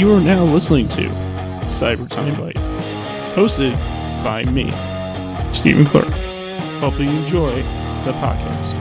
[0.00, 1.08] You are now listening to
[1.66, 2.54] Cyber Time Bite,
[3.34, 3.74] hosted
[4.24, 4.70] by me,
[5.52, 6.08] Stephen Clark.
[6.80, 7.56] Hope you enjoy
[8.06, 8.72] the podcast.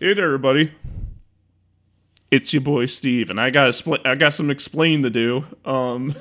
[0.00, 0.72] Hey there, everybody.
[2.32, 5.44] It's your boy Steve, and I got spl- I got some explain to do.
[5.64, 6.16] Um,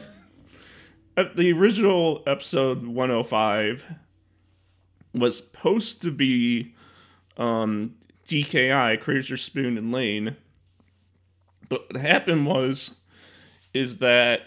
[1.18, 3.84] at the original episode 105
[5.16, 6.76] was supposed to be
[7.38, 7.96] um,
[8.28, 10.36] DKI, Crazer Spoon and Lane.
[11.70, 12.96] But what happened was
[13.74, 14.42] is that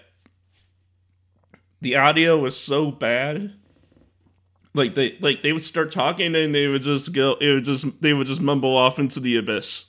[1.81, 3.53] the audio was so bad.
[4.75, 8.01] Like they like they would start talking and they would just go it would just
[8.01, 9.87] they would just mumble off into the abyss.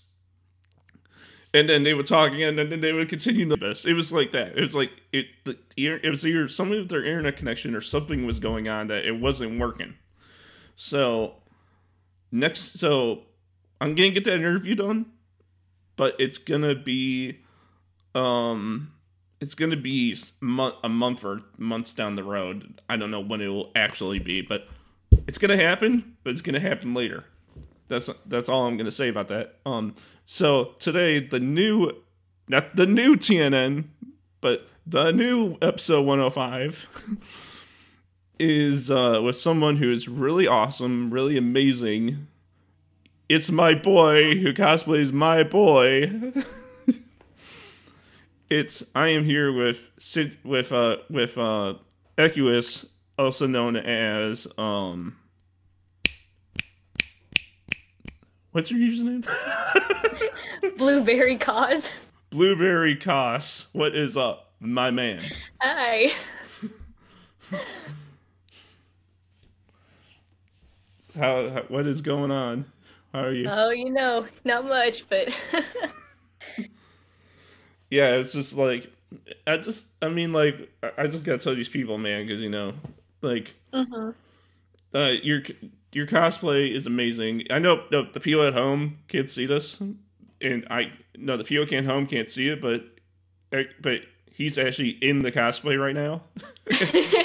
[1.51, 3.83] And then they would talk again, and then they would continue the abyss.
[3.83, 4.55] It was like that.
[4.55, 5.25] It was like it.
[5.45, 9.05] The, it was either something with their internet connection or something was going on that
[9.05, 9.95] it wasn't working.
[10.81, 11.33] So
[12.31, 13.23] next, so
[13.81, 15.07] I'm gonna get that interview done,
[15.97, 17.39] but it's gonna be,
[18.15, 18.93] um,
[19.41, 22.79] it's gonna be a month or months down the road.
[22.87, 24.69] I don't know when it will actually be, but
[25.27, 26.15] it's gonna happen.
[26.23, 27.25] But it's gonna happen later.
[27.89, 29.55] That's that's all I'm gonna say about that.
[29.65, 29.95] Um,
[30.27, 31.91] so today the new,
[32.47, 33.83] not the new TNN,
[34.39, 36.87] but the new episode 105
[38.39, 42.27] is uh, with someone who is really awesome, really amazing.
[43.27, 46.31] It's my boy who cosplays my boy.
[48.49, 51.75] it's I am here with Sid with uh with uh
[52.17, 52.85] Equius,
[53.17, 55.15] also known as um
[58.51, 59.27] What's your username?
[60.77, 61.91] Blueberry cause.
[62.31, 63.67] Blueberry Cos.
[63.73, 65.23] What is up, my man?
[65.61, 66.11] Hi.
[71.19, 72.65] How, how what is going on?
[73.13, 73.49] How are you?
[73.51, 75.27] Oh, you know, not much, but
[77.89, 78.91] yeah, it's just like
[79.47, 82.73] I just I mean like I- just gotta tell these people, man, because you know,
[83.21, 84.11] like hmm
[84.95, 85.41] uh, your
[85.91, 87.43] your cosplay is amazing.
[87.49, 89.77] I know no, the people at home can't see this,
[90.41, 92.83] and I no the people can't home can't see it, but
[93.51, 96.21] eh, but he's actually in the cosplay right now,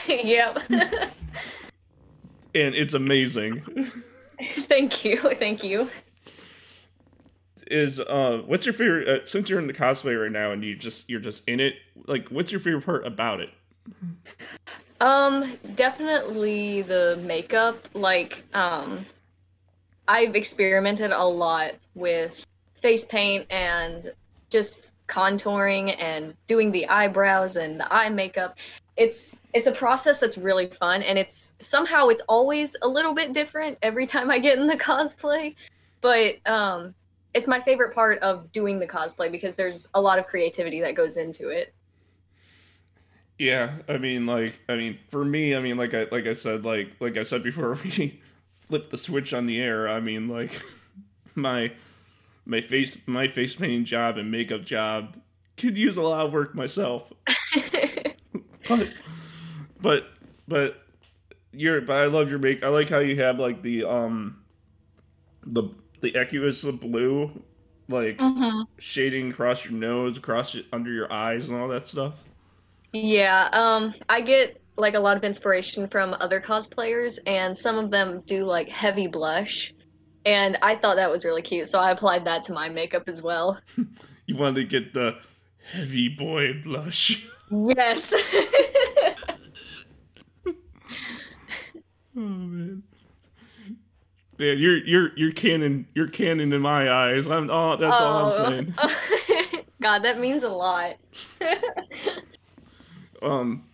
[0.24, 0.58] yep.
[2.54, 3.62] and it's amazing.
[4.42, 5.88] thank you, thank you.
[7.66, 9.08] Is uh, what's your favorite?
[9.08, 11.74] Uh, since you're in the cosplay right now, and you just you're just in it,
[12.06, 13.50] like, what's your favorite part about it?
[15.00, 17.88] Um, definitely the makeup.
[17.94, 19.04] Like, um,
[20.08, 22.44] I've experimented a lot with
[22.80, 24.12] face paint and
[24.50, 28.56] just contouring and doing the eyebrows and the eye makeup.
[28.96, 33.32] It's it's a process that's really fun and it's somehow it's always a little bit
[33.32, 35.54] different every time I get in the cosplay.
[36.00, 36.94] But um
[37.34, 40.94] it's my favorite part of doing the cosplay because there's a lot of creativity that
[40.94, 41.74] goes into it.
[43.38, 46.64] Yeah, I mean, like, I mean, for me, I mean, like I like I said,
[46.64, 48.20] like like I said before, we
[48.60, 49.88] flipped the switch on the air.
[49.88, 50.60] I mean, like
[51.34, 51.72] my
[52.46, 55.16] my face my face painting job and makeup job
[55.56, 57.12] could use a lot of work myself,
[58.66, 58.88] but
[59.80, 60.08] but
[60.48, 60.82] but
[61.52, 62.64] you're but I love your make.
[62.64, 64.38] I like how you have like the um
[65.46, 65.64] the
[66.00, 67.42] the Equius the blue
[67.88, 68.66] like Mhm.
[68.78, 72.14] shading across your nose, across your, under your eyes, and all that stuff.
[72.92, 77.90] Yeah, um, I get like a lot of inspiration from other cosplayers, and some of
[77.90, 79.72] them do like heavy blush,
[80.24, 83.22] and I thought that was really cute, so I applied that to my makeup as
[83.22, 83.60] well.
[84.26, 85.18] You wanted to get the
[85.72, 87.26] heavy boy blush.
[87.50, 88.14] Yes.
[92.16, 92.82] Oh man.
[94.38, 97.26] Man, you're you're you're canon you're canon in my eyes.
[97.26, 98.74] I'm oh that's all I'm saying.
[99.82, 100.94] God, that means a lot.
[103.22, 103.64] Um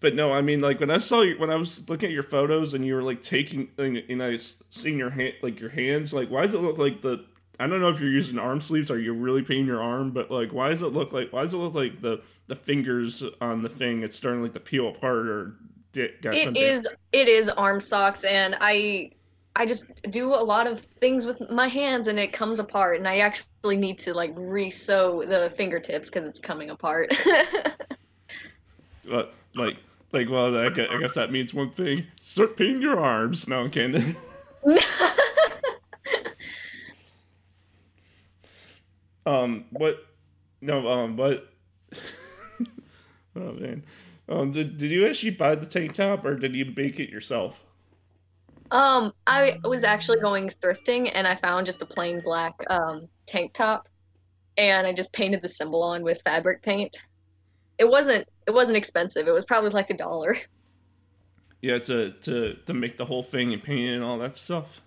[0.00, 2.24] but no, I mean like when I saw you when I was looking at your
[2.24, 4.36] photos and you were like taking and, and I
[4.70, 7.24] seen your hand like your hands, like why does it look like the
[7.58, 10.30] I don't know if you're using arm sleeves or you're really painting your arm, but
[10.30, 13.62] like why does it look like why does it look like the the fingers on
[13.62, 15.54] the thing it's starting like to peel apart or
[15.92, 19.10] di- got It is it is arm socks, and I
[19.56, 23.08] I just do a lot of things with my hands, and it comes apart, and
[23.08, 27.12] I actually need to like re-sew the fingertips because it's coming apart.
[29.08, 29.78] But like,
[30.12, 33.48] like, well, I guess, I guess that means one thing: start painting your arms.
[33.48, 34.16] No, I'm kidding.
[39.28, 40.06] um, what?
[40.60, 41.52] No, um, what?
[43.36, 43.84] oh man,
[44.28, 47.62] um, did did you actually buy the tank top or did you make it yourself?
[48.70, 53.52] Um, I was actually going thrifting and I found just a plain black um, tank
[53.52, 53.88] top,
[54.56, 56.96] and I just painted the symbol on with fabric paint.
[57.78, 59.28] It wasn't it wasn't expensive.
[59.28, 60.36] It was probably like a dollar.
[61.60, 64.80] Yeah, to to to make the whole thing and paint it and all that stuff.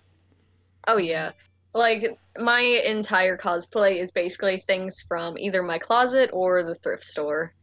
[0.88, 1.32] Oh yeah.
[1.74, 7.54] Like my entire cosplay is basically things from either my closet or the thrift store.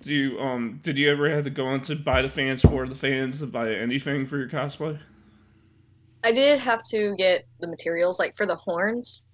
[0.00, 2.86] Do you um did you ever have to go on to buy the fans for
[2.86, 4.98] the fans to buy anything for your cosplay?
[6.22, 9.26] I did have to get the materials like for the horns.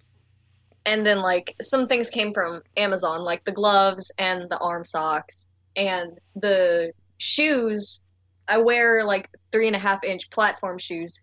[0.87, 5.51] And then like some things came from Amazon, like the gloves and the arm socks
[5.77, 8.03] and the shoes.
[8.49, 11.23] I wear like three and a half inch platform shoes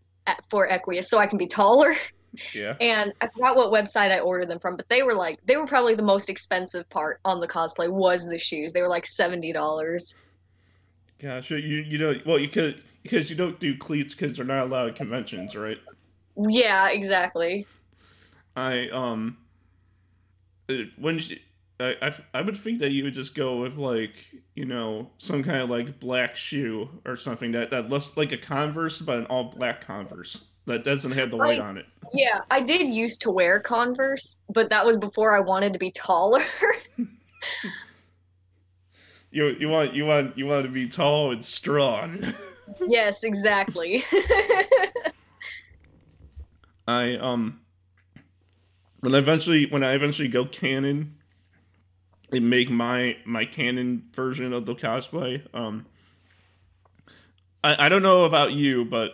[0.50, 1.96] for Equius so I can be taller.
[2.54, 2.78] Yeah.
[2.80, 5.68] And I forgot what website I ordered them from, but they were like they were
[5.68, 8.72] probably the most expensive part on the cosplay was the shoes.
[8.72, 10.16] They were like seventy dollars.
[11.22, 14.68] Gosh, you you know well you could because you don't do cleats because they're not
[14.68, 15.78] allowed at conventions, right?
[16.38, 17.68] Yeah, exactly.
[18.56, 19.38] I um
[20.70, 21.38] uh, when you,
[21.82, 24.14] I, I I would think that you would just go with like
[24.56, 28.38] you know some kind of like black shoe or something that that looks like a
[28.38, 31.86] Converse but an all black Converse that doesn't have the white on it.
[32.14, 35.92] Yeah, I did used to wear Converse, but that was before I wanted to be
[35.92, 36.44] taller.
[39.32, 42.34] You you want you want you want to be tall and strong.
[42.88, 44.04] yes, exactly.
[46.88, 47.62] I um
[49.00, 51.16] when I eventually when I eventually go canon
[52.32, 55.86] and make my my canon version of the cosplay, um
[57.64, 59.14] I, I don't know about you, but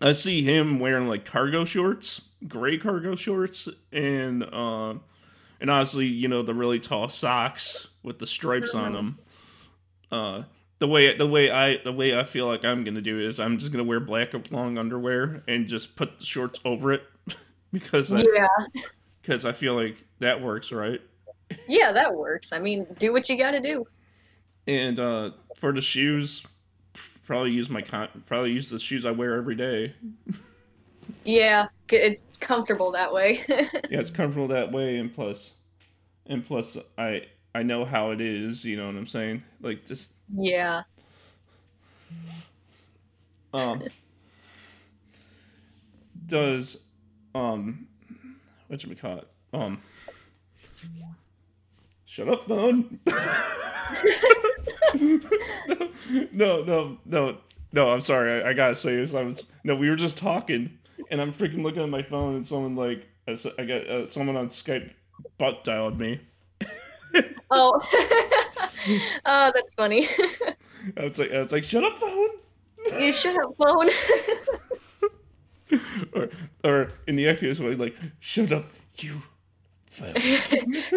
[0.00, 4.94] I see him wearing like cargo shorts, gray cargo shorts, and uh,
[5.60, 9.18] and obviously you know the really tall socks with the stripes on them.
[10.12, 10.42] Uh,
[10.78, 13.40] the way the way I the way I feel like I'm gonna do it is
[13.40, 17.02] I'm just gonna wear black long underwear and just put the shorts over it
[17.72, 18.46] because I, yeah.
[19.22, 21.00] because I feel like that works right.
[21.68, 22.52] Yeah, that works.
[22.52, 23.86] I mean, do what you got to do.
[24.66, 26.44] And uh, for the shoes,
[27.24, 29.94] probably use my con- probably use the shoes I wear every day.
[31.24, 33.40] Yeah, it's comfortable that way.
[33.48, 35.52] yeah, it's comfortable that way, and plus,
[36.26, 38.64] and plus, I I know how it is.
[38.64, 39.42] You know what I'm saying?
[39.60, 40.82] Like just yeah.
[43.52, 43.82] um,
[46.26, 46.78] does
[47.34, 47.86] um,
[48.68, 49.28] what should we call it?
[49.52, 49.80] Um,
[52.16, 52.98] shut up, phone.
[56.32, 57.36] no, no, no,
[57.72, 57.90] no.
[57.90, 58.42] I'm sorry.
[58.42, 59.12] I, I gotta say this.
[59.12, 59.76] I was no.
[59.76, 60.78] We were just talking,
[61.10, 63.34] and I'm freaking looking at my phone, and someone like i
[63.64, 64.90] got uh, someone on Skype
[65.38, 66.20] butt dialed me.
[67.48, 67.80] Oh.
[69.24, 70.08] oh, that's funny.
[70.96, 72.28] I was like, I was like, shut up, phone.
[72.98, 73.88] you shut up, phone.
[76.12, 76.28] or,
[76.64, 78.64] or in the Equius way, like, shut up,
[78.98, 79.35] you phone.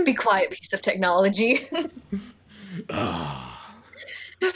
[0.05, 1.67] Be quiet, piece of technology.
[2.89, 3.75] Ah.
[4.43, 4.53] oh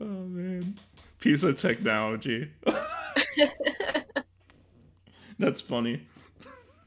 [0.00, 0.76] man,
[1.20, 2.50] piece of technology.
[5.38, 6.06] That's funny.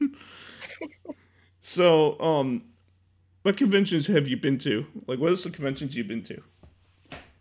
[1.60, 2.62] so, um,
[3.42, 4.86] what conventions have you been to?
[5.06, 6.42] Like, what is the conventions you've been to?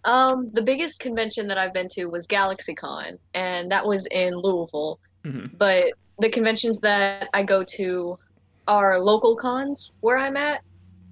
[0.05, 4.99] um, the biggest convention that I've been to was GalaxyCon, and that was in Louisville.
[5.23, 8.19] hmm But the conventions that I go to
[8.67, 10.61] are local cons where I'm at,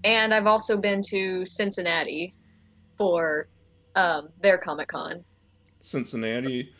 [0.03, 2.34] and I've also been to Cincinnati
[2.98, 3.48] for
[3.96, 5.24] um, their Comic Con.
[5.81, 6.72] Cincinnati.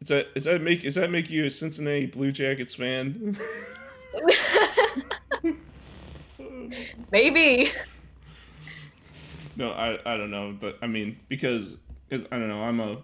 [0.00, 3.36] Is that is that make is that make you a Cincinnati Blue Jackets fan?
[7.10, 7.72] Maybe.
[9.56, 11.74] No, I I don't know, but I mean because
[12.08, 13.02] because I don't know, I'm a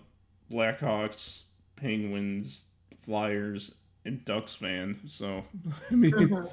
[0.51, 1.43] Blackhawks,
[1.77, 2.63] Penguins,
[3.05, 3.73] Flyers,
[4.05, 5.43] and Ducks fan, so
[5.91, 6.49] I mean, Mhm.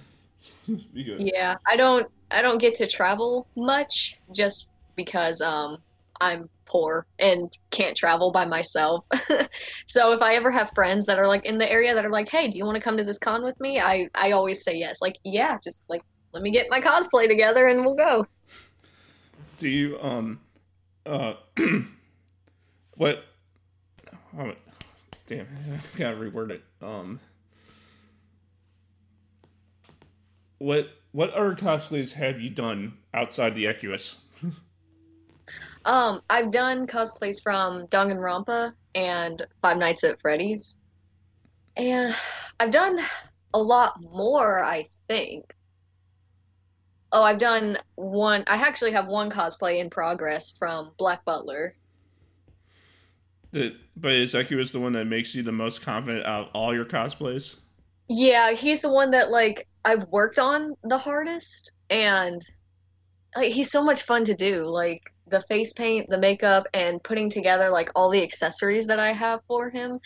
[0.94, 1.32] be good.
[1.34, 5.78] Yeah, I don't I don't get to travel much just because um
[6.20, 9.06] I'm poor and can't travel by myself.
[9.88, 12.30] So if I ever have friends that are like in the area that are like,
[12.30, 14.76] "Hey, do you want to come to this con with me?" I I always say
[14.76, 15.02] yes.
[15.02, 16.02] Like, "Yeah, just like
[16.34, 18.26] let me get my cosplay together and we'll go."
[19.58, 20.40] Do you um
[21.06, 21.34] uh
[22.96, 23.26] what?
[24.38, 24.54] Oh,
[25.28, 26.64] damn, I gotta reword it.
[26.82, 27.20] Um,
[30.62, 34.16] what what other cosplays have you done outside the Equius?
[35.84, 40.80] Um, I've done cosplays from Danganronpa and Five Nights at Freddy's.
[41.76, 42.16] And
[42.60, 43.00] I've done
[43.56, 45.56] a lot more, I think.
[47.12, 48.44] Oh, I've done one.
[48.46, 51.76] I actually have one cosplay in progress from Black Butler.
[53.50, 56.76] The, but is Equius the one that makes you the most confident out of all
[56.76, 57.56] your cosplays?
[58.14, 62.46] Yeah, he's the one that like I've worked on the hardest and
[63.38, 64.66] like he's so much fun to do.
[64.66, 69.14] Like the face paint, the makeup, and putting together like all the accessories that I
[69.14, 69.98] have for him.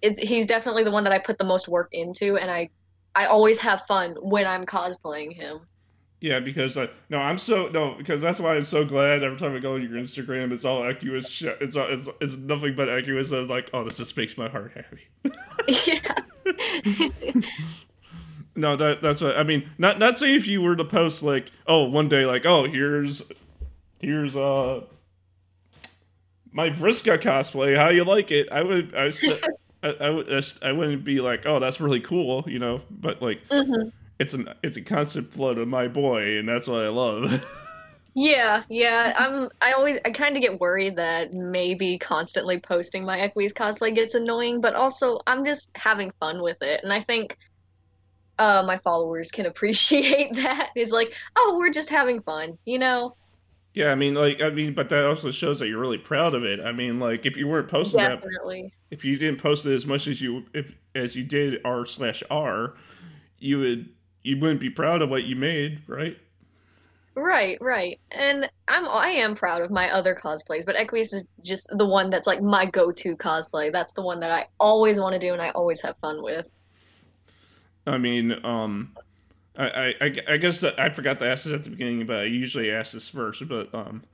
[0.00, 2.70] It's he's definitely the one that I put the most work into and I
[3.14, 5.60] I always have fun when I'm cosplaying him.
[6.22, 9.54] Yeah, because I no, I'm so no, because that's why I'm so glad every time
[9.54, 10.90] I go on your Instagram, it's all
[11.20, 11.58] shit.
[11.60, 13.30] It's all, it's, it's nothing but Equius.
[13.30, 15.02] I'm like, oh, this just makes my heart happy.
[15.86, 16.14] yeah.
[18.56, 19.70] No, that that's what I mean.
[19.78, 23.22] Not not say if you were to post like, oh, one day like, oh, here's
[24.00, 24.82] here's uh
[26.52, 27.76] my Vriska cosplay.
[27.76, 28.48] How you like it?
[28.50, 29.44] I would I st-
[29.82, 32.82] I, I would I wouldn't be like, oh, that's really cool, you know.
[32.90, 33.40] But like.
[33.50, 33.88] hmm
[34.22, 37.44] it's an it's a constant flow of my boy, and that's what I love.
[38.14, 39.14] Yeah, yeah.
[39.16, 43.94] I'm I always I kind of get worried that maybe constantly posting my Equius cosplay
[43.94, 46.80] gets annoying, but also I'm just having fun with it.
[46.84, 47.36] And I think
[48.38, 50.70] uh my followers can appreciate that.
[50.74, 53.16] It's like, "Oh, we're just having fun," you know?
[53.74, 56.44] yeah, I mean, like, I mean, but that also shows that you're really proud of
[56.44, 56.60] it.
[56.60, 58.22] I mean, like, if you weren't posting that,
[58.90, 62.22] if you didn't post it as much as you if as you did r slash
[62.30, 62.74] r,
[63.38, 63.90] you would
[64.22, 66.18] you wouldn't be proud of what you made, right?
[67.14, 68.00] Right, right.
[68.10, 72.08] And I'm I am proud of my other cosplays, but Equius is just the one
[72.08, 73.70] that's like my go-to cosplay.
[73.70, 76.48] That's the one that I always want to do and I always have fun with.
[77.86, 78.96] I mean, um,
[79.58, 82.24] I I, I guess that I forgot to ask this at the beginning, but I
[82.24, 83.46] usually ask this first.
[83.46, 84.04] But um,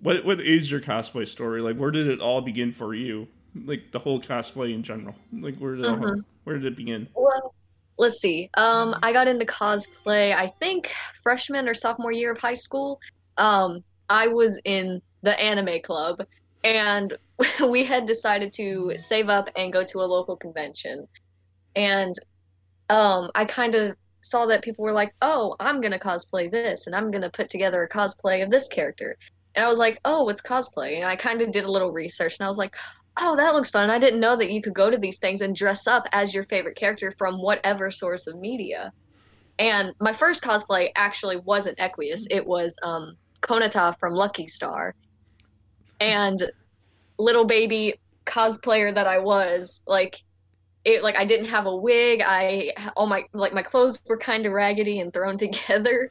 [0.00, 1.62] what what is your cosplay story?
[1.62, 3.28] Like, where did it all begin for you?
[3.54, 5.14] Like the whole cosplay in general.
[5.32, 7.08] Like, where did it all, where did it begin?
[7.14, 7.54] Well,
[7.98, 8.50] let's see.
[8.54, 13.00] Um, I got into cosplay, I think freshman or sophomore year of high school.
[13.38, 16.22] Um, I was in the anime club,
[16.64, 17.16] and
[17.68, 21.06] we had decided to save up and go to a local convention.
[21.76, 22.14] And
[22.90, 26.94] um, I kind of saw that people were like, "Oh, I'm gonna cosplay this, and
[26.94, 29.16] I'm gonna put together a cosplay of this character."
[29.54, 32.36] And I was like, "Oh, what's cosplay?" And I kind of did a little research,
[32.38, 32.76] and I was like,
[33.16, 35.54] "Oh, that looks fun." I didn't know that you could go to these things and
[35.54, 38.92] dress up as your favorite character from whatever source of media.
[39.58, 44.94] And my first cosplay actually wasn't Equius; it was um, Konata from Lucky Star.
[46.00, 46.50] And
[47.18, 47.94] little baby
[48.26, 50.20] cosplayer that I was, like
[50.84, 52.22] it like I didn't have a wig.
[52.24, 56.10] I all my like my clothes were kind of raggedy and thrown together.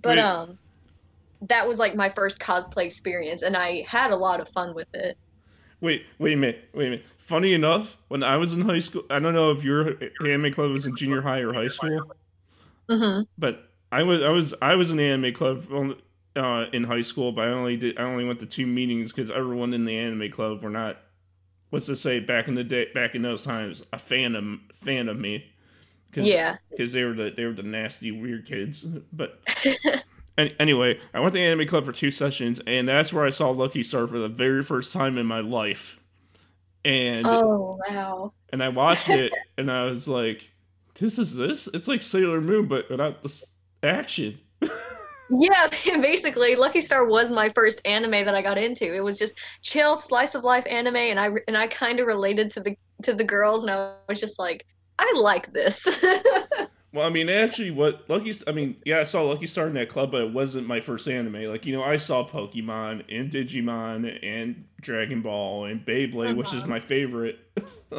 [0.00, 0.58] But Wait, um
[1.42, 4.88] that was like my first cosplay experience and I had a lot of fun with
[4.94, 5.16] it.
[5.82, 7.04] Wait, wait a minute, wait a minute.
[7.18, 10.70] Funny enough, when I was in high school, I don't know if your anime club
[10.70, 12.10] was in junior high or high school,
[12.88, 13.26] Mhm.
[13.38, 15.66] but I was I was I was in the anime club
[16.34, 19.30] uh, in high school, but I only did I only went to two meetings because
[19.30, 20.96] everyone in the anime club were not
[21.70, 24.44] what's to say back in the day back in those times a fan of
[24.84, 25.46] fan of me
[26.10, 26.56] because Yeah.
[26.70, 28.82] because they were the they were the nasty weird kids.
[29.12, 29.40] But
[30.38, 33.30] an- anyway, I went to the anime club for two sessions, and that's where I
[33.30, 35.98] saw Lucky Star for the very first time in my life.
[36.84, 38.32] And Oh, wow.
[38.52, 40.50] and I watched it, and I was like,
[40.94, 41.68] "This is this?
[41.68, 43.44] It's like Sailor Moon, but without the
[43.82, 44.40] action."
[45.30, 45.68] Yeah,
[46.00, 48.94] basically Lucky Star was my first anime that I got into.
[48.94, 52.50] It was just chill slice of life anime and I and I kind of related
[52.52, 54.66] to the to the girls and I was just like,
[54.98, 55.86] I like this.
[56.92, 58.34] Well, I mean, actually, what Lucky?
[58.46, 61.08] I mean, yeah, I saw Lucky Star in that club, but it wasn't my first
[61.08, 61.44] anime.
[61.44, 66.64] Like, you know, I saw Pokemon and Digimon and Dragon Ball and Beyblade, which is
[66.64, 66.66] Uh-huh.
[66.66, 67.38] my favorite.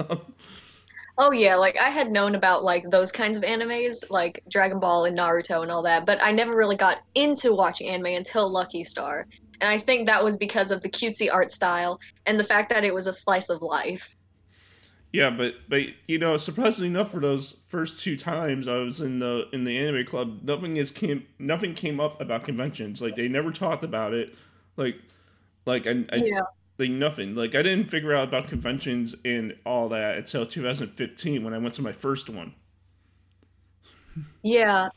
[1.18, 5.06] Oh yeah, like I had known about like those kinds of animes, like Dragon Ball
[5.06, 8.84] and Naruto and all that, but I never really got into watching anime until Lucky
[8.84, 9.28] Star.
[9.62, 12.84] And I think that was because of the cutesy art style and the fact that
[12.84, 14.16] it was a slice of life.
[15.14, 19.20] Yeah, but but you know, surprisingly enough, for those first two times I was in
[19.20, 23.02] the in the anime club, nothing is came nothing came up about conventions.
[23.02, 24.36] Like they never talked about it.
[24.78, 24.98] Like
[25.66, 26.44] like I, I Yeah.
[26.80, 27.36] like nothing.
[27.36, 31.76] Like I didn't figure out about conventions and all that until 2015 when I went
[31.76, 32.56] to my first one.
[34.44, 34.90] Yeah.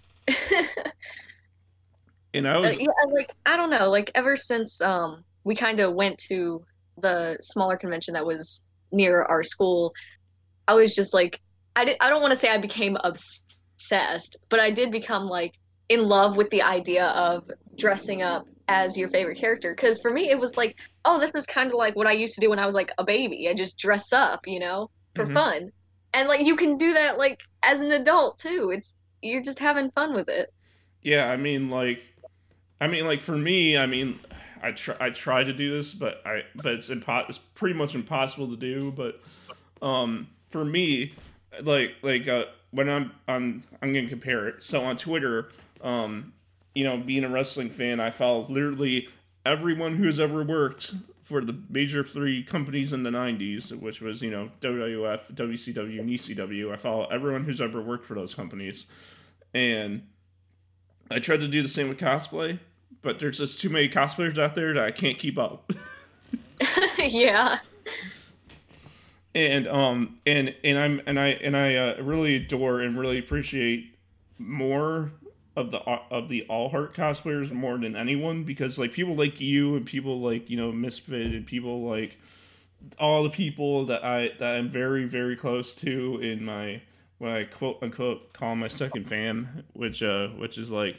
[2.35, 5.81] And I Uh, was yeah, like I don't know, like ever since um we kind
[5.81, 6.65] of went to
[6.99, 9.95] the smaller convention that was near our school,
[10.69, 11.41] I was just like
[11.77, 15.55] I did I don't want to say I became obsessed, but I did become like
[15.89, 20.31] in love with the idea of dressing up as your favorite character because for me
[20.31, 22.59] it was like, oh, this is kind of like what I used to do when
[22.59, 23.49] I was like a baby.
[23.49, 25.35] I just dress up, you know, for Mhm.
[25.35, 25.73] fun.
[26.15, 28.71] And like you can do that like as an adult too.
[28.75, 30.51] It's you're just having fun with it.
[31.03, 32.03] Yeah, I mean, like,
[32.81, 34.21] I mean, like for me, I mean,
[34.63, 37.95] I try I try to do this, but I but it's impo- it's pretty much
[37.95, 38.93] impossible to do.
[38.93, 39.21] But
[39.87, 41.13] um, for me,
[41.63, 44.65] like like uh, when I'm I'm I'm gonna compare it.
[44.65, 45.51] So on Twitter,
[45.83, 46.33] um,
[46.75, 49.09] you know, being a wrestling fan, I follow literally
[49.45, 54.31] everyone who's ever worked for the major three companies in the 90s, which was, you
[54.31, 56.73] know, WWF, WCW, and ECW.
[56.73, 58.87] I follow everyone who's ever worked for those companies.
[59.53, 60.07] And
[61.11, 62.61] I tried to do the same with cosplay,
[63.07, 65.73] but there's just too many cosplayers out there that I can't keep up.
[66.99, 67.61] yeah.
[69.33, 73.97] And um and and I'm and I and I uh, really adore and really appreciate
[74.39, 75.13] more
[75.55, 79.77] of the of the all heart cosplayers more than anyone because like people like you
[79.77, 82.19] and people like you know misfit and people like
[82.99, 86.81] all the people that i that i'm very very close to in my
[87.19, 90.97] what i quote unquote call my second fam which uh which is like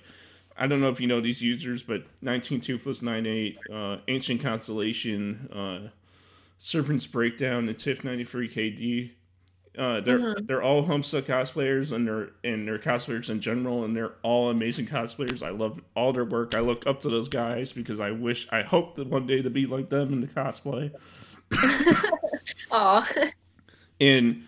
[0.57, 5.49] i don't know if you know these users but 19 toothless 98 uh ancient constellation
[5.53, 5.89] uh
[6.59, 9.11] serpent's breakdown and tiff 93 kd
[9.77, 10.45] uh, they're mm-hmm.
[10.45, 14.87] they're all Homestuck cosplayers, and they're and they're cosplayers in general, and they're all amazing
[14.87, 15.43] cosplayers.
[15.43, 16.55] I love all their work.
[16.55, 19.51] I look up to those guys because I wish, I hope that one day to
[19.51, 20.91] be like them in the cosplay.
[22.71, 23.07] Aw.
[24.01, 24.43] and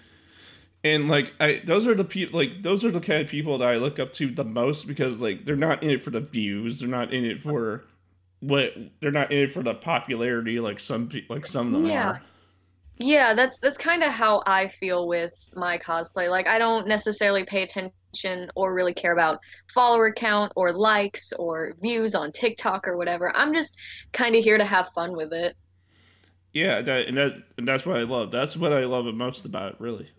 [0.83, 3.67] and like I, those are the people, like those are the kind of people that
[3.67, 6.79] I look up to the most because like they're not in it for the views,
[6.79, 7.85] they're not in it for
[8.39, 11.89] what, they're not in it for the popularity like some people, like some of them
[11.89, 12.09] yeah.
[12.09, 12.21] are.
[13.01, 16.29] Yeah, that's that's kind of how I feel with my cosplay.
[16.29, 19.39] Like I don't necessarily pay attention or really care about
[19.73, 23.35] follower count or likes or views on TikTok or whatever.
[23.35, 23.77] I'm just
[24.11, 25.55] kind of here to have fun with it.
[26.53, 28.31] Yeah, that, and that and that's what I love.
[28.31, 30.09] That's what I love most about it, really.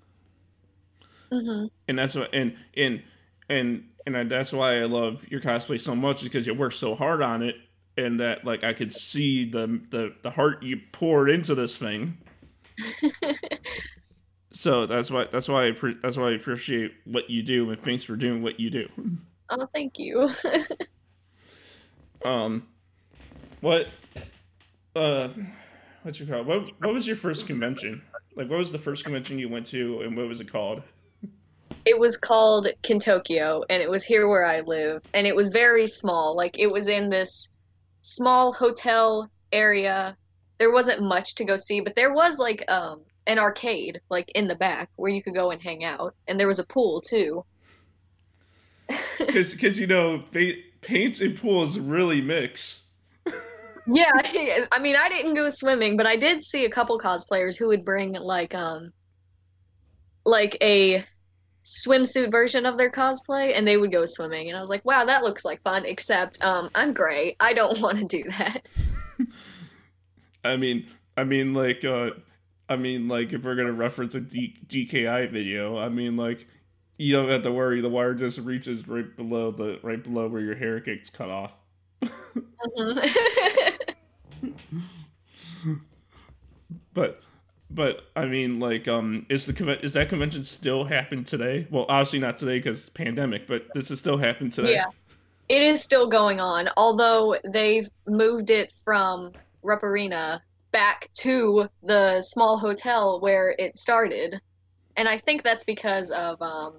[1.32, 1.66] Mm-hmm.
[1.88, 3.02] And that's what and and
[3.48, 6.94] and and that's why I love your cosplay so much is because you work so
[6.94, 7.56] hard on it,
[7.96, 12.18] and that like I could see the the the heart you poured into this thing
[14.52, 17.82] so that's why that's why I pre- that's why I appreciate what you do and
[17.82, 18.88] thanks for doing what you do.
[19.50, 20.30] Oh, thank you.
[22.24, 22.66] um,
[23.60, 23.88] what,
[24.94, 25.28] uh,
[26.02, 26.44] what's your call?
[26.44, 28.02] What what was your first convention?
[28.36, 30.82] Like, what was the first convention you went to, and what was it called?
[31.84, 35.86] It was called Kintokyo, and it was here where I live, and it was very
[35.86, 36.36] small.
[36.36, 37.48] Like, it was in this
[38.02, 40.16] small hotel area
[40.60, 44.46] there wasn't much to go see, but there was like um an arcade like in
[44.46, 47.44] the back where you could go and hang out, and there was a pool too.
[49.18, 50.22] Because because you know
[50.82, 52.82] paints and pools really mix.
[53.86, 54.10] yeah,
[54.70, 57.84] I mean I didn't go swimming, but I did see a couple cosplayers who would
[57.84, 58.92] bring like um
[60.26, 61.02] like a
[61.64, 65.04] swimsuit version of their cosplay and they would go swimming and I was like, "Wow,
[65.04, 67.36] that looks like fun." Except um I'm gray.
[67.40, 68.66] I don't want to do that.
[70.44, 72.10] I mean, I mean, like, uh,
[72.68, 76.46] I mean, like, if we're gonna reference a D- GKI video, I mean, like,
[76.96, 77.80] you don't have to worry.
[77.80, 81.52] The wire just reaches right below the right below where your hair gets cut off.
[82.76, 83.06] mm-hmm.
[86.94, 87.22] but
[87.70, 91.66] but I mean, like, um, is the is that convention still happen today?
[91.70, 94.72] Well, obviously not today because pandemic, but does it still happen today?
[94.72, 94.86] Yeah,
[95.48, 96.68] it is still going on.
[96.76, 104.40] Although they've moved it from Rupp Arena back to the small hotel where it started.
[104.96, 106.78] And I think that's because of um,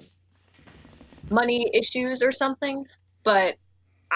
[1.29, 2.85] money issues or something.
[3.23, 3.55] But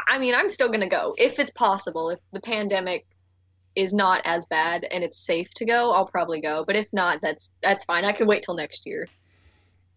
[0.07, 2.09] I mean, I'm still to go if it's possible.
[2.09, 3.05] If the pandemic
[3.75, 6.63] is not as bad and it's safe to go, I'll probably go.
[6.65, 8.05] But if not, that's that's fine.
[8.05, 9.07] I can wait till next year.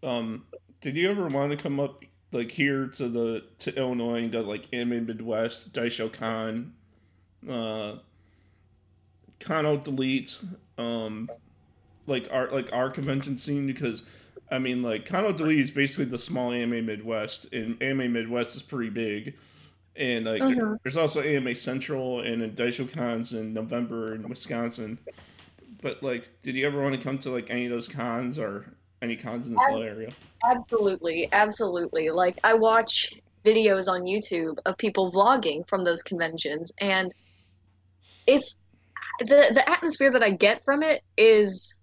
[0.03, 0.45] Um,
[0.81, 4.41] did you ever want to come up like here to the to Illinois and go
[4.41, 6.73] like Anime Midwest, Daisho Con,
[7.49, 7.97] uh,
[9.41, 10.39] Kano delete
[10.77, 11.31] um
[12.07, 14.03] like our like our convention scene because
[14.51, 18.63] I mean like Kano delete is basically the small AMA Midwest and AMA Midwest is
[18.63, 19.35] pretty big.
[19.99, 20.75] And like mm-hmm.
[20.83, 24.99] there's also AMA Central and Daisho cons in November in Wisconsin.
[25.83, 28.67] But like, did you ever want to come to like any of those cons or
[29.03, 30.11] any cons in this little area?
[30.49, 32.11] Absolutely, absolutely.
[32.11, 37.15] Like I watch videos on YouTube of people vlogging from those conventions and
[38.27, 38.61] it's
[39.21, 41.75] the the atmosphere that I get from it is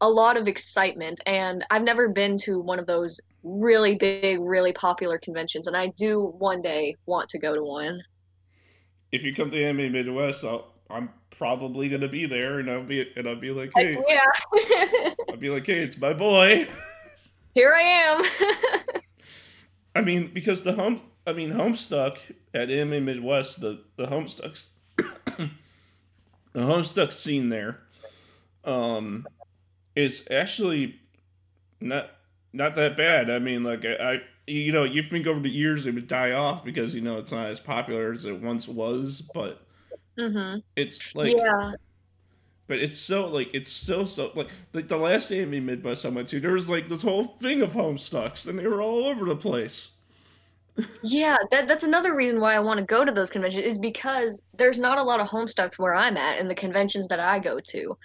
[0.00, 4.72] a lot of excitement and I've never been to one of those really big, really
[4.72, 8.02] popular conventions and I do one day want to go to one.
[9.12, 13.10] If you come to Anime Midwest, I'll, I'm probably gonna be there and I'll be
[13.16, 16.68] and I'll be like, hey, yeah, I'll be like, hey, it's my boy.
[17.54, 18.22] Here I am.
[19.94, 22.18] I mean, because the home, I mean, Homestuck
[22.52, 25.50] at Anime Midwest, the the Homestucks the
[26.56, 27.80] Homestuck scene there
[28.64, 29.26] um,
[29.94, 31.00] is actually
[31.80, 32.10] not
[32.56, 33.30] not that bad.
[33.30, 36.32] I mean, like I, I you know, you think over the years it would die
[36.32, 39.62] off because you know it's not as popular as it once was, but
[40.18, 40.58] mm-hmm.
[40.74, 41.72] it's like yeah.
[42.68, 46.28] But it's so like it's so so like like the last anime Midwest I went
[46.28, 49.36] to, there was like this whole thing of Homestucks, and they were all over the
[49.36, 49.90] place.
[51.02, 54.46] yeah, that that's another reason why I want to go to those conventions is because
[54.56, 57.60] there's not a lot of Homestucks where I'm at in the conventions that I go
[57.60, 57.96] to.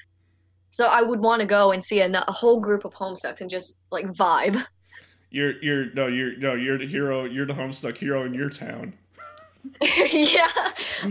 [0.72, 3.50] So I would want to go and see a, a whole group of Homestucks and
[3.50, 4.66] just like vibe.
[5.30, 7.26] You're you're no you're no you're the hero.
[7.26, 8.94] You're the Homestuck hero in your town.
[10.12, 10.50] yeah,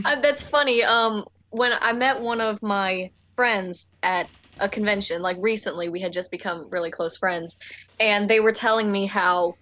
[0.04, 0.82] uh, that's funny.
[0.82, 6.12] Um, when I met one of my friends at a convention, like recently, we had
[6.12, 7.56] just become really close friends,
[7.98, 9.54] and they were telling me how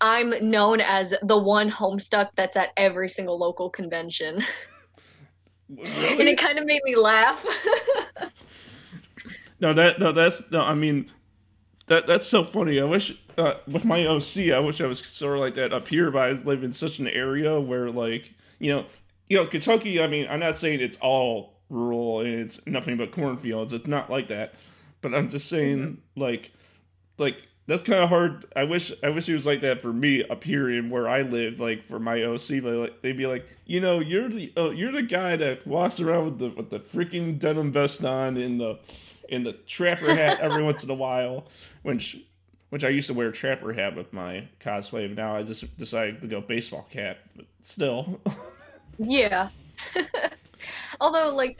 [0.00, 4.44] I'm known as the one Homestuck that's at every single local convention.
[5.68, 6.08] Really?
[6.20, 7.44] and it kind of made me laugh.
[9.60, 10.62] no, that no, that's no.
[10.62, 11.10] I mean,
[11.86, 12.80] that that's so funny.
[12.80, 15.88] I wish uh, with my OC, I wish I was sort of like that up
[15.88, 18.86] here, but I live in such an area where, like, you know,
[19.28, 20.00] you know, Kentucky.
[20.02, 23.72] I mean, I'm not saying it's all rural and it's nothing but cornfields.
[23.72, 24.54] It's not like that,
[25.00, 26.20] but I'm just saying, mm-hmm.
[26.20, 26.52] like,
[27.18, 28.46] like that's kind of hard.
[28.54, 31.22] I wish I wish it was like that for me up here in where I
[31.22, 32.62] live, like for my OC.
[32.62, 36.00] But like, they'd be like, you know, you're the oh, you're the guy that walks
[36.00, 38.78] around with the with the freaking denim vest on in the
[39.28, 41.46] in the trapper hat every once in a while,
[41.82, 42.16] which
[42.70, 45.76] which I used to wear a trapper hat with my cosplay, but now I just
[45.78, 47.18] decided to go baseball cap.
[47.34, 48.20] But still,
[48.98, 49.48] yeah.
[51.00, 51.58] Although, like,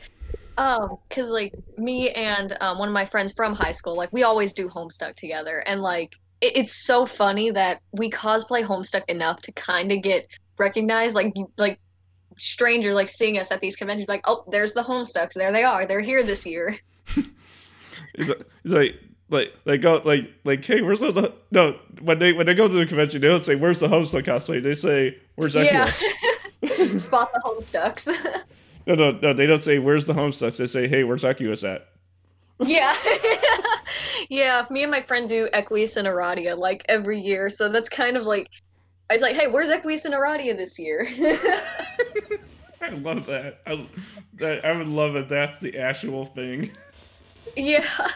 [0.57, 4.23] um, cause like me and um, one of my friends from high school, like we
[4.23, 9.41] always do Homestuck together, and like it, it's so funny that we cosplay Homestuck enough
[9.41, 10.27] to kind of get
[10.57, 11.79] recognized, like like
[12.37, 15.85] strangers like seeing us at these conventions, like oh, there's the Homestucks, there they are,
[15.85, 16.77] they're here this year.
[18.17, 18.95] it's, it's like
[19.29, 22.73] like they go like like hey where's the no when they when they go to
[22.73, 24.61] the convention they don't say where's the homestuck cosplay?
[24.61, 26.03] They say where's Equius
[26.61, 26.97] yeah.
[26.97, 28.07] spot the homestucks
[28.85, 31.89] no no no they don't say where's the homestucks they say hey where's Equius at?
[32.59, 32.95] Yeah.
[34.29, 38.17] Yeah me and my friend do Equius and Aradia like every year so that's kind
[38.17, 38.49] of like
[39.09, 41.07] I was like hey where's Equius and Aradia this year?
[42.81, 43.61] I love that.
[43.65, 43.87] I,
[44.35, 45.29] that I would love it.
[45.29, 46.71] That's the actual thing
[47.55, 48.11] yeah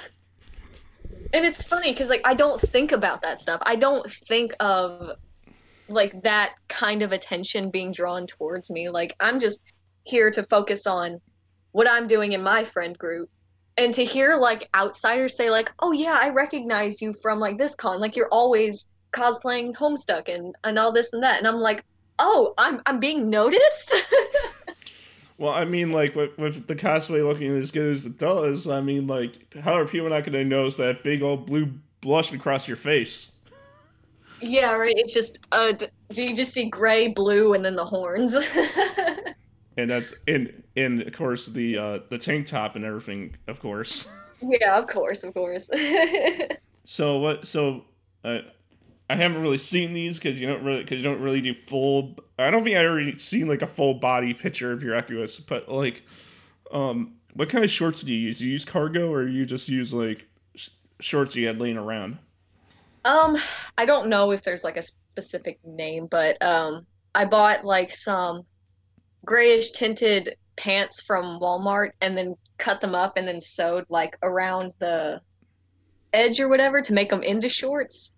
[1.34, 3.62] and it's funny because like I don't think about that stuff.
[3.65, 5.12] I don't think of
[5.88, 8.89] like that kind of attention being drawn towards me.
[8.89, 9.63] Like I'm just
[10.04, 11.20] here to focus on
[11.72, 13.30] what I'm doing in my friend group.
[13.78, 17.76] And to hear like outsiders say like, "Oh yeah, I recognize you from like this
[17.76, 18.00] con.
[18.02, 21.84] Like you're always cosplaying Homestuck and and all this and that." And I'm like,
[22.20, 23.96] "Oh, I'm I'm being noticed."
[25.41, 28.80] Well, I mean, like with, with the cosplay looking as good as it does, I
[28.80, 31.67] mean, like how are people not going to notice that big old blue
[31.99, 33.32] blush across your face?
[34.39, 34.93] Yeah, right.
[34.95, 38.36] It's just uh, do you just see gray, blue, and then the horns?
[39.77, 44.06] and that's in in of course the uh, the tank top and everything, of course.
[44.43, 45.71] Yeah, of course, of course.
[46.84, 47.47] so what?
[47.47, 47.86] So
[48.23, 48.41] uh,
[49.12, 52.15] I haven't really seen these because you don't really because you don't really do full.
[52.39, 55.67] I don't think I already seen like a full body picture of your Equius, but
[55.67, 56.04] like,
[56.71, 58.39] um, what kind of shorts do you use?
[58.39, 60.69] Do you use cargo or you just use like sh-
[61.02, 62.19] shorts you had laying around?
[63.04, 63.38] Um,
[63.78, 68.45] I don't know if there's like a specific name, but um, I bought like some
[69.26, 74.74] grayish tinted pants from Walmart and then cut them up and then sewed like around
[74.80, 75.19] the
[76.13, 78.13] edge or whatever to make them into shorts.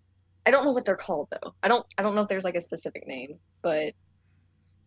[0.46, 1.54] I don't know what they're called though.
[1.64, 3.94] I don't I don't know if there's like a specific name, but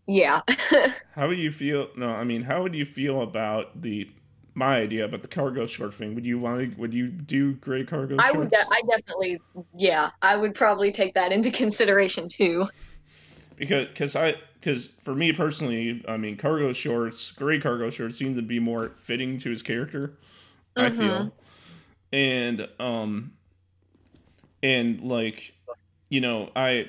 [0.07, 0.42] yeah.
[1.14, 1.88] how would you feel?
[1.97, 4.09] No, I mean, how would you feel about the
[4.55, 6.14] my idea about the cargo short thing?
[6.14, 6.81] Would you want to?
[6.81, 8.16] Would you do gray cargo?
[8.16, 8.35] Shorts?
[8.35, 8.51] I would.
[8.51, 9.40] De- I definitely.
[9.75, 12.66] Yeah, I would probably take that into consideration too.
[13.57, 18.37] Because, because I, because for me personally, I mean, cargo shorts, gray cargo shorts, seem
[18.37, 20.19] to be more fitting to his character.
[20.77, 20.81] Mm-hmm.
[20.81, 21.33] I feel,
[22.12, 23.33] and um,
[24.62, 25.53] and like
[26.09, 26.88] you know i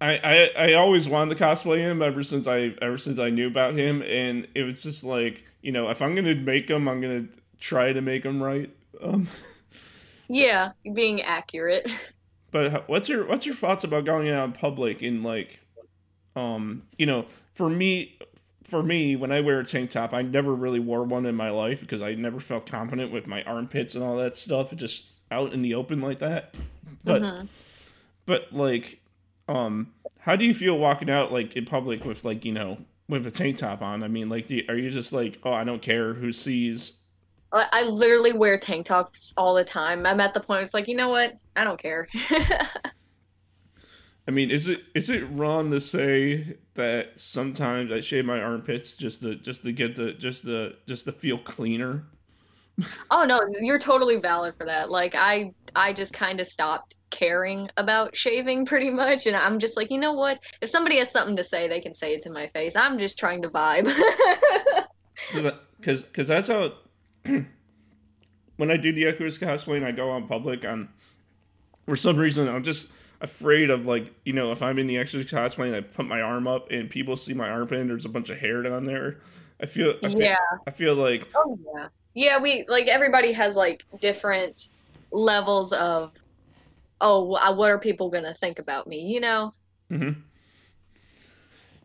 [0.00, 3.46] I, I, I always wanted to cosplay him ever since I ever since I knew
[3.46, 7.00] about him, and it was just like you know if I'm gonna make him, I'm
[7.00, 7.24] gonna
[7.58, 8.70] try to make him right.
[9.02, 9.28] Um,
[10.28, 11.88] yeah, being accurate.
[12.50, 15.58] But what's your what's your thoughts about going out in public and like,
[16.36, 18.16] um, you know, for me,
[18.64, 21.50] for me, when I wear a tank top, I never really wore one in my
[21.50, 25.52] life because I never felt confident with my armpits and all that stuff, just out
[25.52, 26.54] in the open like that.
[27.04, 27.46] But, mm-hmm.
[28.26, 29.00] but like,
[29.48, 33.26] um, how do you feel walking out like in public with like you know with
[33.26, 34.02] a tank top on?
[34.02, 36.94] I mean, like, do you, are you just like, oh, I don't care who sees?
[37.52, 40.06] I, I literally wear tank tops all the time.
[40.06, 41.34] I'm at the point it's like, you know what?
[41.56, 42.08] I don't care.
[44.26, 48.96] I mean, is it is it wrong to say that sometimes I shave my armpits
[48.96, 52.04] just to just to get the just the just to feel cleaner?
[53.10, 54.90] oh no, you're totally valid for that.
[54.90, 59.76] Like I I just kind of stopped caring about shaving pretty much and I'm just
[59.76, 60.40] like, you know what?
[60.60, 62.76] If somebody has something to say, they can say it to my face.
[62.76, 63.92] I'm just trying to vibe.
[65.82, 66.72] Cuz cuz that's how
[68.56, 70.88] when I do the Equius cosplay and I go on public, I'm
[71.84, 72.88] for some reason I'm just
[73.24, 76.46] afraid of like you know if I'm in the cosplay and I put my arm
[76.46, 79.18] up and people see my armpit and there's a bunch of hair down there.
[79.60, 80.36] I feel I feel, yeah.
[80.66, 84.68] I feel like oh yeah yeah we like everybody has like different
[85.10, 86.12] levels of
[87.00, 89.52] oh what are people gonna think about me you know.
[89.90, 90.20] Mm-hmm.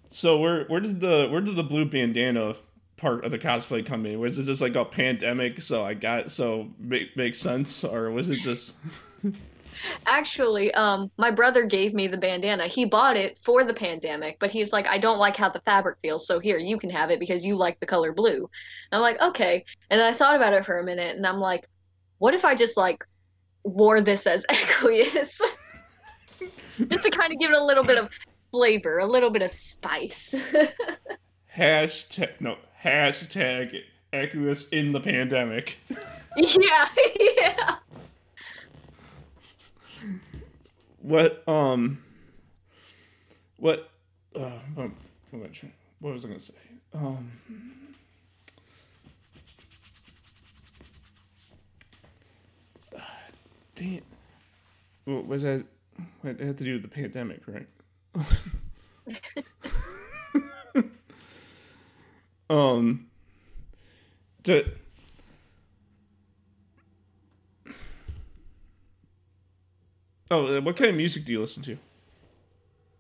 [0.10, 2.56] So where where did the where did the blue bandana
[2.98, 4.20] part of the cosplay come in?
[4.20, 5.62] Was it just like a pandemic?
[5.62, 8.74] So I got so make makes sense, or was it just?
[10.06, 12.68] Actually, um, my brother gave me the bandana.
[12.68, 15.62] He bought it for the pandemic, but he was like, I don't like how the
[15.62, 18.50] fabric feels, so here, you can have it because you like the color blue.
[18.92, 19.64] And I'm like, okay.
[19.90, 21.68] And I thought about it for a minute, and I'm like,
[22.18, 23.06] what if I just like
[23.64, 25.40] wore this as Equius?
[26.90, 28.10] just to kind of give it a little bit of
[28.52, 30.36] flavor, a little bit of spice.
[31.56, 33.82] hashtag no hashtag
[34.14, 35.78] Equius in the pandemic.
[36.38, 36.88] yeah,
[37.20, 37.76] yeah.
[41.02, 42.04] What um
[43.58, 43.90] what
[44.36, 44.92] uh what,
[46.00, 46.54] what was I gonna say?
[46.94, 47.32] Um
[53.76, 54.02] damn
[55.06, 55.66] what was that
[56.24, 57.68] it had to do with the pandemic, right?
[62.50, 63.08] um
[64.44, 64.74] the
[70.32, 71.78] Oh, uh, what kind of music do you listen to?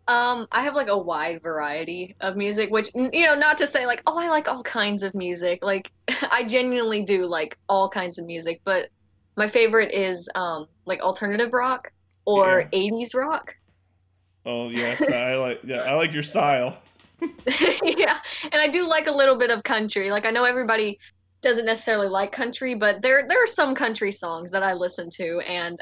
[0.08, 3.86] Um, I have like a wide variety of music, which you know, not to say
[3.86, 5.64] like, oh, I like all kinds of music.
[5.64, 5.92] Like,
[6.32, 8.90] I genuinely do like all kinds of music, but
[9.38, 11.92] my favorite is um like alternative rock
[12.26, 12.90] or yeah.
[12.90, 13.56] 80s rock.
[14.46, 16.82] Oh yes, I like yeah, I like your style.
[17.84, 18.18] yeah,
[18.52, 20.10] and I do like a little bit of country.
[20.10, 21.00] Like I know everybody
[21.42, 25.40] doesn't necessarily like country, but there there are some country songs that I listen to,
[25.42, 25.80] and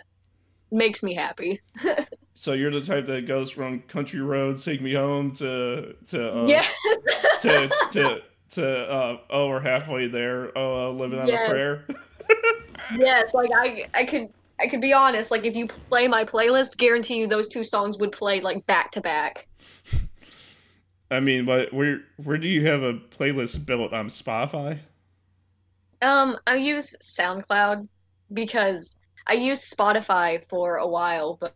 [0.72, 1.62] makes me happy.
[2.36, 6.46] so you're the type that goes from country roads take me home to to uh,
[6.46, 6.70] yes.
[7.42, 11.48] to to to uh, oh we're halfway there oh uh, living on yes.
[11.48, 11.86] a prayer.
[12.96, 15.32] yes, like I I could I could be honest.
[15.32, 18.92] Like if you play my playlist, guarantee you those two songs would play like back
[18.92, 19.48] to back.
[21.10, 24.80] I mean, but where where do you have a playlist built on Spotify?
[26.02, 27.88] Um, I use SoundCloud
[28.34, 31.56] because I used Spotify for a while, but,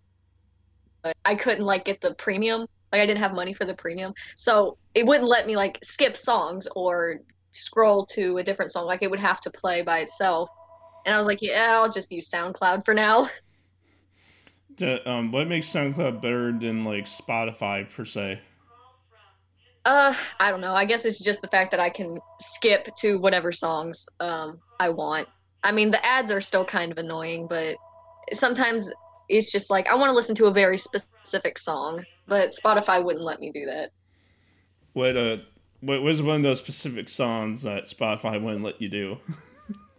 [1.04, 2.62] but I couldn't like get the premium.
[2.92, 6.18] Like I didn't have money for the premium, so it wouldn't let me like skip
[6.18, 7.20] songs or
[7.52, 8.86] scroll to a different song.
[8.86, 10.50] Like it would have to play by itself.
[11.06, 13.30] And I was like, yeah, I'll just use SoundCloud for now.
[15.06, 18.40] Um, what makes SoundCloud better than like Spotify per se?
[19.86, 20.74] Uh, I don't know.
[20.74, 24.90] I guess it's just the fact that I can skip to whatever songs um I
[24.90, 25.28] want.
[25.64, 27.78] I mean, the ads are still kind of annoying, but
[28.34, 28.90] sometimes
[29.30, 33.24] it's just like I want to listen to a very specific song, but Spotify wouldn't
[33.24, 33.92] let me do that.
[34.94, 35.38] What uh,
[35.82, 39.18] what was one of those specific songs that Spotify wouldn't let you do?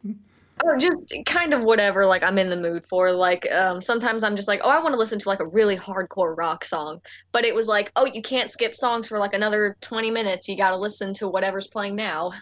[0.64, 3.10] or just kind of whatever like I'm in the mood for.
[3.12, 5.76] Like um, sometimes I'm just like, oh, I want to listen to like a really
[5.76, 7.00] hardcore rock song,
[7.32, 10.48] but it was like, oh, you can't skip songs for like another 20 minutes.
[10.48, 12.32] You got to listen to whatever's playing now.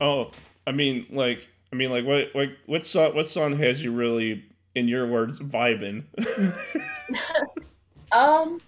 [0.00, 0.30] Oh,
[0.66, 4.44] I mean, like I mean, like, what, what, what song, what song has you really,
[4.74, 6.04] in your words, vibing?
[8.12, 8.60] um,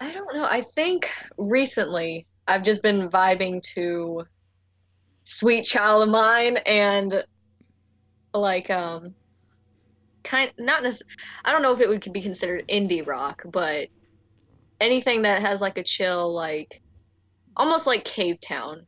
[0.00, 0.44] I don't know.
[0.44, 4.26] I think recently I've just been vibing to
[5.24, 7.24] "Sweet Child of Mine" and
[8.34, 9.14] like um,
[10.24, 11.14] kind not necessarily.
[11.44, 13.88] I don't know if it would be considered indie rock, but
[14.80, 16.82] anything that has like a chill, like
[17.56, 18.84] almost like Cavetown,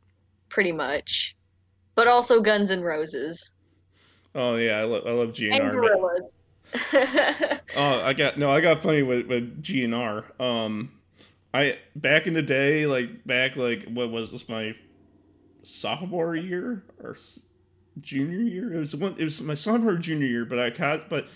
[0.49, 1.34] pretty much
[1.95, 3.51] but also Guns N' Roses.
[4.33, 5.61] Oh yeah, I, lo- I love GNR.
[5.61, 7.59] And Gorillaz.
[7.77, 10.39] oh, I got no, I got funny with with GNR.
[10.41, 10.91] Um,
[11.53, 14.75] I back in the day, like back like what was this my
[15.63, 17.17] sophomore year or
[18.01, 18.73] junior year?
[18.73, 19.15] It was one.
[19.17, 21.27] It was my sophomore junior year, but I caught but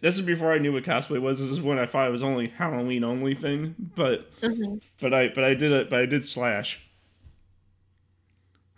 [0.00, 1.38] this is before I knew what cosplay was.
[1.38, 3.74] This is when I thought it was only Halloween only thing.
[3.94, 5.90] But hmm but I but I did it.
[5.90, 6.80] But I did slash.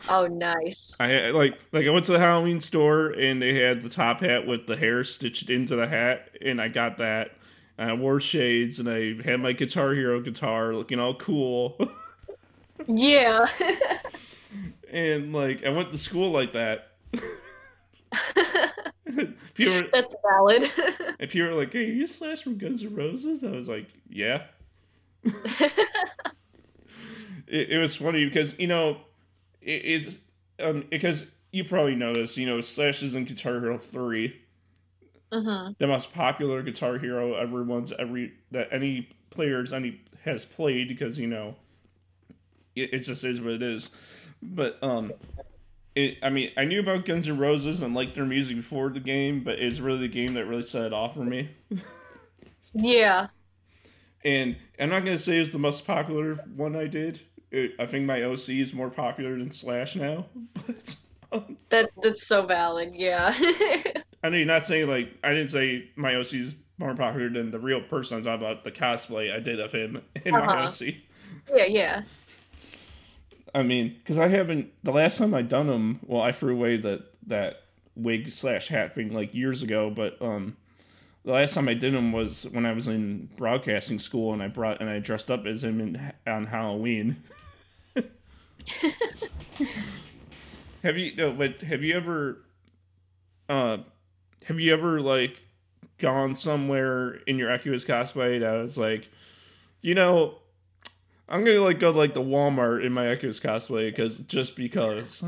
[0.09, 0.97] Oh, nice.
[1.01, 4.47] I like like I went to the Halloween store and they had the top hat
[4.47, 7.33] with the hair stitched into the hat, and I got that.
[7.79, 11.79] And I wore shades and I had my Guitar Hero guitar, looking all cool.
[12.87, 13.47] Yeah.
[14.91, 16.89] and like I went to school like that.
[19.55, 20.71] people were, That's valid.
[21.21, 24.43] and people were like, "Hey, you Slash from Guns N' Roses?" I was like, "Yeah."
[25.25, 25.71] it,
[27.47, 28.99] it was funny because you know
[29.65, 30.19] it's
[30.61, 32.37] um because you probably know this.
[32.37, 34.41] You know, Slash is in Guitar Hero three,
[35.33, 41.19] hmm the most popular Guitar Hero everyone's every that any players any has played because
[41.19, 41.57] you know
[42.77, 43.91] it, it just is what it is.
[44.43, 45.13] But um,
[45.95, 49.01] it I mean I knew about Guns N' Roses and liked their music before the
[49.01, 51.51] game, but it's really the game that really set it off for me.
[52.75, 53.29] Yeah.
[54.25, 57.21] And I'm not gonna say it's the most popular one I did.
[57.79, 60.27] I think my OC is more popular than Slash now,
[60.67, 60.97] but.
[61.33, 62.93] Um, That that's so valid.
[62.95, 63.35] Yeah.
[64.23, 67.51] I know you're not saying like I didn't say my OC is more popular than
[67.51, 68.19] the real person.
[68.19, 70.67] I'm talking about the cosplay I did of him in my Uh-huh.
[70.87, 70.95] OC.
[71.55, 71.65] yeah.
[71.67, 72.03] Yeah.
[73.55, 74.73] I mean, because I haven't.
[74.83, 77.63] The last time I done him, well, I threw away that that
[77.97, 79.91] wig slash hat thing like years ago.
[79.91, 80.57] But um,
[81.25, 84.49] the last time I did him was when I was in broadcasting school, and I
[84.49, 87.17] brought and I dressed up as him in, on Halloween.
[90.83, 91.33] have you no?
[91.33, 92.39] But have you ever?
[93.49, 93.79] Uh,
[94.45, 95.41] have you ever like
[95.99, 99.09] gone somewhere in your Equius cosplay that was like,
[99.81, 100.39] you know,
[101.29, 105.23] I'm gonna like go to, like the Walmart in my Equius cosplay because just because.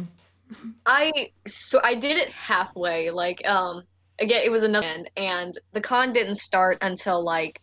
[0.85, 3.11] I so I did it halfway.
[3.11, 3.83] Like um
[4.19, 7.61] again, it was another band, and the con didn't start until like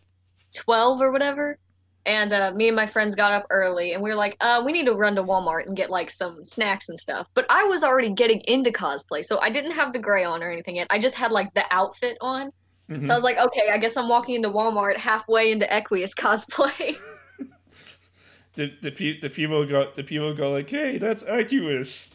[0.54, 1.58] twelve or whatever.
[2.06, 4.74] And uh, me and my friends got up early, and we were like, uh, we
[4.74, 7.28] need to run to Walmart and get like some snacks and stuff.
[7.34, 10.52] But I was already getting into cosplay, so I didn't have the gray on or
[10.52, 10.88] anything yet.
[10.90, 12.52] I just had like the outfit on.
[12.90, 13.08] Mhm.
[13.08, 16.98] So I was like, okay, I guess I'm walking into Walmart halfway into Equius cosplay.
[18.56, 22.12] the the, pe- the people go the people go like, hey, that's Equius.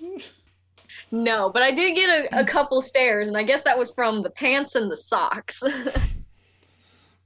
[1.10, 4.22] no, but I did get a, a couple stares, and I guess that was from
[4.22, 5.62] the pants and the socks.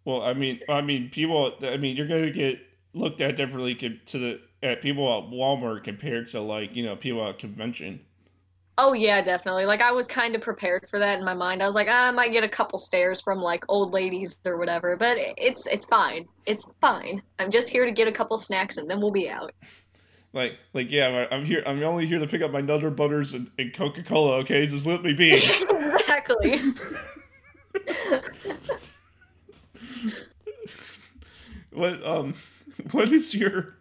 [0.05, 1.55] well, I mean, I mean, people.
[1.62, 2.59] I mean, you're gonna get
[2.95, 7.27] looked at differently to the at people at Walmart compared to like you know people
[7.29, 8.01] at convention.
[8.79, 9.67] Oh yeah, definitely.
[9.67, 11.62] Like I was kind of prepared for that in my mind.
[11.62, 14.57] I was like, ah, I might get a couple stares from like old ladies or
[14.57, 16.27] whatever, but it's it's fine.
[16.47, 17.23] It's fine.
[17.38, 19.53] I'm just here to get a couple snacks and then we'll be out.
[20.35, 21.62] Like, like, yeah, I'm here.
[21.67, 24.38] I'm only here to pick up my Nutter Butters and, and Coca Cola.
[24.38, 25.33] Okay, just let me be.
[25.35, 26.59] exactly.
[31.73, 32.35] what um,
[32.93, 33.77] what is your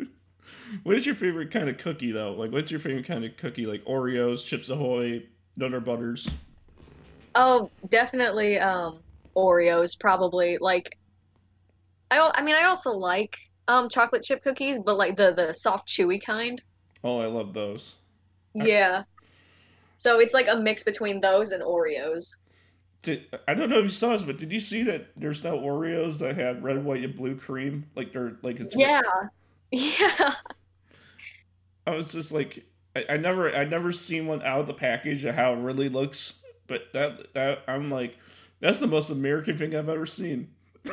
[0.83, 2.33] what is your favorite kind of cookie though?
[2.33, 3.65] Like, what's your favorite kind of cookie?
[3.65, 5.23] Like Oreos, Chips Ahoy,
[5.57, 6.27] Nutter Butters.
[7.35, 8.99] Oh, definitely um
[9.35, 10.57] Oreos probably.
[10.59, 10.97] Like
[12.09, 15.87] I I mean I also like um chocolate chip cookies, but like the the soft
[15.87, 16.61] chewy kind.
[17.03, 17.95] Oh, I love those.
[18.53, 19.03] Yeah.
[19.97, 22.35] So it's like a mix between those and Oreos.
[23.01, 25.55] Did, I don't know if you saw this, but did you see that there's now
[25.55, 27.85] Oreos that have red, white, and blue cream?
[27.95, 28.75] Like they're like it's.
[28.75, 29.01] Yeah.
[29.73, 30.33] Yeah.
[31.87, 35.23] I was just like, I, I never, I never seen one out of the package
[35.23, 36.33] of how it really looks.
[36.67, 38.17] But that, that I'm like,
[38.59, 40.49] that's the most American thing I've ever seen.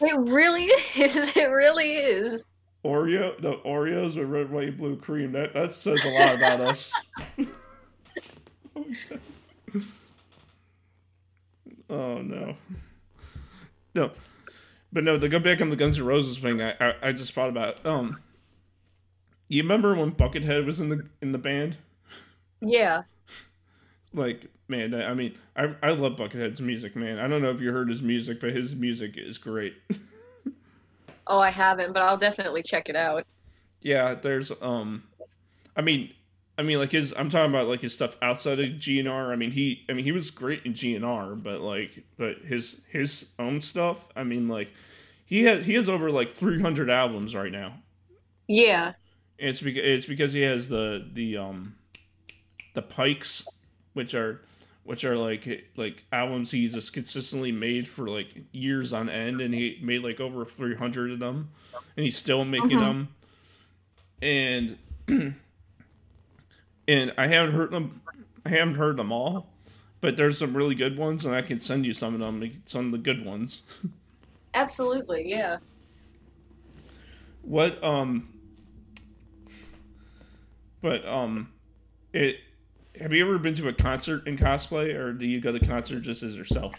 [0.00, 0.64] It really
[0.96, 1.36] is.
[1.36, 2.44] It really is.
[2.84, 5.32] Oreo, the Oreos with red, white, and blue cream.
[5.32, 6.92] That that says a lot about us.
[8.76, 8.84] oh
[11.88, 12.56] no,
[13.94, 14.10] no,
[14.92, 15.18] but no.
[15.18, 17.84] To go back on the Guns N' Roses thing, I, I I just thought about
[17.84, 18.20] um.
[19.48, 21.76] You remember when Buckethead was in the in the band?
[22.60, 23.02] Yeah.
[24.12, 27.18] Like man, I I mean, I I love Buckethead's music, man.
[27.18, 29.74] I don't know if you heard his music, but his music is great.
[31.26, 33.26] Oh, I haven't, but I'll definitely check it out.
[33.80, 35.04] Yeah, there's um
[35.76, 36.12] I mean
[36.56, 39.32] I mean like his I'm talking about like his stuff outside of GNR.
[39.32, 43.26] I mean he I mean he was great in GNR, but like but his his
[43.38, 44.72] own stuff, I mean like
[45.26, 47.74] he has he has over like 300 albums right now.
[48.46, 48.92] Yeah.
[49.38, 51.74] And it's because it's because he has the the um
[52.74, 53.44] the Pikes
[53.94, 54.40] which are
[54.84, 59.54] which are like like albums he's just consistently made for like years on end and
[59.54, 61.48] he made like over 300 of them
[61.96, 62.80] and he's still making Mhm.
[62.80, 63.08] them
[65.08, 65.34] and
[66.88, 68.00] and i haven't heard them
[68.44, 69.54] i haven't heard them all
[70.04, 72.84] but there's some really good ones, and I can send you some of them, some
[72.84, 73.62] of the good ones.
[74.52, 75.56] Absolutely, yeah.
[77.40, 78.28] What um
[80.82, 81.50] but um
[82.12, 82.36] it
[83.00, 86.00] have you ever been to a concert in cosplay or do you go to concert
[86.00, 86.74] just as yourself?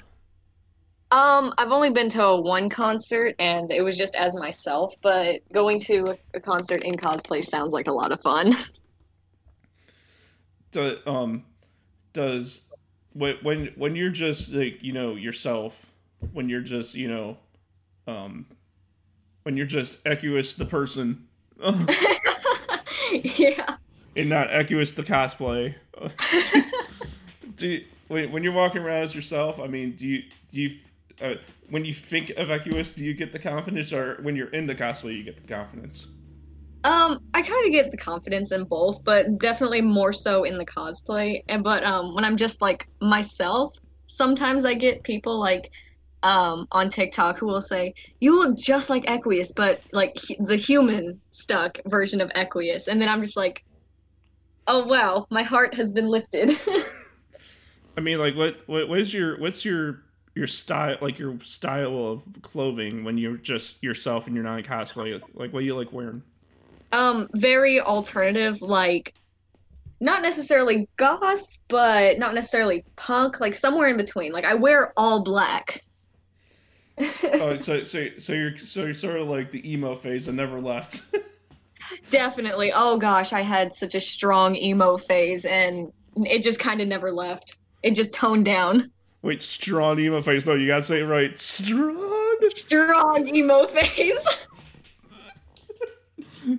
[1.09, 5.41] Um, I've only been to a one concert and it was just as myself, but
[5.51, 8.55] going to a concert in cosplay sounds like a lot of fun.
[10.76, 11.45] Do, um
[12.11, 12.61] does
[13.13, 15.86] when when when you're just like, you know, yourself,
[16.34, 17.38] when you're just, you know,
[18.07, 18.45] um
[19.43, 21.28] when you're just Equius the person.
[23.11, 23.78] yeah.
[24.17, 25.76] And not Equius the cosplay.
[27.55, 30.78] do you, when, when you're walking around as yourself, I mean, do you do you
[31.21, 31.36] uh,
[31.69, 34.76] when you think of Equius, do you get the confidence, or when you're in the
[34.76, 36.07] cosplay, you get the confidence?
[36.86, 40.65] Um, I kind of get the confidence in both, but definitely more so in the
[40.65, 41.43] cosplay.
[41.49, 43.75] And but um, when I'm just like myself,
[44.05, 45.71] sometimes I get people like
[46.21, 51.19] um on TikTok who will say, "You look just like Equius, but like the human
[51.31, 53.63] stuck version of Equius," and then I'm just like,
[54.67, 56.51] "Oh wow, my heart has been lifted."
[57.97, 60.03] I mean, like, what, what what is your what's your
[60.36, 64.65] your style like your style of clothing when you're just yourself and you're not in
[64.65, 65.19] cosplay?
[65.33, 66.21] Like, what do you like wearing?
[66.95, 69.13] Um, very alternative, like
[69.99, 74.31] not necessarily goth, but not necessarily punk, like somewhere in between.
[74.31, 75.81] Like I wear all black.
[77.23, 80.61] oh, so so so you're so you're sort of like the emo phase that never
[80.61, 81.01] left.
[82.09, 82.71] Definitely.
[82.73, 85.91] Oh gosh, I had such a strong emo phase, and
[86.25, 87.57] it just kind of never left.
[87.83, 88.89] It just toned down.
[89.21, 90.45] Wait, strong emo phase?
[90.45, 91.37] No, you gotta say it right.
[91.37, 92.37] Strong.
[92.47, 94.25] Strong emo phase.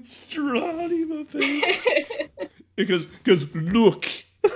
[0.04, 1.64] strong emo phase.
[2.76, 4.06] because because look.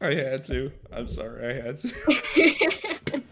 [0.00, 0.72] I had to.
[0.92, 1.48] I'm sorry.
[1.48, 3.22] I had to.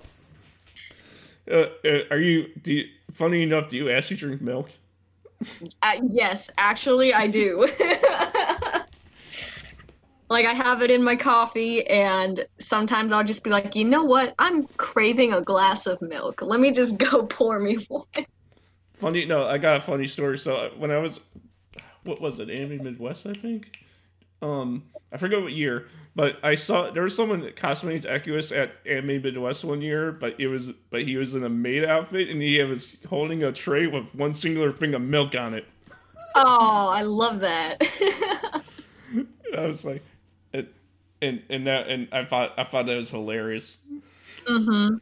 [1.50, 2.46] uh, uh, are you?
[2.62, 3.70] Do you, funny enough?
[3.70, 4.70] Do you actually drink milk?
[5.82, 7.68] Uh, yes, actually, I do.
[10.30, 14.04] like I have it in my coffee, and sometimes I'll just be like, you know
[14.04, 14.34] what?
[14.38, 16.40] I'm craving a glass of milk.
[16.40, 18.06] Let me just go pour me one.
[18.94, 20.38] Funny, no, I got a funny story.
[20.38, 21.20] So uh, when I was,
[22.04, 22.48] what was it?
[22.48, 23.84] Anime Midwest, I think.
[24.40, 29.22] Um, I forget what year, but I saw there was someone cosplaying Equius at Anime
[29.22, 32.62] Midwest one year, but it was but he was in a maid outfit and he
[32.62, 35.66] was holding a tray with one singular thing of milk on it.
[36.36, 37.82] Oh, I love that.
[39.58, 40.02] I was like,
[41.22, 43.76] and and that and I thought I thought that was hilarious.
[44.46, 44.96] Mm-hmm.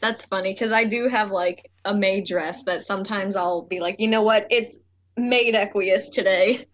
[0.00, 4.00] That's funny because I do have like a May dress that sometimes I'll be like,
[4.00, 4.80] you know what, it's
[5.16, 6.66] maid Equius today.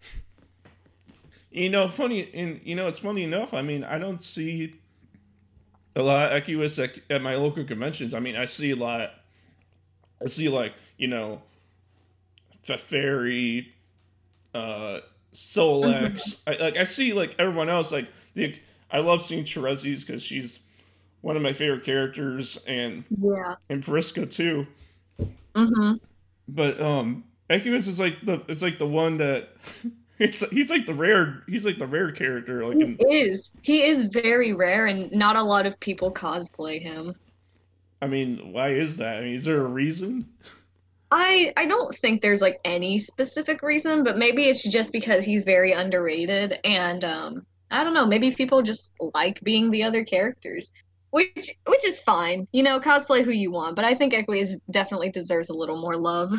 [1.51, 3.53] You know, funny, and you know, it's funny enough.
[3.53, 4.75] I mean, I don't see
[5.95, 8.13] a lot of Equius at, at my local conventions.
[8.13, 9.09] I mean, I see a lot.
[10.21, 11.41] I see like you know,
[12.67, 13.73] the fairy,
[14.53, 14.99] uh,
[15.33, 16.43] Sollux.
[16.45, 17.91] I, like I see like everyone else.
[17.91, 18.55] Like the,
[18.91, 20.59] I love seeing Terezi's because she's
[21.21, 23.55] one of my favorite characters, and Yeah.
[23.69, 24.65] and Vriska too.
[25.55, 25.93] Mm-hmm.
[26.47, 29.49] But um, Equius is like the it's like the one that
[30.19, 33.49] it's he's like the rare he's like the rare character like in, He is.
[33.61, 37.15] He is very rare, and not a lot of people cosplay him.
[38.01, 39.17] I mean, why is that?
[39.17, 40.27] I mean, is there a reason?
[41.11, 45.43] I I don't think there's like any specific reason, but maybe it's just because he's
[45.43, 48.05] very underrated, and um, I don't know.
[48.05, 50.71] Maybe people just like being the other characters,
[51.11, 52.47] which which is fine.
[52.51, 55.97] You know, cosplay who you want, but I think Equius definitely deserves a little more
[55.97, 56.33] love.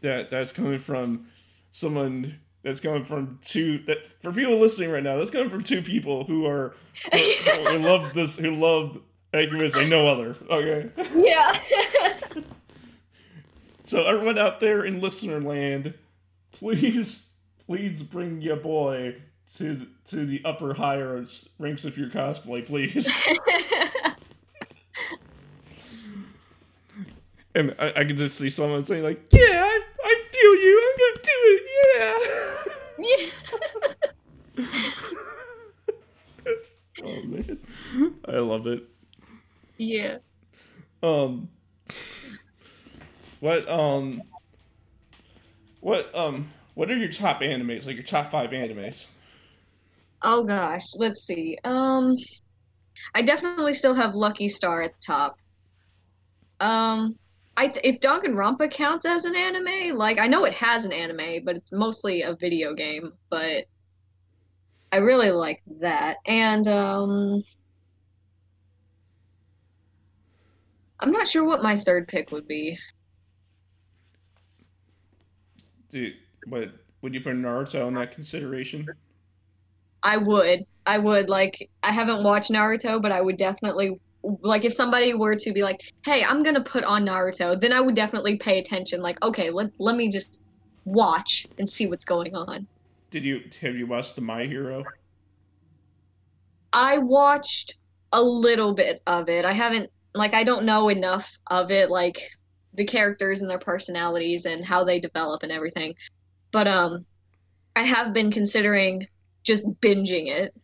[0.00, 1.26] That that's coming from
[1.70, 5.18] someone that's coming from two that for people listening right now.
[5.18, 6.74] That's coming from two people who are
[7.12, 7.18] who,
[7.68, 9.00] who love this who love
[9.34, 10.34] Equius and no other.
[10.50, 11.58] Okay, yeah.
[13.84, 15.92] so everyone out there in listener land,
[16.52, 17.28] please
[17.66, 19.16] please bring your boy
[19.56, 21.24] to to the upper higher
[21.58, 23.20] ranks of your cosplay, please.
[27.54, 30.82] And I, I can just see someone saying like, "Yeah, I, I feel you.
[30.84, 31.62] I'm gonna do it.
[31.96, 32.18] Yeah."
[34.56, 34.74] yeah.
[37.04, 37.60] oh man,
[38.26, 38.88] I love it.
[39.76, 40.18] Yeah.
[41.02, 41.48] Um,
[43.38, 44.22] what um,
[45.80, 47.86] what um, what are your top animes?
[47.86, 49.06] Like your top five animes?
[50.24, 51.58] Oh gosh, let's see.
[51.64, 52.16] Um,
[53.14, 55.36] I definitely still have Lucky Star at the top.
[56.60, 57.18] Um,
[57.56, 58.00] I th- if
[58.70, 62.34] counts as an anime, like I know it has an anime, but it's mostly a
[62.34, 63.12] video game.
[63.30, 63.66] But
[64.92, 66.18] I really like that.
[66.26, 67.42] And um
[71.00, 72.78] I'm not sure what my third pick would be.
[75.90, 76.14] Dude,
[76.46, 76.70] but
[77.02, 78.94] would you put Naruto in that consideration?
[80.04, 80.64] I would.
[80.86, 83.98] I would like I haven't watched Naruto, but I would definitely
[84.42, 87.72] like if somebody were to be like, "Hey, I'm going to put on Naruto." Then
[87.72, 90.42] I would definitely pay attention like, "Okay, let let me just
[90.84, 92.66] watch and see what's going on."
[93.10, 94.84] Did you have you watched the My Hero?
[96.72, 97.78] I watched
[98.12, 99.44] a little bit of it.
[99.46, 102.18] I haven't like I don't know enough of it like
[102.74, 105.94] the characters and their personalities and how they develop and everything.
[106.52, 107.06] But um
[107.76, 109.06] I have been considering
[109.44, 110.56] just binging it.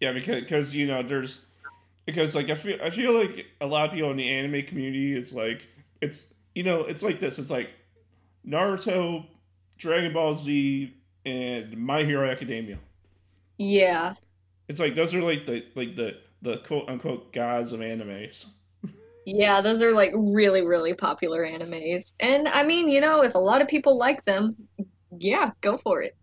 [0.00, 1.40] Yeah, because because you know there's
[2.06, 5.16] because like I feel I feel like a lot of people in the anime community
[5.16, 5.68] is like
[6.00, 7.70] it's you know it's like this it's like
[8.46, 9.26] Naruto,
[9.78, 10.94] Dragon Ball Z,
[11.24, 12.78] and My Hero Academia.
[13.58, 14.14] Yeah.
[14.68, 18.46] It's like those are like the like the the quote unquote gods of animes.
[19.26, 22.12] Yeah, those are like really really popular animes.
[22.20, 24.56] And I mean, you know, if a lot of people like them,
[25.18, 26.16] yeah, go for it.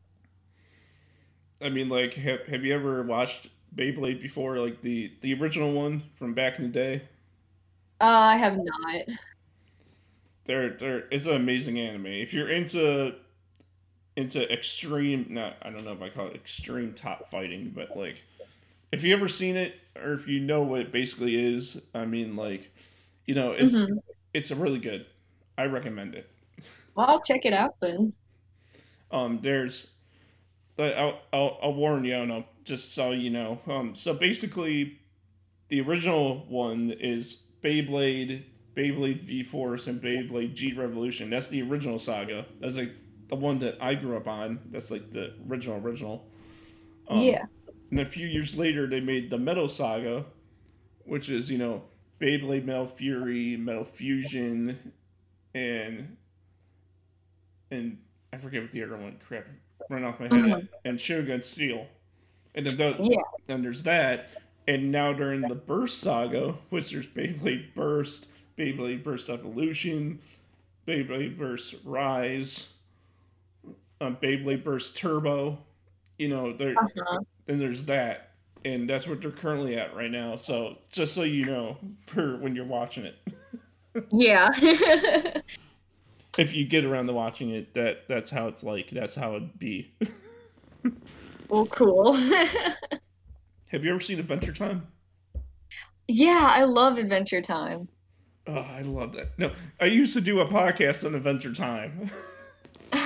[1.64, 4.58] I mean, like, have, have you ever watched Beyblade before?
[4.58, 7.04] Like the the original one from back in the day.
[8.00, 9.18] Uh, I have not.
[10.46, 12.08] There, there is an amazing anime.
[12.08, 13.16] If you're into
[14.16, 18.18] into extreme, not I don't know if I call it extreme top fighting, but like,
[18.92, 22.36] if you ever seen it or if you know what it basically is, I mean,
[22.36, 22.72] like,
[23.26, 24.02] you know, it's hmm
[24.34, 25.06] it's a really good.
[25.58, 26.30] I recommend it.
[26.96, 28.14] Well, I'll check it out then.
[29.12, 29.88] Um, there's,
[30.84, 33.60] I'll, I'll I'll warn you, no, just so you know.
[33.68, 35.00] Um, so basically,
[35.70, 38.44] the original one is Beyblade,
[38.76, 41.30] Beyblade V Force, and Beyblade G Revolution.
[41.30, 42.46] That's the original saga.
[42.60, 42.92] That's like
[43.30, 44.60] the one that I grew up on.
[44.72, 46.26] That's like the original original.
[47.08, 47.46] Um, Yeah.
[47.92, 50.26] and a few years later, they made the Metal Saga,
[51.06, 51.84] which is you know
[52.20, 54.94] Beyblade Metal Fury, Metal Fusion,
[55.54, 56.18] and
[57.70, 57.98] and
[58.34, 59.18] I forget what the other one.
[59.26, 59.46] Crap,
[59.90, 60.54] run off my head.
[60.54, 61.86] hmm And Shogun Steel,
[62.56, 63.22] and then those, Yeah.
[63.48, 64.30] then there's that.
[64.68, 68.28] And now during the Burst Saga, which there's Beyblade Burst,
[68.58, 70.20] Beyblade Burst Evolution,
[70.88, 72.74] Beyblade Burst Rise,
[74.00, 75.58] um, Beyblade Burst Turbo.
[76.18, 77.20] You know, there Uh-huh.
[77.48, 78.32] then there's that,
[78.64, 80.36] and that's what they're currently at right now.
[80.36, 83.16] So just so you know, for when you're watching it,
[84.12, 84.50] Yeah.
[86.38, 88.90] if you get around to watching it, that that's how it's like.
[88.90, 89.94] That's how it'd be.
[91.52, 92.14] Well, cool.
[93.68, 94.88] Have you ever seen Adventure Time?
[96.08, 97.90] Yeah, I love Adventure Time.
[98.48, 99.38] Oh, I love that.
[99.38, 102.10] No, I used to do a podcast on Adventure Time.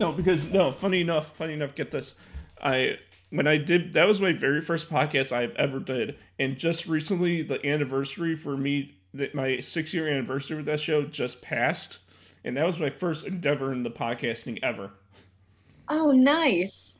[0.00, 2.14] no, because no, funny enough, funny enough, get this.
[2.62, 2.98] I
[3.30, 7.42] when I did that was my very first podcast I've ever did, and just recently
[7.42, 8.95] the anniversary for me,
[9.34, 11.98] my six year anniversary with that show just passed,
[12.44, 14.92] and that was my first endeavor in the podcasting ever.
[15.88, 16.98] Oh, nice.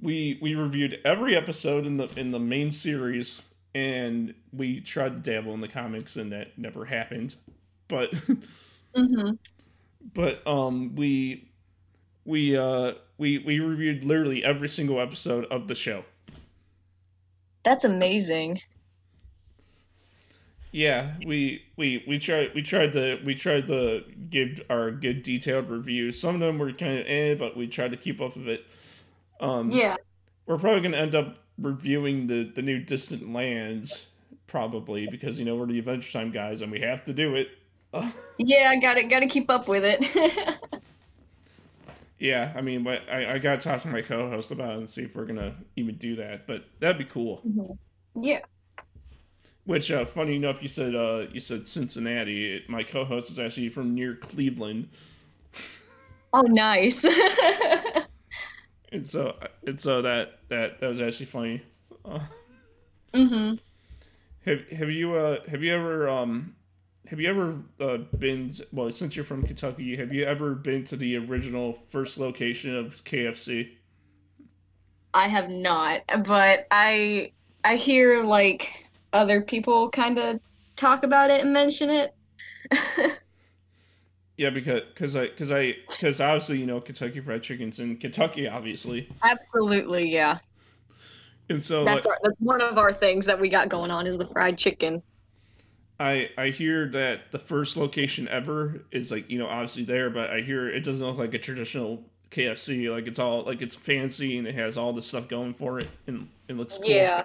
[0.00, 3.40] We we reviewed every episode in the in the main series,
[3.74, 7.36] and we tried to dabble in the comics, and that never happened.
[7.88, 8.12] But
[8.94, 9.30] hmm
[10.14, 11.50] but um we
[12.24, 16.04] we uh we we reviewed literally every single episode of the show
[17.62, 18.60] That's amazing.
[20.72, 25.68] Yeah we we we tried we tried to we tried to give our good detailed
[25.68, 26.12] review.
[26.12, 28.64] some of them were kind of eh but we tried to keep up with it
[29.40, 29.96] um Yeah.
[30.46, 34.06] we're probably going to end up reviewing the the new distant lands
[34.46, 37.48] probably because you know we're the adventure time guys and we have to do it
[38.38, 39.10] Yeah, I got it.
[39.10, 40.04] got to keep up with it.
[42.18, 45.02] yeah i mean but i i gotta talk to my co-host about it and see
[45.02, 47.78] if we're gonna even do that but that'd be cool Mhm.
[48.20, 48.40] Yeah.
[49.64, 52.56] Which, uh, funny enough, you said uh, you said Cincinnati.
[52.56, 54.88] It, my co-host is actually from near Cleveland,
[56.32, 57.04] Oh, nice.
[58.92, 59.36] and so
[59.66, 61.62] and so that that that was actually funny.
[62.04, 62.20] Uh,
[63.14, 63.54] hmm
[64.44, 66.54] have have you uh have you ever um
[67.06, 69.96] have you ever uh, been well since you're from Kentucky?
[69.96, 73.78] Have you ever been to the original first location of KFC?
[75.14, 77.32] I have not, but I
[77.64, 80.40] I hear like other people kind of
[80.76, 82.14] talk about it and mention it.
[84.40, 88.48] Yeah, because because I because I because obviously you know Kentucky Fried Chicken's in Kentucky,
[88.48, 90.38] obviously, Absolutely, yeah.
[91.50, 94.16] and so That's our, that's one of our things that we got going on is
[94.16, 95.02] the fried chicken.
[95.98, 100.30] I I hear that the first location ever is like you know obviously there, but
[100.30, 102.90] I hear it doesn't look like a traditional KFC.
[102.90, 105.88] Like it's all like it's fancy and it has all this stuff going for it
[106.06, 106.86] and it looks cool.
[106.86, 107.24] Yeah.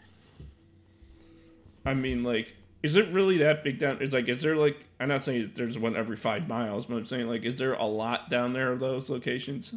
[1.86, 3.98] I mean, like, is it really that big down?
[4.02, 4.78] It's like, is there like?
[5.00, 7.86] I'm not saying there's one every five miles, but I'm saying like, is there a
[7.86, 9.74] lot down there of those locations?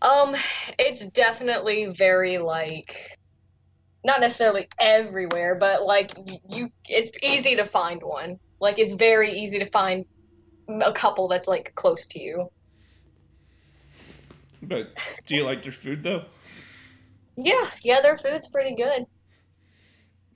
[0.00, 0.34] Um,
[0.78, 3.18] it's definitely very like
[4.04, 6.12] not necessarily everywhere, but like
[6.48, 8.38] you it's easy to find one.
[8.60, 10.04] Like it's very easy to find
[10.68, 12.50] a couple that's like close to you.
[14.62, 14.92] But
[15.26, 16.24] do you like their food though?
[17.36, 19.06] Yeah, yeah, their food's pretty good.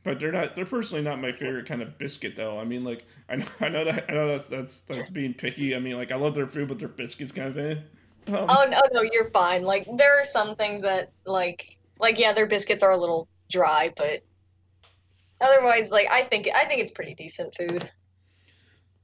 [0.06, 0.54] But they're not.
[0.54, 2.60] They're personally not my favorite kind of biscuit, though.
[2.60, 5.74] I mean, like I know, I know that I know that's that's that's being picky.
[5.74, 7.58] I mean, like I love their food, but their biscuits kind of.
[7.58, 7.72] Eh.
[8.28, 9.64] Um, Oh no, no, you're fine.
[9.64, 13.92] Like there are some things that like like yeah, their biscuits are a little dry,
[13.96, 14.22] but
[15.40, 17.90] otherwise like I think I think it's pretty decent food.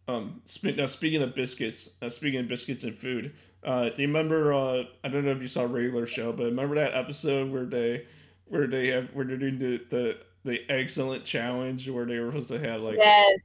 [0.07, 3.35] Um, now speaking of biscuits, uh, speaking of biscuits and food,
[3.65, 4.53] uh, do you remember?
[4.53, 7.65] Uh, I don't know if you saw a regular show, but remember that episode where
[7.65, 8.07] they,
[8.45, 12.49] where they have, where they're doing the the, the excellent challenge, where they were supposed
[12.49, 13.41] to have like, Yes.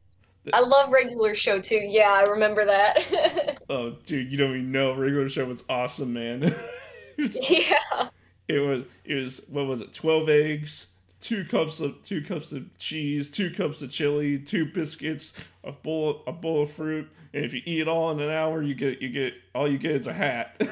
[0.53, 1.75] I love regular show too.
[1.75, 3.59] Yeah, I remember that.
[3.69, 6.43] oh, dude, you don't even know, regular show was awesome, man.
[7.17, 8.09] it, was, yeah.
[8.47, 9.93] it was, it was, what was it?
[9.93, 10.87] Twelve eggs,
[11.19, 15.33] two cups of two cups of cheese, two cups of chili, two biscuits,
[15.65, 18.61] a bowl, a bowl of fruit, and if you eat it all in an hour,
[18.61, 20.61] you get, you get, all you get is a hat.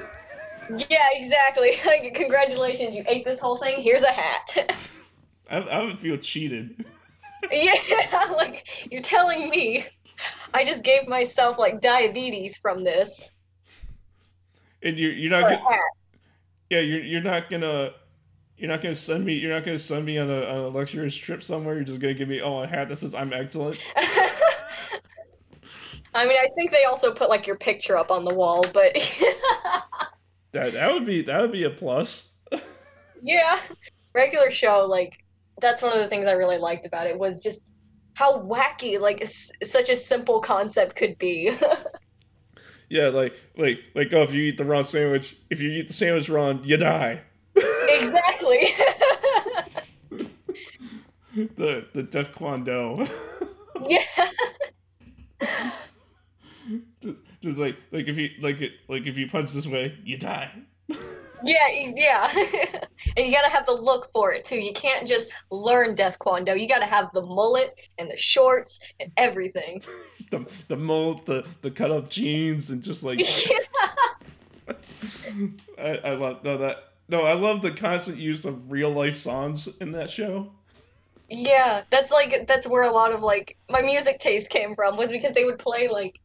[0.90, 1.78] Yeah, exactly.
[1.86, 3.80] Like, congratulations, you ate this whole thing.
[3.84, 4.76] Here's a hat.
[5.50, 6.86] I, I would feel cheated.
[7.52, 7.74] yeah,
[8.38, 9.86] like you're telling me
[10.54, 13.30] I just gave myself like diabetes from this.
[14.84, 15.80] And you're you're not gonna,
[16.70, 17.92] yeah you're you're not gonna
[18.58, 21.16] you're not gonna send me you're not gonna send me on a, on a luxurious
[21.16, 21.76] trip somewhere.
[21.76, 23.80] You're just gonna give me oh a hat that says I'm excellent.
[26.14, 28.96] I mean, I think they also put like your picture up on the wall, but
[30.54, 32.30] That that would be that would be a plus.
[33.22, 33.60] yeah,
[34.14, 35.25] regular show like
[35.62, 37.70] that's one of the things I really liked about it was just
[38.16, 41.56] how wacky like s- such a simple concept could be.
[42.90, 45.94] Yeah, like like like oh if you eat the wrong sandwich, if you eat the
[45.94, 47.22] sandwich wrong, you die.
[47.88, 48.68] exactly.
[51.36, 53.08] the the Death Kwon Do.
[53.90, 54.00] yeah.
[57.02, 60.18] just, just like like if you like it like if you punch this way, you
[60.18, 60.52] die.
[61.44, 62.32] Yeah, yeah.
[63.18, 64.58] and you gotta have the look for it too.
[64.58, 66.58] You can't just learn Death Kwon Do.
[66.58, 69.84] You gotta have the mullet and the shorts and everything.
[70.32, 73.20] The the mold, the the cut up jeans, and just like
[75.78, 76.78] I, I love no that
[77.10, 80.52] no I love the constant use of real life songs in that show.
[81.30, 85.10] yeah, that's like that's where a lot of like my music taste came from was
[85.12, 86.20] because they would play like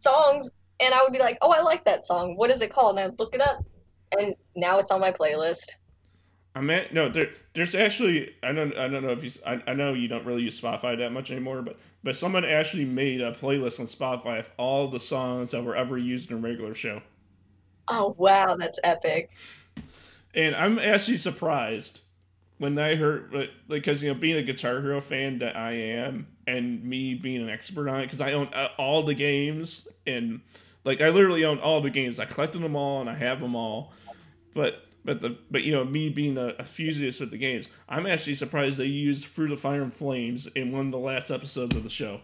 [0.00, 2.36] songs and I would be like, "Oh, I like that song.
[2.36, 3.64] What is it called?" And I'd look it up.
[4.18, 5.70] And now it's on my playlist.
[6.56, 9.74] I mean, no, there, there's actually I don't I don't know if you I, I
[9.74, 13.32] know you don't really use Spotify that much anymore, but but someone actually made a
[13.32, 17.02] playlist on Spotify of all the songs that were ever used in a regular show,
[17.88, 19.30] Oh, wow, that's epic.
[20.34, 22.00] and I'm actually surprised
[22.58, 26.82] when I heard because you know being a Guitar Hero fan that I am, and
[26.84, 30.40] me being an expert on it because I own uh, all the games and
[30.84, 32.18] like I literally own all the games.
[32.18, 33.92] I collected them all and I have them all,
[34.54, 38.36] but but the but you know me being a, enthusiast with the games, I'm actually
[38.36, 41.82] surprised they used Through the Fire and Flames in one of the last episodes of
[41.84, 42.20] the show.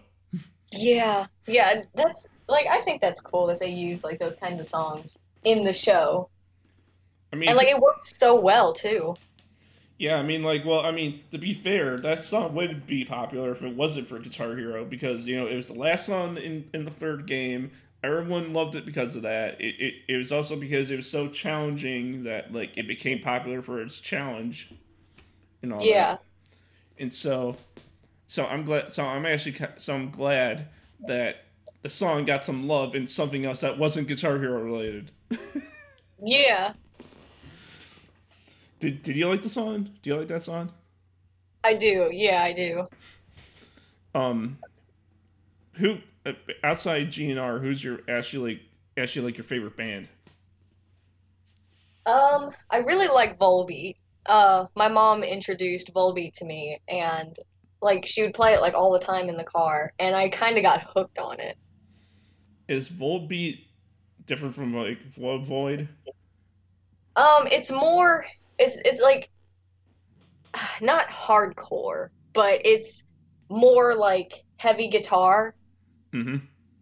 [0.72, 1.26] Yeah.
[1.46, 5.24] Yeah, that's like I think that's cool that they use like those kinds of songs
[5.44, 6.30] in the show.
[7.32, 9.14] I mean, And like it works so well too.
[9.98, 13.52] yeah, I mean, like, well, I mean, to be fair, that song would be popular
[13.52, 16.64] if it wasn't for Guitar Hero because you know it was the last song in
[16.72, 17.70] in the third game.
[18.02, 19.60] Everyone loved it because of that.
[19.60, 23.60] It, it, it was also because it was so challenging that like it became popular
[23.62, 24.72] for its challenge
[25.62, 26.16] and all Yeah.
[26.16, 26.22] that.
[26.98, 27.56] And so,
[28.28, 28.92] so I'm glad.
[28.92, 30.68] So I'm actually so I'm glad
[31.06, 31.44] that
[31.82, 35.12] the song got some love in something else that wasn't Guitar Hero related.
[36.22, 36.74] Yeah.
[38.80, 39.90] Did Did you like the song?
[40.02, 40.72] Do you like that song?
[41.64, 42.10] I do.
[42.12, 42.88] Yeah, I do.
[44.14, 44.58] Um,
[45.74, 45.98] who
[46.64, 47.58] outside GNR?
[47.58, 48.62] Who's your actually like
[48.96, 50.08] actually like your favorite band?
[52.06, 53.94] Um, I really like Volbeat.
[54.26, 57.34] Uh, my mom introduced Volbeat to me and
[57.82, 60.56] like she would play it like all the time in the car and I kind
[60.58, 61.56] of got hooked on it.
[62.68, 63.64] Is Volbeat
[64.26, 65.88] different from like Vo- Void?
[67.16, 68.24] Um, it's more
[68.58, 69.30] it's it's like
[70.80, 73.02] not hardcore, but it's
[73.50, 75.54] more like heavy guitar.
[76.12, 76.36] Mm-hmm.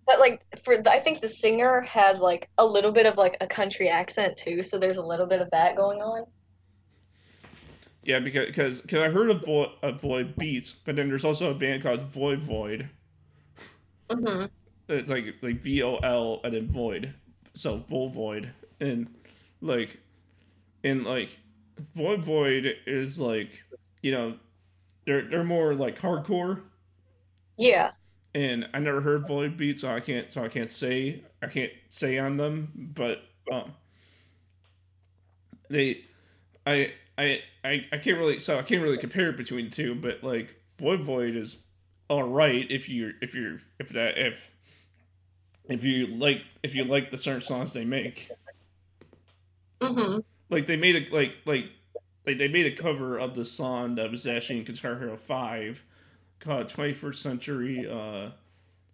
[0.06, 3.46] but like for I think the singer has like a little bit of like a
[3.46, 6.24] country accent too, so there's a little bit of that going on.
[8.02, 11.50] Yeah, because because because I heard of Void, of Void Beats, but then there's also
[11.50, 12.88] a band called Voivod.
[14.10, 14.46] hmm
[14.88, 17.14] It's like like V O L and then Void,
[17.54, 19.08] so Vol Void and
[19.60, 19.98] like
[20.84, 21.30] and like
[21.96, 23.50] Voivod is like
[24.02, 24.36] you know
[25.06, 26.62] they're they're more like hardcore
[27.58, 27.92] Yeah.
[28.38, 31.72] And I never heard Void Beat, so I can't so I can't say I can't
[31.88, 33.74] say on them, but um
[35.70, 36.04] they
[36.66, 39.96] I I I, I can't really so I can't really compare it between the two,
[39.96, 41.58] but like Voivod is
[42.10, 44.50] all right if you if you're if that if
[45.68, 48.30] if you like if you like the certain songs they make.
[49.82, 50.18] hmm
[50.50, 51.66] Like they made a like like
[52.26, 55.82] like they made a cover of the song that was actually in Guitar Hero Five
[56.40, 58.30] called Twenty First Century uh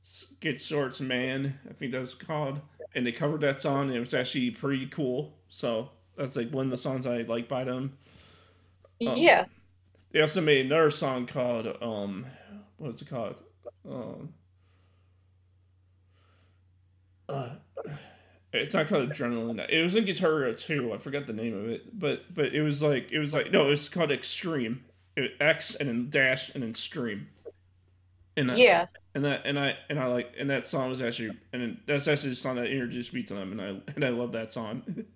[0.04, 2.60] Schizoid Man, I think that's called.
[2.94, 5.36] And they covered that song and it was actually pretty cool.
[5.48, 7.98] So that's like one of the songs I like by them.
[9.06, 9.46] Um, Yeah.
[10.12, 12.26] They also made another song called um
[12.78, 13.36] what's it called?
[13.88, 14.34] Um
[17.28, 17.50] uh,
[18.52, 19.64] it's not called Adrenaline.
[19.68, 20.92] It was in Guitar Hero 2.
[20.92, 23.66] I forgot the name of it, but but it was like it was like no,
[23.66, 24.84] it was called Extreme.
[25.16, 27.28] It, X and then dash and then stream.
[28.36, 28.86] And I, Yeah.
[29.14, 32.30] and that and I and I like and that song was actually and that's actually
[32.30, 34.82] the song that introduced me to them and I and I love that song.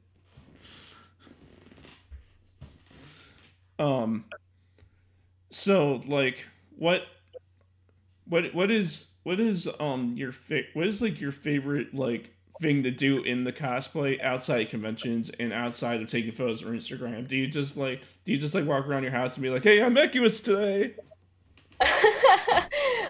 [3.78, 4.24] um
[5.50, 6.44] so like
[6.76, 7.02] what
[8.26, 12.30] what what is what is um your fa- what is like your favorite like
[12.60, 17.26] thing to do in the cosplay outside conventions and outside of taking photos for Instagram?
[17.26, 19.64] Do you just like do you just like walk around your house and be like,
[19.64, 20.94] "Hey, I'm Equius today"?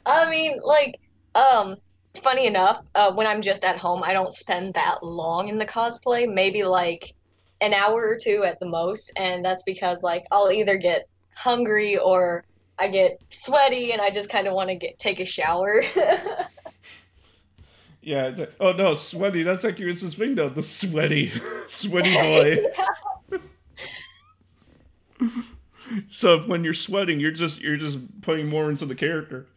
[0.07, 1.01] I mean, like,
[1.35, 1.77] um,
[2.23, 5.67] funny enough, uh, when I'm just at home, I don't spend that long in the
[5.67, 7.15] cosplay, maybe like
[7.61, 11.99] an hour or two at the most, and that's because like I'll either get hungry
[11.99, 12.45] or
[12.79, 15.83] I get sweaty and I just kind of want to get take a shower.
[18.09, 18.29] Yeah.
[18.29, 19.43] It's like, oh no, sweaty.
[19.43, 20.49] That's Equius's thing though.
[20.49, 21.31] The sweaty,
[21.69, 22.65] sweaty boy.
[26.11, 29.47] So if, when you're sweating, you're just you're just putting more into the character.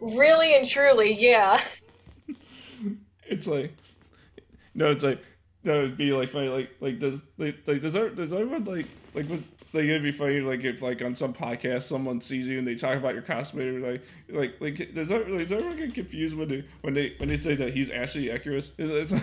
[0.00, 1.60] Really and truly, yeah.
[3.26, 3.74] It's like
[4.74, 5.20] no, it's like
[5.64, 6.48] that would be like funny.
[6.48, 9.42] Like like does like, like does there, does everyone like like would
[9.72, 12.74] like it'd be funny like if like on some podcast someone sees you and they
[12.74, 16.64] talk about your cosplay like like like does that does everyone get confused when they
[16.80, 18.70] when they when they say that he's Ashley Equius?
[18.78, 19.22] It's like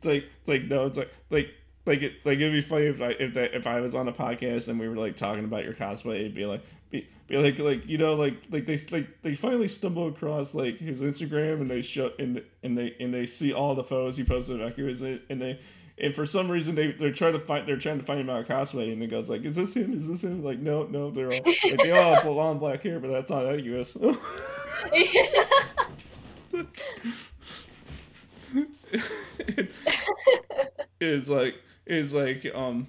[0.00, 1.50] it's like like no, it's like like
[1.86, 4.12] like it like it'd be funny if I if that if I was on a
[4.12, 7.58] podcast and we were like talking about your cosplay, it'd be like be, be like
[7.58, 11.70] like you know like like they like they finally stumble across like his Instagram and
[11.70, 15.20] they show and and they and they see all the photos he posted of Equius
[15.28, 15.58] and they
[16.00, 18.40] and for some reason they they're trying to find they're trying to find him out
[18.40, 21.10] of cosplay and it goes like is this him is this him like no no
[21.10, 23.96] they're all like they all have long black hair but that's not Equius.
[31.00, 31.54] it's like
[31.86, 32.86] it's like um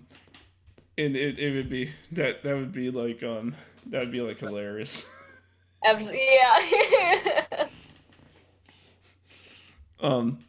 [0.97, 3.55] and it, it would be that that would be like um
[3.87, 5.05] that would be like hilarious
[5.85, 7.67] Absolutely, yeah.
[10.01, 10.39] um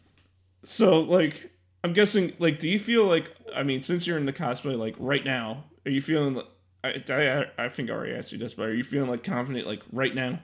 [0.65, 1.51] so like
[1.85, 4.95] i'm guessing like do you feel like i mean since you're in the cosplay like
[4.99, 6.47] right now are you feeling like
[6.83, 9.67] I, I, I think I already asked you this, but are you feeling like confident
[9.67, 10.39] like right now?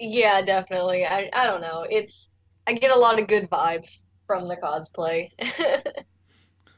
[0.00, 1.06] Yeah, definitely.
[1.06, 1.86] I I don't know.
[1.88, 2.30] It's
[2.66, 5.30] I get a lot of good vibes from the cosplay.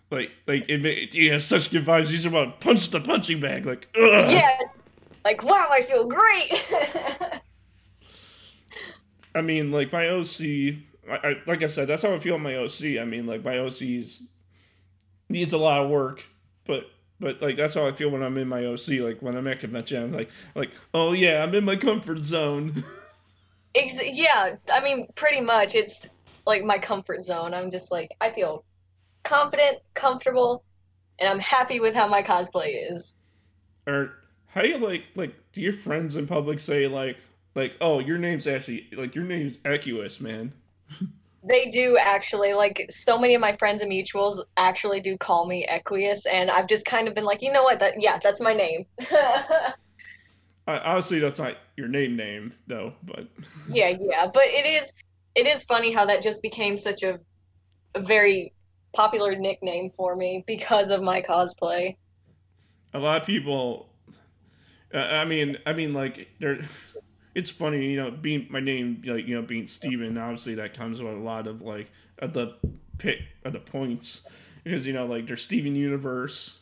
[0.08, 2.12] Like like it, it you have such good vibes.
[2.12, 3.66] You just want to punch the punching bag.
[3.66, 4.30] Like ugh.
[4.30, 4.56] Yeah.
[5.24, 6.52] Like, wow, I feel great.
[9.34, 10.76] I mean, like my OC,
[11.10, 12.98] I, I like I said, that's how I feel on my OC.
[13.00, 14.22] I mean, like my OC's
[15.28, 16.22] needs a lot of work,
[16.66, 16.84] but
[17.20, 18.88] but like that's how I feel when I'm in my OC.
[19.00, 22.84] Like when I'm at convention, I'm like like oh yeah, I'm in my comfort zone.
[23.74, 25.74] Ex yeah, I mean, pretty much.
[25.74, 26.08] It's
[26.46, 27.52] like my comfort zone.
[27.54, 28.64] I'm just like, I feel
[29.24, 30.64] confident, comfortable,
[31.18, 33.14] and I'm happy with how my cosplay is.
[33.86, 34.12] or
[34.46, 37.18] how do you like like do your friends in public say like
[37.54, 40.52] like oh your name's actually like your name's Equius, man.
[41.48, 45.66] They do actually, like, so many of my friends and mutuals actually do call me
[45.70, 47.78] Equius, and I've just kind of been like, you know what?
[47.78, 48.84] That yeah, that's my name.
[50.68, 53.28] Obviously, that's not your name name though, but
[53.68, 54.92] Yeah, yeah, but it is
[55.36, 57.20] it is funny how that just became such a,
[57.94, 58.52] a very
[58.92, 61.94] popular nickname for me because of my cosplay.
[62.94, 63.88] a lot of people.
[64.92, 66.60] Uh, I mean, I mean, like there,
[67.36, 71.02] it's funny, you know, being my name, like you know, being Steven, obviously that comes
[71.02, 72.56] with a lot of like at the
[72.98, 74.22] pit at the points
[74.64, 76.60] because you know, like there's Steven Universe,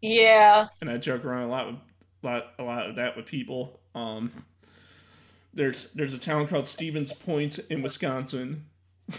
[0.00, 0.68] Yeah.
[0.80, 1.76] and I joke around a lot with
[2.22, 3.80] lot a lot of that with people.
[3.94, 4.32] Um,
[5.54, 8.66] there's there's a town called Stevens Point in Wisconsin,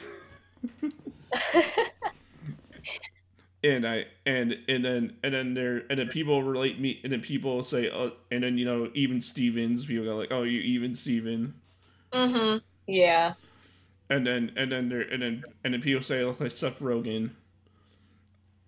[3.63, 7.21] and I and and then and then there and then people relate me and then
[7.21, 10.95] people say uh, and then you know even Stevens people go like oh you even
[10.95, 11.53] Steven
[12.11, 12.57] mm-hmm.
[12.87, 13.33] Yeah.
[14.09, 17.31] and then and then there and then and then people say like Seth Rogen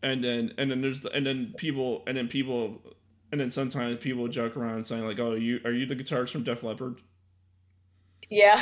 [0.04, 2.80] and then and then there's and then people and then people
[3.32, 6.44] and then sometimes people joke around saying like oh you are you the guitarist from
[6.44, 6.98] Def Leppard
[8.30, 8.62] Yeah.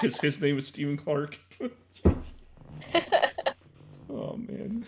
[0.00, 1.38] because his name is Stephen Clark
[4.08, 4.86] oh man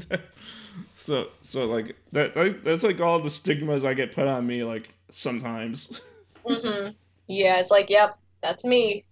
[0.94, 4.64] so so like that, that that's like all the stigmas I get put on me
[4.64, 6.00] like sometimes
[6.46, 6.88] hmm
[7.28, 9.04] Yeah, it's like, yep, that's me.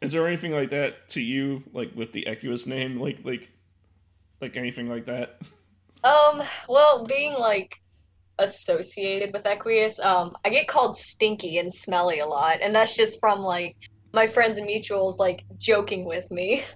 [0.00, 3.48] is there anything like that to you like with the Equius name like like
[4.40, 5.40] like anything like that
[6.04, 7.76] Um, well, being like
[8.38, 13.20] associated with Equius, um, I get called stinky and smelly a lot, and that's just
[13.20, 13.76] from like
[14.14, 16.64] my friends and mutuals like joking with me.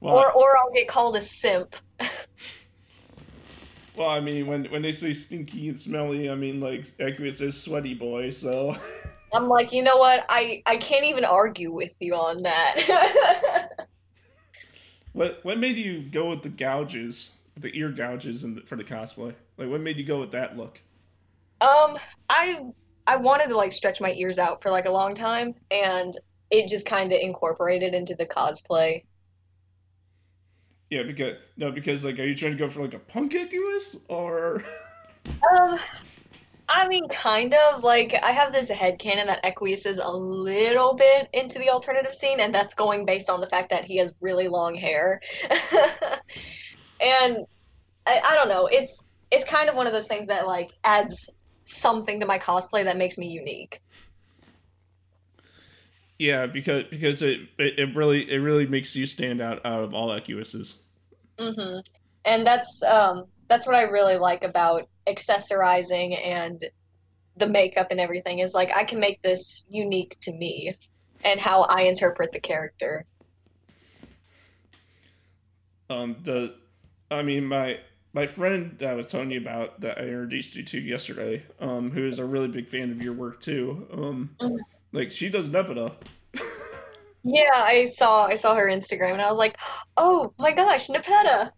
[0.00, 1.76] well Or or I'll get called a simp.
[3.94, 7.60] Well, I mean, when when they say stinky and smelly, I mean like Equius is
[7.60, 8.30] sweaty boy.
[8.30, 8.76] So
[9.32, 10.24] I'm like, you know what?
[10.28, 13.68] I I can't even argue with you on that.
[15.12, 19.34] what what made you go with the gouges, the ear gouges, and for the cosplay?
[19.56, 20.80] Like, what made you go with that look?
[21.60, 22.60] Um, I
[23.06, 26.14] I wanted to like stretch my ears out for like a long time, and
[26.50, 29.04] it just kind of incorporated into the cosplay.
[30.90, 33.98] Yeah, because no, because like, are you trying to go for like a punk Equius
[34.08, 34.64] or?
[35.52, 35.78] Um,
[36.70, 40.94] I mean, kind of like I have this head headcanon that Equius is a little
[40.94, 44.12] bit into the alternative scene, and that's going based on the fact that he has
[44.20, 45.20] really long hair.
[47.00, 47.46] And
[48.06, 51.30] I, I don't know, it's it's kind of one of those things that like adds
[51.64, 53.82] something to my cosplay that makes me unique.
[56.18, 59.94] Yeah, because because it, it it really it really makes you stand out out of
[59.94, 60.76] all Equises.
[61.38, 61.78] hmm
[62.24, 66.62] And that's um that's what I really like about accessorizing and
[67.36, 70.74] the makeup and everything is like I can make this unique to me
[71.24, 73.06] and how I interpret the character.
[75.90, 76.54] Um, the,
[77.10, 77.78] I mean, my
[78.12, 81.90] my friend that I was telling you about that I introduced you to yesterday, um,
[81.90, 83.86] who is a really big fan of your work too.
[83.92, 84.77] Um, Mhm.
[84.92, 85.92] Like she does Nepeta.
[87.24, 89.58] Yeah, I saw I saw her Instagram and I was like,
[89.96, 91.50] "Oh my gosh, Nepeta."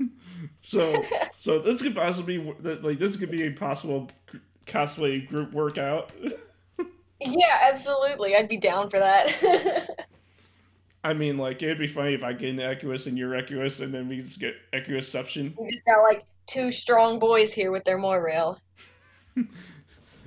[0.66, 1.00] So
[1.36, 4.10] so this could possibly be like this could be a possible
[4.66, 6.12] cosplay group workout.
[7.18, 8.36] Yeah, absolutely.
[8.36, 9.88] I'd be down for that.
[11.02, 13.92] I mean, like it'd be funny if I get an Equius and you're Equius, and
[13.92, 15.58] then we just get Equusception.
[15.58, 18.58] We just got like two strong boys here with their Moirail.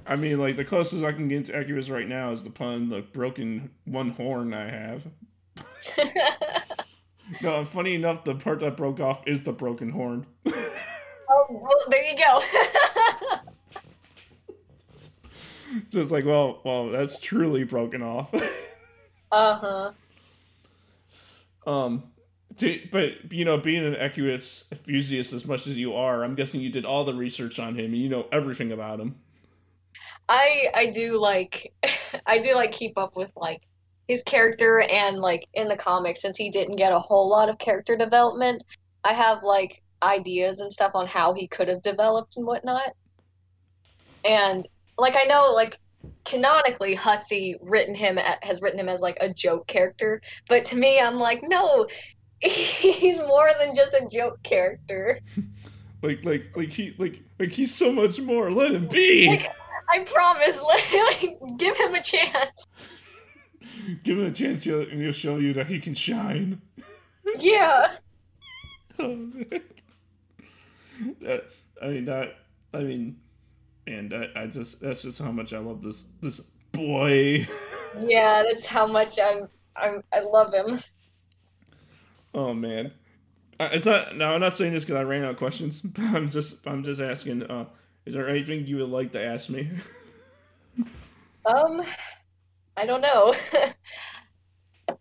[0.09, 2.89] I mean, like the closest I can get to Equius right now is the pun,
[2.89, 5.03] the broken one horn I have.
[7.41, 10.25] No, funny enough, the part that broke off is the broken horn.
[11.31, 12.41] Oh, well, there you go.
[15.91, 18.33] so it's like, well, well, that's truly broken off.
[19.31, 19.91] Uh-huh.
[21.67, 22.01] um,
[22.57, 26.61] to, but you know, being an Equius enthusiast as much as you are, I'm guessing
[26.61, 27.93] you did all the research on him.
[27.93, 29.15] and You know everything about him.
[30.29, 31.73] I I do like
[32.25, 33.63] I do like keep up with like
[34.07, 37.57] his character and like in the comics since he didn't get a whole lot of
[37.57, 38.63] character development,
[39.03, 42.91] I have like ideas and stuff on how he could have developed and whatnot.
[44.23, 44.67] And
[44.97, 45.79] like I know like
[46.25, 50.75] canonically Hussie written him a- has written him as like a joke character, but to
[50.75, 51.87] me I'm like no,
[52.39, 55.19] he's more than just a joke character.
[56.01, 58.49] Like, like, like he, like, like he's so much more.
[58.49, 59.27] Let him be.
[59.27, 59.51] Like-
[59.91, 62.65] I promise, like, give him a chance.
[64.03, 66.61] Give him a chance, he'll, and he'll show you that he can shine.
[67.39, 67.93] Yeah.
[69.01, 69.17] Oh,
[71.21, 71.45] that,
[71.81, 72.35] I mean that.
[72.73, 73.15] I mean,
[73.87, 76.41] and I, I just that's just how much I love this this
[76.73, 77.47] boy.
[77.99, 80.79] Yeah, that's how much I'm I'm I love him.
[82.35, 82.91] oh man,
[83.59, 84.15] I, it's not.
[84.15, 85.81] No, I'm not saying this because I ran out of questions.
[85.81, 87.43] But I'm just I'm just asking.
[87.43, 87.65] Uh,
[88.09, 89.69] is there anything you would like to ask me?
[91.45, 91.83] Um
[92.75, 93.35] I don't know.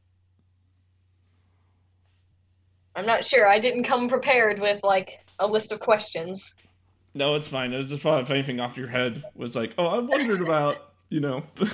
[2.94, 3.48] I'm not sure.
[3.48, 6.54] I didn't come prepared with like a list of questions.
[7.14, 7.72] no, it's fine.
[7.72, 11.20] It was just if anything off your head was like, oh, I wondered about you
[11.20, 11.44] know.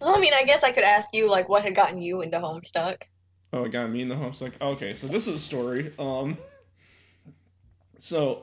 [0.00, 2.36] Well, I mean, I guess I could ask you like what had gotten you into
[2.36, 3.04] Homestuck.
[3.54, 4.52] Oh, it got me in the Homestuck.
[4.60, 5.94] Okay, so this is a story.
[5.98, 6.36] Um,
[7.98, 8.42] so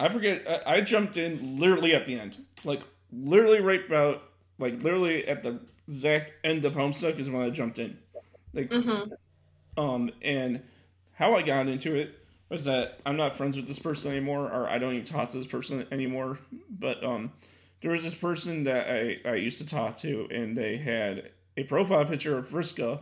[0.00, 0.62] I forget.
[0.66, 2.82] I, I jumped in literally at the end, like
[3.12, 4.22] literally right about
[4.58, 7.98] like literally at the exact end of Homestuck is when I jumped in.
[8.54, 9.80] Like, Mm-hmm.
[9.80, 10.60] um, and
[11.12, 14.68] how I got into it was that I'm not friends with this person anymore, or
[14.68, 16.38] I don't even talk to this person anymore.
[16.70, 17.32] But um,
[17.82, 21.64] there was this person that I, I used to talk to, and they had a
[21.64, 23.00] profile picture of Vriska,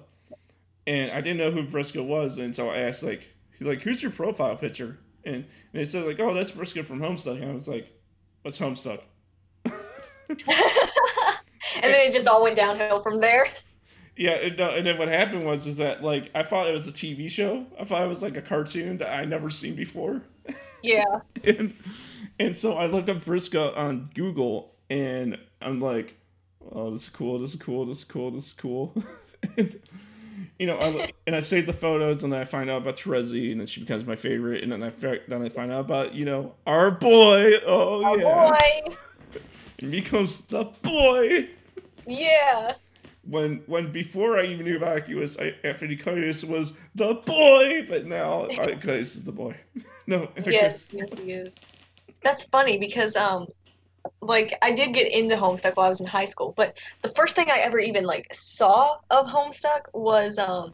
[0.87, 3.23] and I didn't know who Vriska was, and so I asked like,
[3.59, 4.99] he's like, "Who's your profile picture?"
[5.29, 7.89] And and they said like, "Oh, that's Vriska from Homestuck." And I was like,
[8.43, 9.01] "What's Homestuck?"
[9.65, 10.39] and
[11.83, 13.47] then it just all went downhill from there.
[14.17, 16.89] Yeah, and, uh, and then what happened was is that like I thought it was
[16.89, 17.65] a TV show.
[17.79, 20.23] I thought it was like a cartoon that I never seen before.
[20.83, 21.21] Yeah.
[21.45, 21.75] and,
[22.39, 26.17] and so I look up Vriska on Google, and I'm like,
[26.73, 27.39] "Oh, this is cool.
[27.39, 27.87] This is cool.
[27.87, 28.31] This is cool.
[28.31, 28.95] This is cool."
[29.57, 29.81] and,
[30.59, 32.97] you know, I look, and I save the photos, and then I find out about
[32.97, 34.91] Terezi, and then she becomes my favorite, and then I
[35.29, 37.55] then I find out about you know our boy.
[37.67, 38.49] Oh Oh yeah,
[38.85, 38.97] boy.
[39.81, 41.49] and becomes the boy.
[42.07, 42.75] Yeah.
[43.25, 48.07] When when before I even knew about Arceus, I Anthony Coitus was the boy, but
[48.07, 49.55] now Coitus is the boy.
[50.07, 51.53] no, Yes, yes, he is.
[52.25, 53.47] That's funny because um
[54.21, 57.35] like I did get into Homestuck while I was in high school, but the first
[57.35, 60.73] thing I ever even like saw of Homestuck was um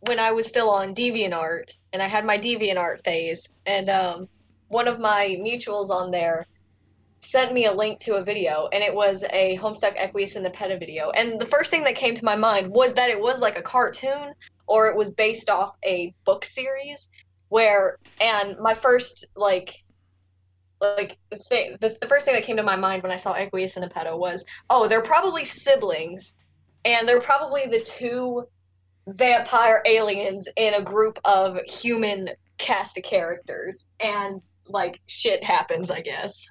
[0.00, 4.28] when I was still on DeviantArt and I had my DeviantArt phase and um
[4.68, 6.46] one of my mutuals on there
[7.20, 10.78] sent me a link to a video and it was a Homestuck Equius and Nepeta
[10.78, 11.10] video.
[11.10, 13.62] And the first thing that came to my mind was that it was like a
[13.62, 14.32] cartoon
[14.66, 17.10] or it was based off a book series
[17.48, 19.74] where and my first like
[20.80, 23.34] like the, thing, the, the first thing that came to my mind when I saw
[23.34, 26.34] Equius and Nepeta was, oh, they're probably siblings,
[26.84, 28.46] and they're probably the two
[29.08, 36.00] vampire aliens in a group of human cast of characters, and like shit happens, I
[36.00, 36.46] guess.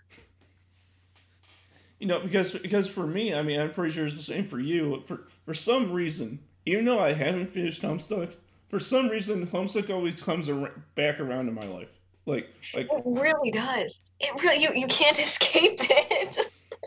[1.99, 4.59] You know, because because for me, I mean, I'm pretty sure it's the same for
[4.59, 5.01] you.
[5.01, 8.33] For for some reason, even though I haven't finished Homestuck,
[8.69, 11.94] for some reason, Homestuck always comes ar- back around in my life.
[12.25, 14.01] Like like It really does.
[14.19, 16.37] It really you you can't escape it.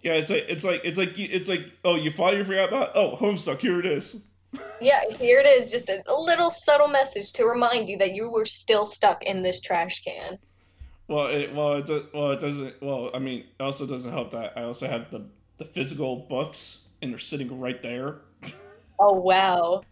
[0.03, 2.97] yeah, it's like it's like it's like it's like oh, you thought you forgot about
[2.97, 4.17] oh Homestuck, here it is.
[4.81, 8.31] yeah, here it is, just a, a little subtle message to remind you that you
[8.31, 10.39] were still stuck in this trash can.
[11.07, 14.31] Well, it well it does, well it doesn't well I mean it also doesn't help
[14.33, 15.25] that I also have the
[15.59, 18.17] the physical books and they're sitting right there.
[19.01, 19.83] Oh wow.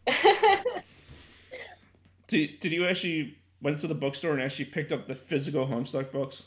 [2.26, 6.12] Did, did you actually went to the bookstore and actually picked up the physical Homestuck
[6.12, 6.44] books?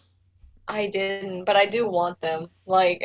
[0.69, 2.47] I didn't, but I do want them.
[2.65, 3.01] Like,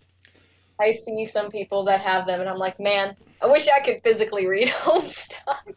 [0.80, 4.00] I see some people that have them, and I'm like, man, I wish I could
[4.02, 5.74] physically read Homestuck.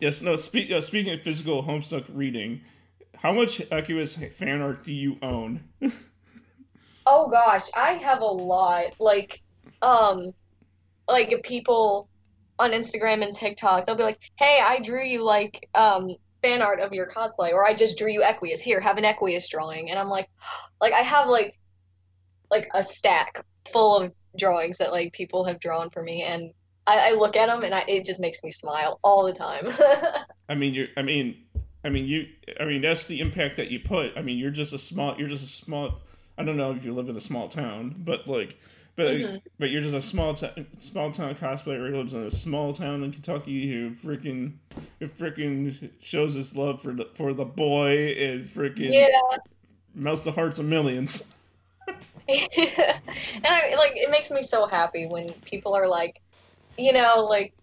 [0.00, 0.34] Yes, no.
[0.34, 2.60] Speak, uh, speaking of physical Homestuck reading,
[3.14, 5.62] how much Equius fan art do you own?
[7.08, 8.96] Oh gosh, I have a lot.
[8.98, 9.40] Like,
[9.80, 10.32] um,
[11.06, 12.08] like people
[12.58, 16.80] on Instagram and TikTok, they'll be like, "Hey, I drew you like um fan art
[16.80, 18.60] of your cosplay," or "I just drew you Equius.
[18.60, 20.28] Here, have an Equius drawing." And I'm like,
[20.80, 21.58] like I have like
[22.50, 26.52] like a stack full of drawings that like people have drawn for me, and
[26.86, 29.66] I, I look at them and I, it just makes me smile all the time.
[30.48, 30.86] I mean, you're.
[30.96, 31.44] I mean,
[31.84, 32.26] I mean, you.
[32.60, 34.12] I mean, that's the impact that you put.
[34.16, 35.16] I mean, you're just a small.
[35.18, 36.00] You're just a small.
[36.38, 38.58] I don't know if you live in a small town, but like,
[38.96, 39.40] but Mhm.
[39.58, 43.02] but you're just a small town small town cosplayer who lives in a small town
[43.02, 44.54] in Kentucky who freaking
[45.00, 49.38] who freaking shows his love for the for the boy and freaking yeah.
[49.94, 51.24] melts the hearts of millions.
[52.28, 56.14] and I like it makes me so happy when people are like,
[56.78, 57.54] you know, like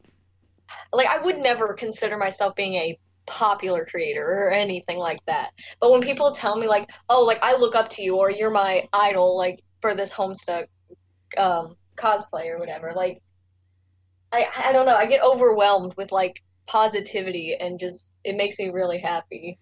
[0.92, 5.52] like I would never consider myself being a popular creator or anything like that.
[5.80, 8.50] But when people tell me like, "Oh, like I look up to you or you're
[8.52, 10.66] my idol like for this Homestuck
[11.38, 13.22] um cosplay or whatever." Like
[14.34, 18.70] I I don't know, I get overwhelmed with like positivity and just it makes me
[18.70, 19.60] really happy.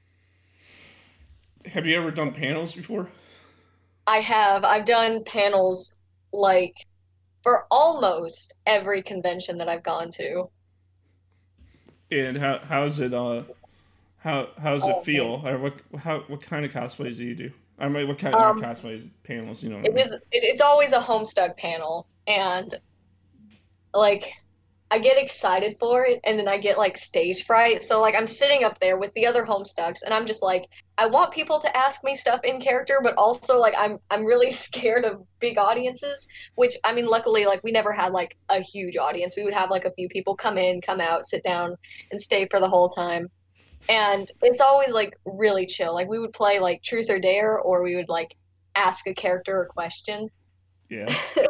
[1.65, 3.09] Have you ever done panels before?
[4.05, 4.63] I have.
[4.63, 5.95] I've done panels
[6.32, 6.76] like
[7.43, 10.51] for almost every convention that I've gone to.
[12.11, 13.43] And how how's it uh
[14.19, 15.43] how how's it Oh, feel?
[15.45, 17.51] Or what how what kind of cosplays do you do?
[17.82, 19.63] I mean, what kind Um, not cosplays panels?
[19.63, 19.82] You know.
[19.84, 22.79] It was it, it's always a Homestuck panel and
[23.93, 24.32] like
[24.91, 27.82] I get excited for it and then I get like stage fright.
[27.82, 30.65] So like I'm sitting up there with the other Homestucks and I'm just like
[30.99, 34.51] I want people to ask me stuff in character, but also like I'm I'm really
[34.67, 36.27] scared of big audiences.
[36.53, 39.34] Which I mean, luckily, like we never had like a huge audience.
[39.36, 41.75] We would have like a few people come in, come out, sit down,
[42.11, 43.27] and stay for the whole time.
[43.89, 45.93] And it's always like really chill.
[45.93, 48.36] Like we would play like Truth or Dare, or we would like
[48.75, 50.29] ask a character a question.
[50.89, 51.13] Yeah.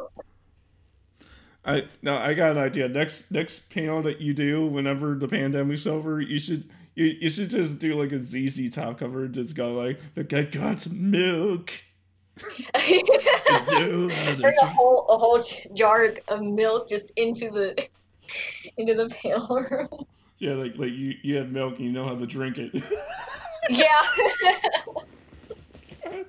[1.66, 2.88] I no, I got an idea.
[2.88, 7.50] Next next panel that you do whenever the pandemic's over, you should you, you should
[7.50, 11.12] just do like a ZZ top cover and just go like the guy got some
[11.12, 11.72] milk.
[12.74, 13.04] Bring
[14.62, 17.88] a whole a whole jar of milk just into the
[18.78, 20.06] into the panel room.
[20.42, 22.74] Yeah, like like you you have milk and you know how to drink it.
[23.70, 24.02] yeah.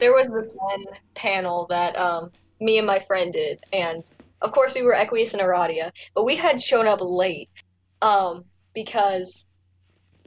[0.00, 4.02] there was this one panel that um me and my friend did, and
[4.40, 7.48] of course we were Equius and Aradia, but we had shown up late
[8.02, 8.44] um
[8.74, 9.48] because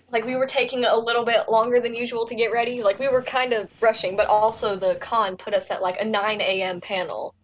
[0.10, 2.82] like we were taking a little bit longer than usual to get ready.
[2.82, 6.06] Like we were kind of rushing, but also the con put us at like a
[6.06, 6.80] 9 a.m.
[6.80, 7.36] panel.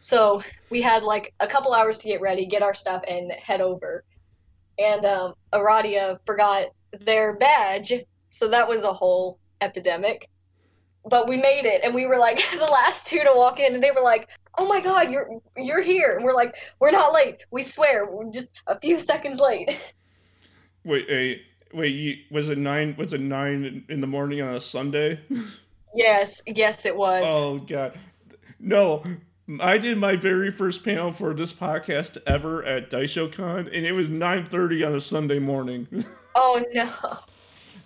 [0.00, 3.60] So we had like a couple hours to get ready, get our stuff, and head
[3.60, 4.02] over.
[4.78, 6.66] And um, Aradia forgot
[7.00, 7.92] their badge,
[8.30, 10.28] so that was a whole epidemic.
[11.04, 13.82] But we made it, and we were like the last two to walk in, and
[13.82, 17.44] they were like, "Oh my God, you're you're here!" And we're like, "We're not late.
[17.50, 19.78] We swear, we're just a few seconds late."
[20.84, 21.40] Wait, a
[21.72, 22.94] Wait, you, was it nine?
[22.96, 25.20] Was it nine in the morning on a Sunday?
[25.94, 27.24] Yes, yes, it was.
[27.26, 27.98] Oh god,
[28.60, 29.02] no!
[29.60, 34.10] I did my very first panel for this podcast ever at DaishoCon, and it was
[34.10, 35.86] nine thirty on a Sunday morning.
[36.40, 36.88] Oh no!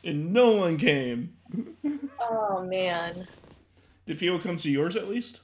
[0.04, 1.32] and no one came.
[2.20, 3.26] Oh man!
[4.04, 5.40] Did people come to yours at least?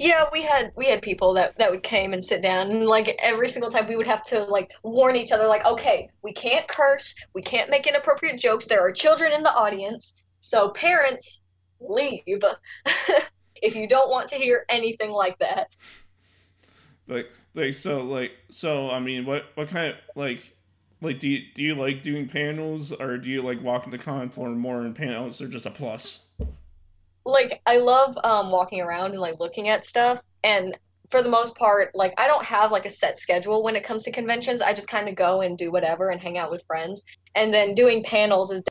[0.00, 3.14] Yeah, we had we had people that that would came and sit down, and like
[3.20, 6.66] every single time we would have to like warn each other, like, okay, we can't
[6.66, 8.66] curse, we can't make inappropriate jokes.
[8.66, 11.42] There are children in the audience, so parents
[11.80, 12.42] leave
[13.64, 15.68] if you don't want to hear anything like that.
[17.06, 18.90] Like, like so, like so.
[18.90, 20.56] I mean, what what kind of like
[21.00, 24.30] like do you do you like doing panels or do you like walking the con
[24.30, 26.24] floor more in panels or just a plus?
[27.24, 30.20] like I love um, walking around and like looking at stuff.
[30.42, 30.78] And
[31.10, 34.02] for the most part, like I don't have like a set schedule when it comes
[34.04, 34.60] to conventions.
[34.60, 37.04] I just kind of go and do whatever and hang out with friends.
[37.34, 38.62] And then doing panels is.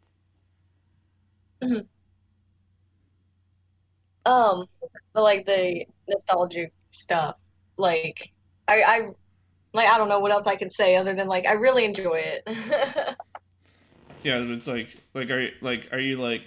[1.64, 1.80] Mm-hmm.
[4.26, 4.66] Um,
[5.14, 7.36] but like the nostalgic stuff,
[7.78, 8.32] like
[8.68, 9.10] I, I,
[9.74, 12.24] like I don't know what else I can say other than like I really enjoy
[12.24, 12.44] it.
[14.24, 16.44] yeah, it's like like are you, like are you like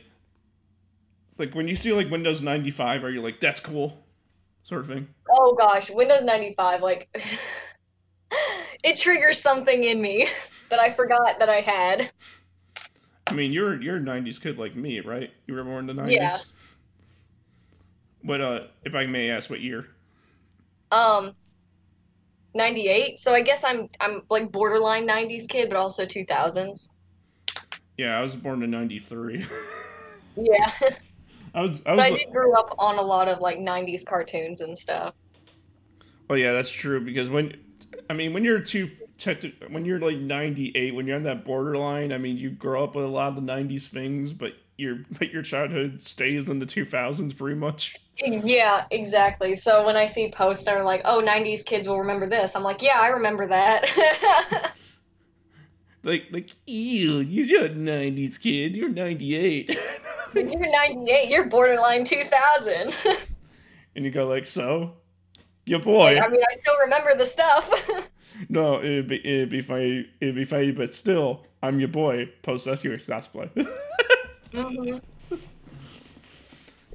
[1.38, 3.98] like when you see like Windows 95, are you like that's cool,
[4.62, 5.08] sort of thing?
[5.30, 7.08] Oh gosh, Windows 95, like
[8.82, 10.28] it triggers something in me
[10.70, 12.10] that I forgot that I had.
[13.26, 15.30] I mean, you're you're a 90s kid like me, right?
[15.46, 16.12] You were born in the 90s.
[16.12, 16.38] Yeah.
[18.26, 19.86] What uh, if I may ask, what year?
[20.90, 21.34] Um,
[22.54, 23.18] 98.
[23.20, 26.90] So I guess I'm I'm like borderline 90s kid, but also 2000s.
[27.96, 29.46] Yeah, I was born in 93.
[30.36, 30.72] yeah.
[31.54, 31.80] I was.
[31.86, 35.14] I, was, I did grow up on a lot of like '90s cartoons and stuff.
[36.28, 37.00] Oh yeah, that's true.
[37.00, 37.56] Because when,
[38.10, 38.90] I mean, when you're two,
[39.70, 43.06] when you're like '98, when you're on that borderline, I mean, you grow up with
[43.06, 47.36] a lot of the '90s things, but your but your childhood stays in the 2000s
[47.36, 47.96] pretty much.
[48.18, 49.54] Yeah, exactly.
[49.54, 52.62] So when I see posts that are like, "Oh, '90s kids will remember this," I'm
[52.62, 54.72] like, "Yeah, I remember that."
[56.02, 58.74] like, like, ew, you're not a '90s kid.
[58.74, 59.78] You're '98.
[60.34, 61.28] you're 98.
[61.28, 62.94] You're borderline 2000.
[63.96, 64.94] and you go like, so,
[65.66, 66.18] your boy.
[66.18, 67.70] I mean, I still remember the stuff.
[68.48, 70.08] no, it'd be it'd be funny.
[70.22, 72.30] It'd be funny, but still, I'm your boy.
[72.42, 73.50] Post that to your cosplay.
[74.56, 75.36] Mm-hmm.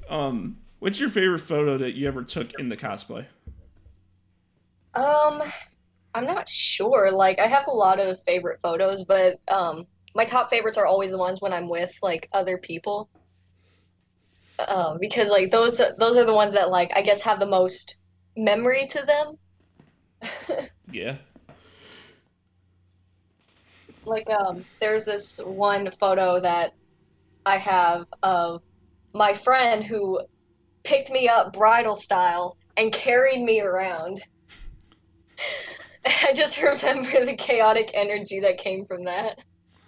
[0.08, 3.24] Um, what's your favorite photo that you ever took in the cosplay?
[4.94, 5.42] Um,
[6.14, 7.10] I'm not sure.
[7.10, 11.12] Like, I have a lot of favorite photos, but um, my top favorites are always
[11.12, 13.08] the ones when I'm with like other people
[14.68, 17.96] um, because like those those are the ones that like I guess have the most
[18.36, 20.68] memory to them.
[20.90, 21.16] yeah.
[24.04, 26.74] Like um, there's this one photo that
[27.46, 28.62] I have of
[29.14, 30.20] my friend who
[30.84, 34.22] picked me up bridal style and carried me around.
[36.06, 39.38] I just remember the chaotic energy that came from that.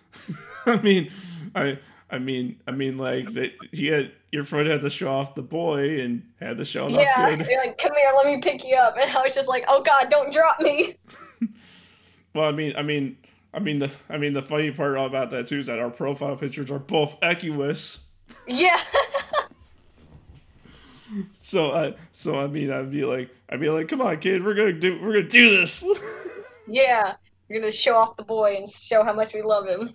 [0.67, 1.11] I mean,
[1.55, 1.79] I
[2.11, 3.53] I mean, I mean, like that.
[3.73, 6.93] He had your friend had to show off the boy and had to show off.
[6.93, 9.83] Yeah, like come here, let me pick you up, and I was just like, oh
[9.83, 10.97] god, don't drop me.
[12.35, 13.17] well, I mean, I mean,
[13.55, 16.37] I mean the I mean the funny part about that too is that our profile
[16.37, 17.99] pictures are both Equius.
[18.47, 18.79] Yeah.
[21.39, 24.55] So I so I mean I'd be like I'd be like, come on, kid, we're
[24.55, 25.85] gonna do we're gonna do this.
[26.67, 27.15] yeah.
[27.49, 29.95] You're gonna show off the boy and show how much we love him.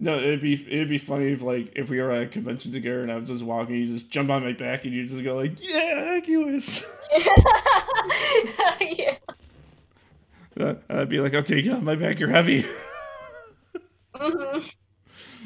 [0.00, 3.02] no, it'd be it'd be funny if like if we were at a convention together
[3.02, 5.36] and I was just walking, you just jump on my back and you just go
[5.36, 6.84] like, yeah, Equius.
[8.80, 9.16] yeah.
[10.60, 12.64] Uh, I'd be like, okay, get on my back, you're heavy.
[14.14, 14.58] hmm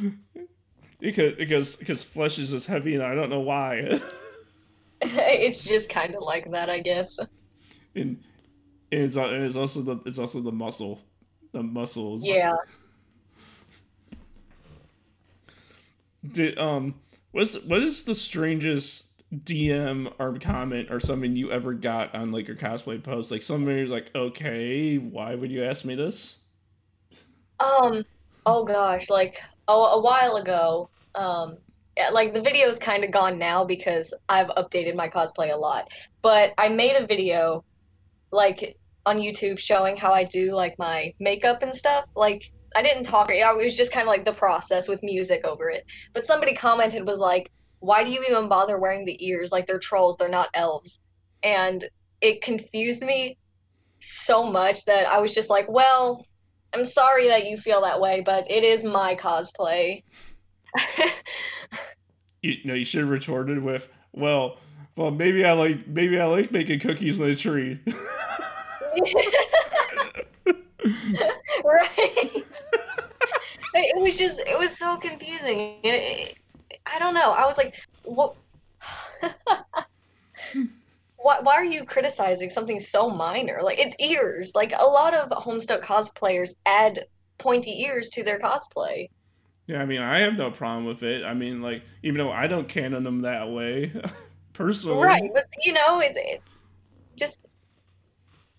[1.01, 4.01] because because because flesh is just heavy and I don't know why.
[5.07, 7.19] It's just kind of like that, I guess.
[7.19, 7.29] and,
[7.95, 10.99] and it's and it's also the it's also the muscle,
[11.53, 12.25] the muscles.
[12.27, 12.55] Yeah.
[16.27, 16.95] Did um
[17.33, 19.07] what's what is the strangest
[19.45, 23.31] DM or comment or something you ever got on like your cosplay post?
[23.31, 26.39] Like somebody's like, okay, why would you ask me this?
[27.61, 28.05] Um.
[28.47, 29.37] Oh gosh, like
[29.69, 30.91] a, a while ago.
[31.15, 31.59] Um.
[31.97, 35.89] yeah, Like the video's kind of gone now because I've updated my cosplay a lot.
[36.23, 37.65] But I made a video,
[38.33, 42.07] like on YouTube, showing how I do like my makeup and stuff.
[42.17, 43.31] Like I didn't talk.
[43.31, 45.85] It was just kind of like the process with music over it.
[46.13, 47.51] But somebody commented was like,
[47.85, 49.53] "Why do you even bother wearing the ears?
[49.53, 50.17] Like they're trolls.
[50.17, 51.03] They're not elves."
[51.43, 51.89] And
[52.21, 53.37] it confused me
[54.01, 56.27] so much that I was just like, "Well."
[56.73, 60.03] I'm sorry that you feel that way, but it is my cosplay.
[62.45, 64.59] You, know, you should have retorted with, well,
[64.97, 67.81] well, maybe I like maybe I like making cookies in the tree.
[71.65, 72.45] right.
[73.73, 75.79] It was just, it was so confusing.
[75.85, 76.37] It,
[76.87, 77.33] I don't know.
[77.33, 78.37] I was like, what?
[81.17, 83.61] why, why are you criticizing something so minor?
[83.63, 84.55] Like, it's ears.
[84.55, 87.07] Like, a lot of Homestuck cosplayers add
[87.39, 89.09] pointy ears to their cosplay.
[89.67, 91.25] yeah, I mean, I have no problem with it.
[91.25, 93.93] I mean, like, even though I don't canon them that way,
[94.53, 95.03] personally.
[95.03, 95.31] Right.
[95.33, 96.43] But, you know, it's it,
[97.17, 97.47] just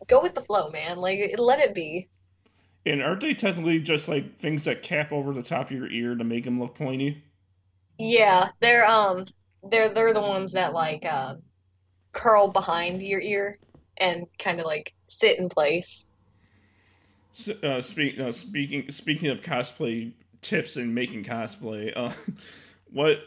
[0.07, 0.97] go with the flow, man.
[0.97, 2.07] Like, let it be.
[2.87, 6.15] And aren't they technically just like things that cap over the top of your ear
[6.15, 7.23] to make them look pointy?
[7.97, 9.25] Yeah, they're um
[9.63, 11.35] they're they're the ones that like uh,
[12.13, 13.59] curl behind your ear
[13.97, 16.07] and kind of like sit in place.
[17.33, 22.11] S- Uh, speak, uh, speaking speaking of cosplay tips and making cosplay, uh,
[22.91, 23.19] what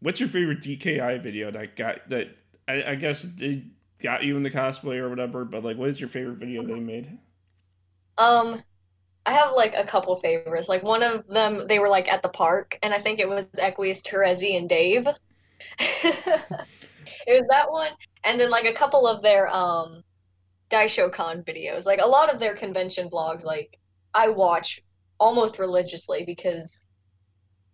[0.00, 2.28] what's your favorite DKI video that got that
[2.68, 3.64] I, I guess they
[4.02, 5.44] got you in the cosplay or whatever?
[5.44, 7.18] But like, what is your favorite video they made?
[8.18, 8.62] Um
[9.26, 10.68] I have like a couple favorites.
[10.68, 13.46] Like one of them they were like at the park and I think it was
[13.58, 15.06] Equius, Terezi, and Dave.
[17.28, 17.90] It was that one
[18.22, 20.02] and then like a couple of their um
[20.70, 21.84] DaishoCon videos.
[21.84, 23.76] Like a lot of their convention vlogs like
[24.14, 24.80] I watch
[25.18, 26.86] almost religiously because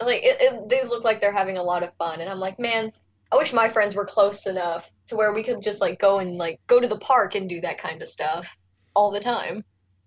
[0.00, 2.58] like it, it, they look like they're having a lot of fun and i'm like
[2.58, 2.90] man
[3.30, 6.36] i wish my friends were close enough to where we could just like go and
[6.36, 8.56] like go to the park and do that kind of stuff
[8.94, 9.64] all the time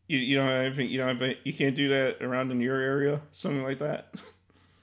[0.07, 3.22] You you don't have you don't have you can't do that around in your area,
[3.32, 4.14] something like that.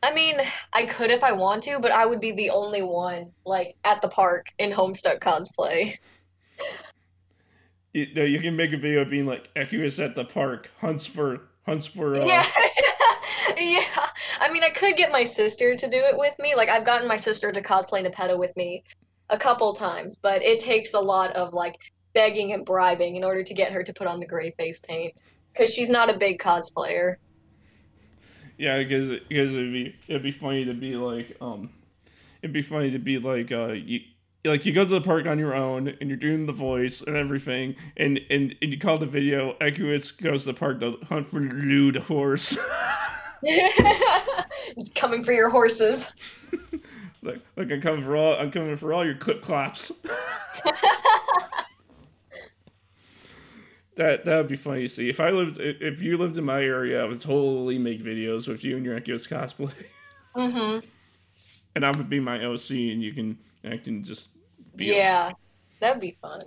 [0.02, 0.36] i mean
[0.72, 4.02] i could if i want to but i would be the only one like at
[4.02, 5.96] the park in homestuck cosplay.
[7.92, 11.42] You, no, you can make a video being like Equius at the park hunts for
[11.66, 12.46] hunts for uh, yeah.
[13.56, 13.84] Yeah.
[14.40, 16.54] I mean i could get my sister to do it with me.
[16.56, 18.82] Like i've gotten my sister to cosplay Nepeta with me
[19.30, 21.76] a couple times but it takes a lot of like
[22.14, 25.14] begging and bribing in order to get her to put on the gray face paint
[25.52, 27.16] because she's not a big cosplayer
[28.58, 31.70] Yeah, because because it'd be it'd be funny to be like um,
[32.42, 34.00] it'd be funny to be like uh you
[34.44, 37.16] like you go to the park on your own and you're doing the voice and
[37.16, 41.28] everything and and, and you call the video Equius goes to the park to hunt
[41.28, 42.58] for lewd horse.
[44.94, 46.06] coming for your horses
[47.22, 49.90] like like I'm coming for all I'm coming for all your clip claps.
[53.96, 55.10] That that would be funny to see.
[55.10, 58.64] If I lived, if you lived in my area, I would totally make videos with
[58.64, 59.74] you and your Equius cosplay,
[60.36, 60.80] hmm
[61.74, 64.30] and I would be my OC, and you can I can just
[64.76, 64.94] be.
[64.94, 65.32] yeah
[65.80, 66.44] that'd be fun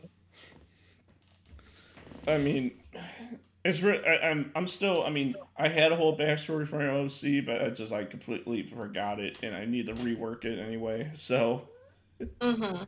[2.27, 2.79] I mean,
[3.63, 5.03] it's re- I, I'm I'm still.
[5.03, 8.63] I mean, I had a whole backstory for my OC, but I just I completely
[8.63, 11.11] forgot it, and I need to rework it anyway.
[11.13, 11.69] So
[12.41, 12.85] hmm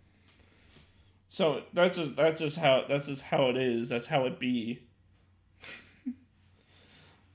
[1.29, 3.89] so that's just that's just how that's just how it is.
[3.89, 4.81] That's how it be.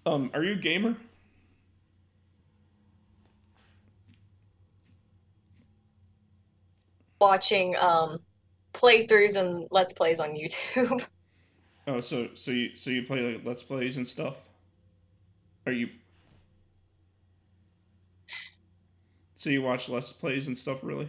[0.07, 0.97] um, are you a gamer?
[7.21, 8.19] watching um
[8.75, 11.07] playthroughs and let's plays on youtube
[11.87, 14.49] Oh, so so you so you play like let's plays and stuff.
[15.67, 15.89] Are you?
[19.35, 21.09] So you watch Let's Plays and stuff, really?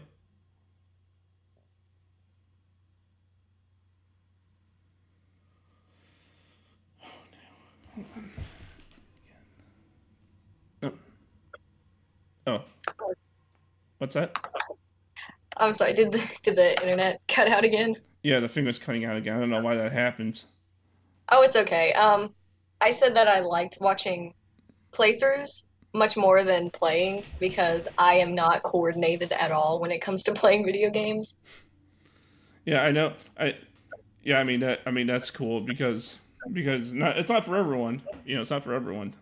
[12.48, 12.64] Oh.
[13.98, 14.38] What's that?
[15.58, 15.94] I'm sorry.
[15.94, 17.96] Did the did the internet cut out again?
[18.24, 19.36] Yeah, the thing was cutting out again.
[19.36, 20.44] I don't know why that happened.
[21.30, 21.94] Oh, it's okay.
[21.94, 22.34] Um,
[22.82, 24.34] I said that I liked watching
[24.94, 25.64] playthroughs
[25.94, 30.34] much more than playing because I am not coordinated at all when it comes to
[30.34, 31.38] playing video games.
[32.66, 33.14] Yeah, I know.
[33.38, 33.58] I
[34.24, 34.82] yeah, I mean that.
[34.86, 36.18] I mean that's cool because
[36.52, 38.02] because not it's not for everyone.
[38.26, 39.14] You know, it's not for everyone.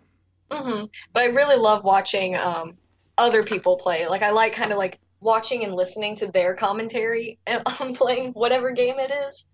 [0.51, 2.77] hmm But I really love watching um
[3.21, 4.07] other people play.
[4.07, 7.39] Like I like kind of like watching and listening to their commentary
[7.79, 9.45] on playing whatever game it is.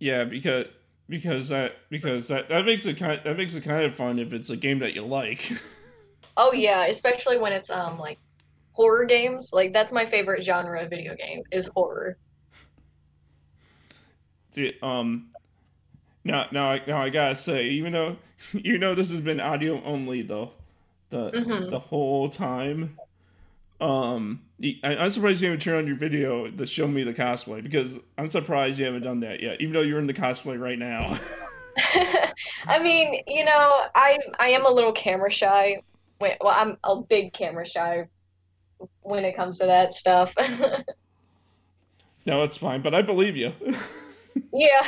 [0.00, 0.66] Yeah, because
[1.08, 4.32] because that because that that makes it kind that makes it kind of fun if
[4.32, 5.52] it's a game that you like.
[6.40, 8.16] Oh yeah, especially when it's um like
[8.70, 9.50] horror games.
[9.52, 12.16] Like that's my favorite genre of video game is horror.
[14.52, 15.30] See, um,
[16.22, 18.18] now now I now I gotta say, even though
[18.52, 20.52] you know this has been audio only though,
[21.10, 22.98] the hmm the whole time.
[23.80, 27.62] Um, I, I'm surprised you haven't turned on your video to show me the cosplay
[27.62, 30.78] because I'm surprised you haven't done that yet, even though you're in the cosplay right
[30.78, 31.18] now.
[32.66, 35.82] I mean, you know, I I am a little camera shy.
[36.20, 38.08] Well, I'm a big camera shy
[39.02, 40.34] when it comes to that stuff.
[42.26, 43.52] no, it's fine, but I believe you.
[44.52, 44.86] Yeah.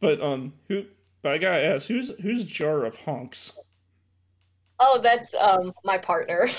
[0.00, 0.84] but um, who?
[1.22, 3.52] But I gotta ask, who's who's Jar of Honks?
[4.78, 6.48] Oh, that's um my partner.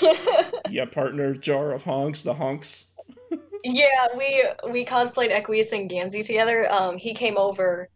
[0.68, 2.86] Yeah, partner Jar of Honks, the Honks.
[3.64, 6.70] Yeah, we we cosplayed Equius and Gamzee together.
[6.70, 7.88] Um, he came over,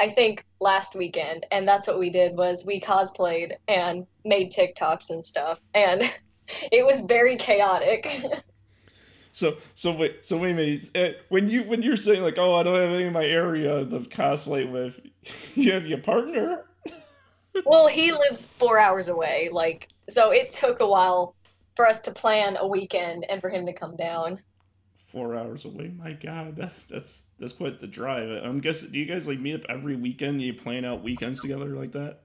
[0.00, 5.10] I think, last weekend, and that's what we did was we cosplayed and made TikToks
[5.10, 6.02] and stuff, and
[6.72, 8.08] it was very chaotic.
[9.32, 10.90] So so wait so wait a minute.
[10.94, 13.84] eh, When you when you're saying like, oh, I don't have any in my area
[13.84, 14.98] to cosplay with,
[15.54, 16.64] you have your partner.
[17.64, 21.34] Well, he lives four hours away, like, so it took a while
[21.76, 24.40] for us to plan a weekend and for him to come down.
[24.98, 25.92] Four hours away.
[25.96, 28.28] My God, that's that's that's quite the drive.
[28.42, 28.90] I'm guessing.
[28.90, 30.42] Do you guys like meet up every weekend?
[30.42, 32.20] You plan out weekends together like that?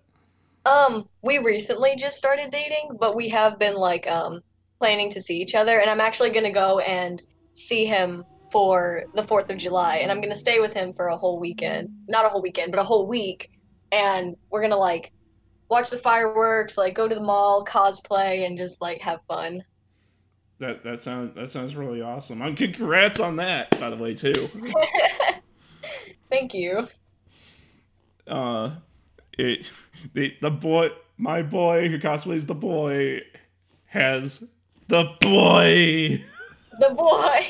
[0.65, 4.41] Um, we recently just started dating, but we have been like um
[4.79, 7.21] planning to see each other, and I'm actually gonna go and
[7.53, 11.17] see him for the 4th of July, and I'm gonna stay with him for a
[11.17, 11.89] whole weekend.
[12.07, 13.51] Not a whole weekend, but a whole week,
[13.91, 15.11] and we're gonna like
[15.71, 19.63] watch the fireworks, like go to the mall, cosplay, and just like have fun.
[20.59, 22.41] That that sounds that sounds really awesome.
[22.41, 24.33] I'm congrats on that, by the way, too.
[26.29, 26.87] Thank you.
[28.27, 28.75] Uh,
[29.39, 29.71] it
[30.13, 33.21] the the boy, my boy who cosplays the boy,
[33.85, 34.43] has
[34.87, 36.23] the boy.
[36.79, 37.45] The boy.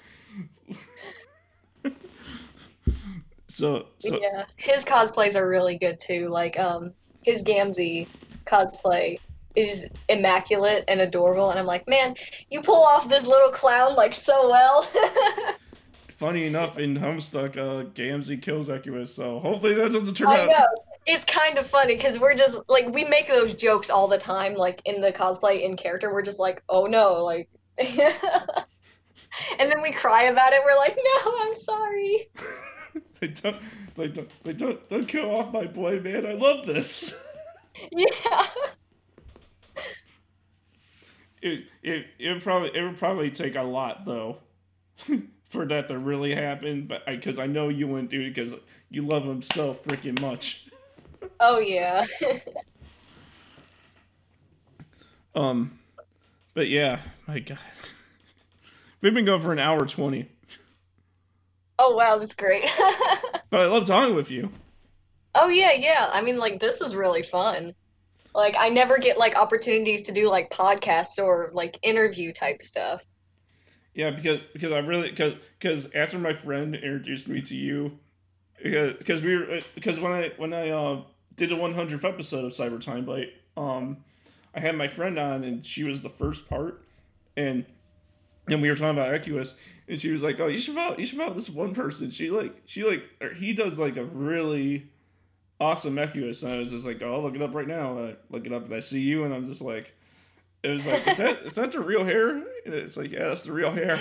[3.50, 6.28] So so Yeah, his cosplays are really good too.
[6.28, 6.94] Like um
[7.28, 8.08] his Gamzee
[8.46, 9.20] cosplay
[9.56, 12.16] is immaculate and adorable and I'm like, "Man,
[12.50, 14.90] you pull off this little clown like so well."
[16.18, 20.50] funny enough, in Homestuck, uh, Gamzee kills Equius, so hopefully that doesn't turn I out.
[20.50, 20.66] know.
[21.06, 24.56] It's kind of funny because we're just like we make those jokes all the time,
[24.56, 26.12] like in the cosplay in character.
[26.12, 27.98] We're just like, oh no, like, and
[29.58, 30.62] then we cry about it.
[30.66, 32.30] We're like, no, I'm sorry.
[33.20, 33.56] Like don't,
[33.96, 36.26] like don't, like don't, don't kill off my boy, man.
[36.26, 37.16] I love this.
[37.92, 38.48] Yeah.
[41.44, 44.38] It, it, it would probably, it would probably take a lot though,
[45.50, 46.88] for that to really happen.
[46.88, 48.56] But because I, know you wouldn't do it because
[48.90, 50.68] you love him so freaking much.
[51.40, 52.08] Oh yeah.
[55.38, 55.78] Um,
[56.56, 57.60] but yeah, my God,
[59.02, 60.28] we've been going for an hour twenty.
[61.80, 62.70] Oh wow, that's great.
[63.50, 64.50] But I love talking with you.
[65.36, 66.10] Oh yeah, yeah.
[66.12, 67.76] I mean, like this is really fun.
[68.34, 73.04] Like I never get like opportunities to do like podcasts or like interview type stuff.
[73.94, 77.98] Yeah, because because I really because because after my friend introduced me to you,
[78.62, 81.02] because because we were because when I when I uh,
[81.36, 83.98] did the 100th episode of Cyber Time Bite, um,
[84.54, 86.82] I had my friend on and she was the first part,
[87.36, 87.66] and
[88.48, 89.56] and we were talking about Equius,
[89.88, 92.30] and she was like, "Oh, you should follow you should follow this one person." She
[92.30, 94.88] like she like or he does like a really
[95.60, 98.10] awesome Equius, and I was just like, "Oh, I'll look it up right now." And
[98.10, 99.94] I look it up and I see you, and I'm just like.
[100.64, 102.30] It was like, is that is that the real hair?
[102.32, 103.98] And it's like, yeah, that's the real hair.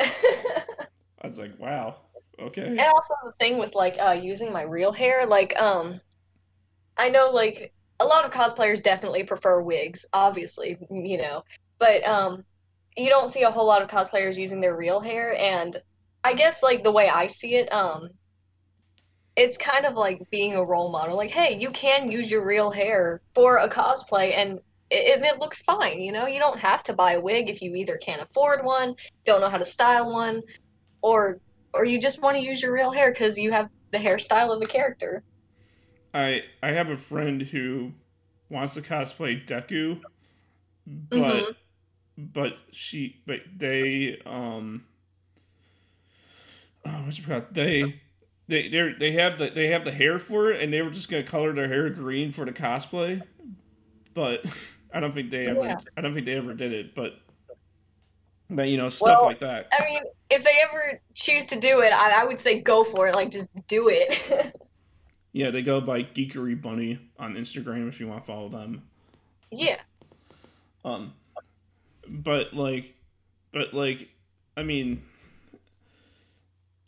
[0.00, 0.06] Yeah.
[1.20, 1.96] I was like, wow.
[2.40, 2.66] Okay.
[2.66, 6.00] And also the thing with like uh using my real hair, like um
[6.96, 11.44] I know like a lot of cosplayers definitely prefer wigs, obviously, you know.
[11.78, 12.44] But um
[12.96, 15.80] you don't see a whole lot of cosplayers using their real hair and
[16.24, 18.10] I guess like the way I see it, um
[19.36, 21.16] it's kind of like being a role model.
[21.16, 24.60] Like, hey, you can use your real hair for a cosplay and
[24.90, 26.26] it, it looks fine, you know?
[26.26, 28.94] You don't have to buy a wig if you either can't afford one,
[29.24, 30.42] don't know how to style one,
[31.02, 31.38] or
[31.74, 34.62] or you just want to use your real hair because you have the hairstyle of
[34.62, 35.22] a character.
[36.12, 37.92] I I have a friend who
[38.48, 39.98] wants to cosplay Deku,
[40.86, 41.63] but hmm
[42.16, 44.84] but she but they um
[46.86, 48.00] oh what's called they
[48.48, 51.10] they they they have the they have the hair for it and they were just
[51.10, 53.22] gonna color their hair green for the cosplay,
[54.12, 54.44] but
[54.94, 55.76] I don't think they ever Yeah.
[55.96, 57.14] I don't think they ever did it, but
[58.50, 59.68] but you know stuff Well, like that.
[59.72, 63.08] I mean, if they ever choose to do it, I, I would say go for
[63.08, 63.14] it.
[63.14, 64.54] Like, just do it.
[65.36, 68.84] Yeah, they go by Geekery Bunny on Instagram if you want to follow them.
[69.50, 69.80] yeah.
[70.84, 71.12] Um,
[72.08, 72.94] but like,
[73.52, 74.08] but like,
[74.56, 75.02] I mean,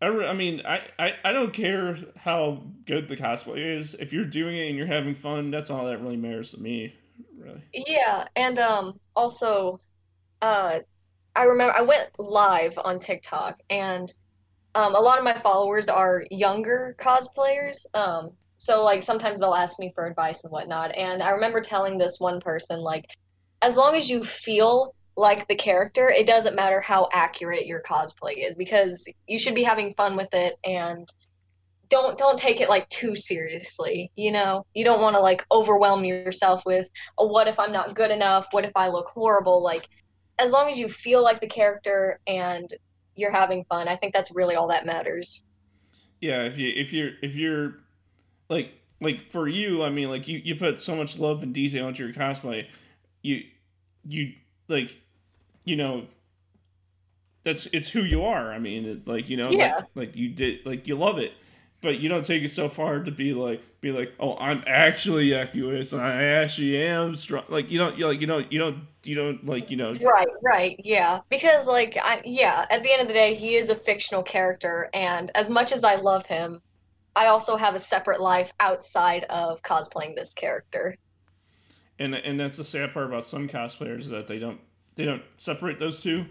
[0.01, 3.95] I, I mean, I, I, I don't care how good the cosplay is.
[3.95, 6.95] If you're doing it and you're having fun, that's all that really matters to me.
[7.39, 7.63] Really.
[7.73, 9.79] Yeah, and um also
[10.43, 10.81] uh
[11.35, 14.13] I remember I went live on TikTok and
[14.75, 17.87] um a lot of my followers are younger cosplayers.
[17.95, 20.95] Um so like sometimes they'll ask me for advice and whatnot.
[20.95, 23.07] And I remember telling this one person like
[23.63, 28.47] as long as you feel like the character, it doesn't matter how accurate your cosplay
[28.47, 31.09] is because you should be having fun with it and
[31.89, 34.67] don't don't take it like too seriously, you know?
[34.75, 38.49] You don't want to like overwhelm yourself with oh, what if I'm not good enough?
[38.51, 39.63] What if I look horrible?
[39.63, 39.89] Like,
[40.39, 42.69] as long as you feel like the character and
[43.15, 45.47] you're having fun, I think that's really all that matters.
[46.21, 47.77] Yeah, if you if you're if you're
[48.51, 51.89] like like for you, I mean, like you you put so much love and detail
[51.89, 52.67] into your cosplay.
[53.23, 53.43] You
[54.05, 54.33] you
[54.69, 54.91] like
[55.67, 56.07] you know
[57.45, 58.53] that's it's who you are.
[58.53, 61.33] I mean, it, like you know, like Yeah, like you did like you love it,
[61.81, 65.29] but you don't take it so far to be like be like, oh, I'm actually
[65.29, 67.45] Equius and I actually am strong.
[67.49, 70.27] Like you don't you like you don't you don't you don't like you know right,
[70.43, 71.21] right, yeah.
[71.31, 74.91] Because like I yeah, at the end of the day, he is a fictional character,
[74.93, 76.61] and as much as I love him,
[77.15, 80.97] I also have a separate life outside of cosplaying this character.
[81.99, 84.61] and and that's the sad part about some cosplayers is that they don't
[84.97, 86.27] they don't separate those two.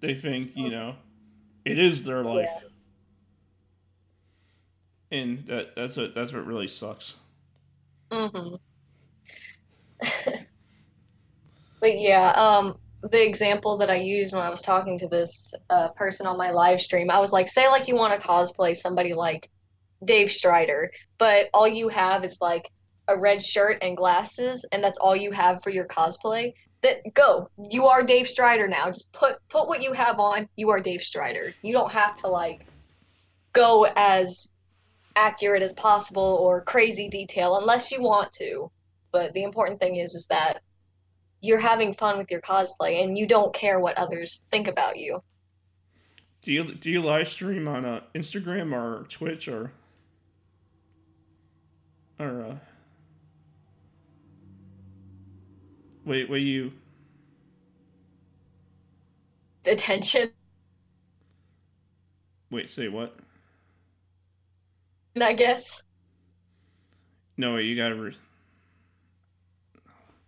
[0.00, 0.96] They think you know
[1.64, 2.64] it is their life,
[5.10, 5.18] Yeah.
[5.18, 7.16] and that that's what that's what really sucks.
[8.10, 8.54] hmm
[11.80, 15.88] But yeah, um, the example that I used when I was talking to this uh,
[15.96, 19.12] person on my live stream, I was like, say like you want to cosplay somebody
[19.14, 19.50] like
[20.04, 22.70] Dave Strider, but all you have is like
[23.08, 26.52] a red shirt and glasses, and that's all you have for your cosplay.
[26.84, 28.88] That go, you are Dave Strider now.
[28.88, 30.48] Just put put what you have on.
[30.54, 31.54] You are Dave Strider.
[31.62, 32.66] You don't have to like
[33.54, 34.48] go as
[35.16, 38.70] accurate as possible or crazy detail unless you want to.
[39.12, 40.60] But the important thing is is that
[41.40, 45.20] you're having fun with your cosplay and you don't care what others think about you.
[46.42, 49.72] Do you do you live stream on uh, Instagram or Twitch or
[52.18, 52.56] or uh,
[56.04, 56.72] wait wait you
[59.66, 60.30] Attention,
[62.50, 63.16] wait say what?
[65.18, 65.82] I guess.
[67.38, 68.16] No wait you gotta re-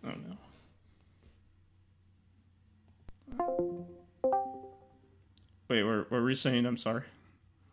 [0.07, 0.37] oh no
[5.69, 6.65] wait what what were you saying?
[6.65, 7.03] I'm sorry.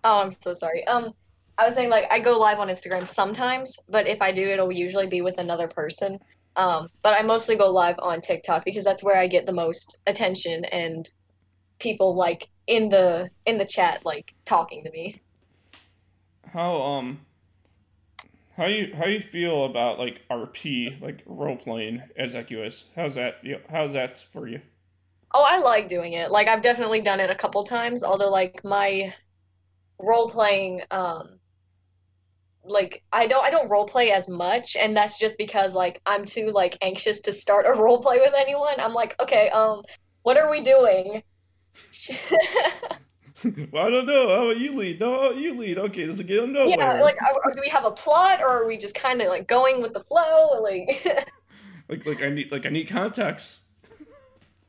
[0.03, 0.85] Oh, I'm so sorry.
[0.87, 1.13] Um,
[1.57, 4.71] I was saying like I go live on Instagram sometimes, but if I do, it'll
[4.71, 6.19] usually be with another person.
[6.55, 9.99] Um, but I mostly go live on TikTok because that's where I get the most
[10.07, 11.09] attention and
[11.79, 15.21] people like in the in the chat like talking to me.
[16.53, 17.25] How um
[18.57, 22.85] how you how you feel about like RP like role playing as Equius?
[22.95, 23.59] How's that feel?
[23.69, 24.61] How's that for you?
[25.33, 26.31] Oh, I like doing it.
[26.31, 29.13] Like I've definitely done it a couple times, although like my
[29.99, 31.39] role playing um
[32.65, 36.25] like I don't I don't role play as much and that's just because like I'm
[36.25, 38.79] too like anxious to start a role play with anyone.
[38.79, 39.81] I'm like, okay, um
[40.23, 41.21] what are we doing?
[43.71, 44.29] well, I don't know.
[44.29, 44.99] How about you lead?
[44.99, 45.77] No, you lead.
[45.77, 46.69] Okay, this will get nowhere.
[46.69, 49.47] Yeah, like are, do we have a plot or are we just kind of like
[49.47, 50.61] going with the flow?
[50.61, 51.05] Like
[51.89, 53.61] Like like I need like I need context.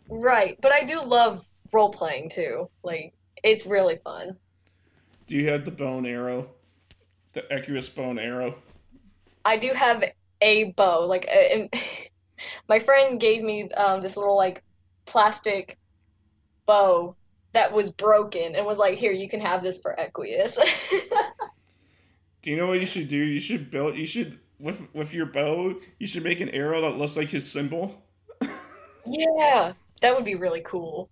[0.09, 2.69] right, but I do love role playing too.
[2.83, 4.37] Like it's really fun.
[5.27, 6.49] Do you have the bone arrow?
[7.35, 8.57] The Equius bone arrow?
[9.45, 10.05] I do have
[10.41, 11.07] a bow.
[11.07, 11.73] Like, and
[12.69, 14.63] my friend gave me um, this little like
[15.07, 15.79] plastic
[16.67, 17.17] bow
[17.53, 20.59] that was broken and was like, "Here, you can have this for Equius."
[22.43, 23.17] do you know what you should do?
[23.17, 23.97] You should build.
[23.97, 25.75] You should with with your bow.
[25.99, 28.05] You should make an arrow that looks like his symbol.
[29.07, 31.09] yeah, that would be really cool.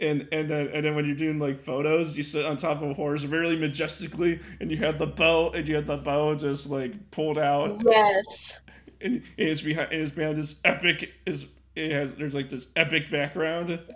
[0.00, 2.90] And and then and then when you're doing like photos, you sit on top of
[2.90, 6.70] a horse very majestically, and you have the bow, and you have the bow just
[6.70, 7.80] like pulled out.
[7.84, 8.60] Yes.
[9.02, 9.92] And it's behind.
[9.92, 11.10] It's behind this epic.
[11.26, 11.46] Is
[11.76, 13.78] it has there's like this epic background.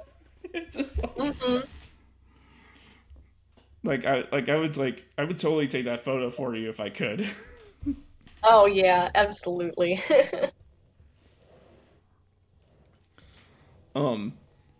[0.53, 1.67] It's just like, mm-hmm.
[3.83, 6.79] like I like I would like I would totally take that photo for you if
[6.79, 7.29] I could.
[8.45, 10.01] oh yeah, absolutely.
[13.97, 14.35] um,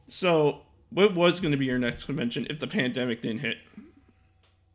[0.07, 0.61] so
[0.95, 3.59] what was going to be your next convention if the pandemic didn't hit?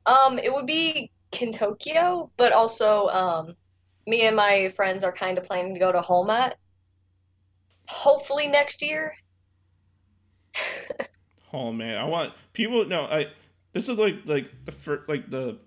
[0.05, 3.55] Um, it would be Kintokyo, but also um,
[4.05, 6.53] me and my friends are kind of planning to go to Holmat.
[7.87, 9.13] Hopefully next year.
[11.53, 12.85] oh man, I want people.
[12.85, 13.27] No, I.
[13.73, 15.57] This is like like the first, like the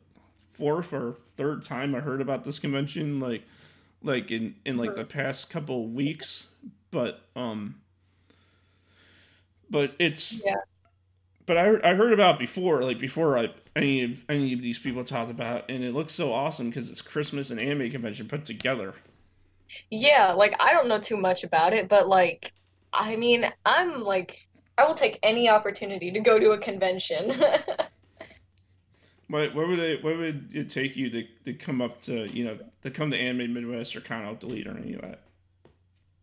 [0.50, 3.20] fourth or third time I heard about this convention.
[3.20, 3.42] Like
[4.02, 6.46] like in in like the past couple weeks,
[6.90, 7.76] but um
[9.72, 10.54] but it's yeah.
[11.44, 15.02] But I I heard about before, like before I any of any of these people
[15.02, 18.94] talked about, and it looks so awesome because it's Christmas and anime convention put together.
[19.90, 22.52] Yeah, like I don't know too much about it, but like
[22.92, 24.46] I mean, I'm like
[24.78, 27.30] I will take any opportunity to go to a convention.
[29.28, 32.44] what what would it what would it take you to, to come up to you
[32.44, 35.22] know to come to Anime Midwest or Con Delete or any of that?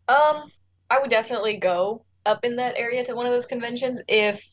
[0.08, 0.50] Um,
[0.90, 4.44] I would definitely go up in that area to one of those conventions if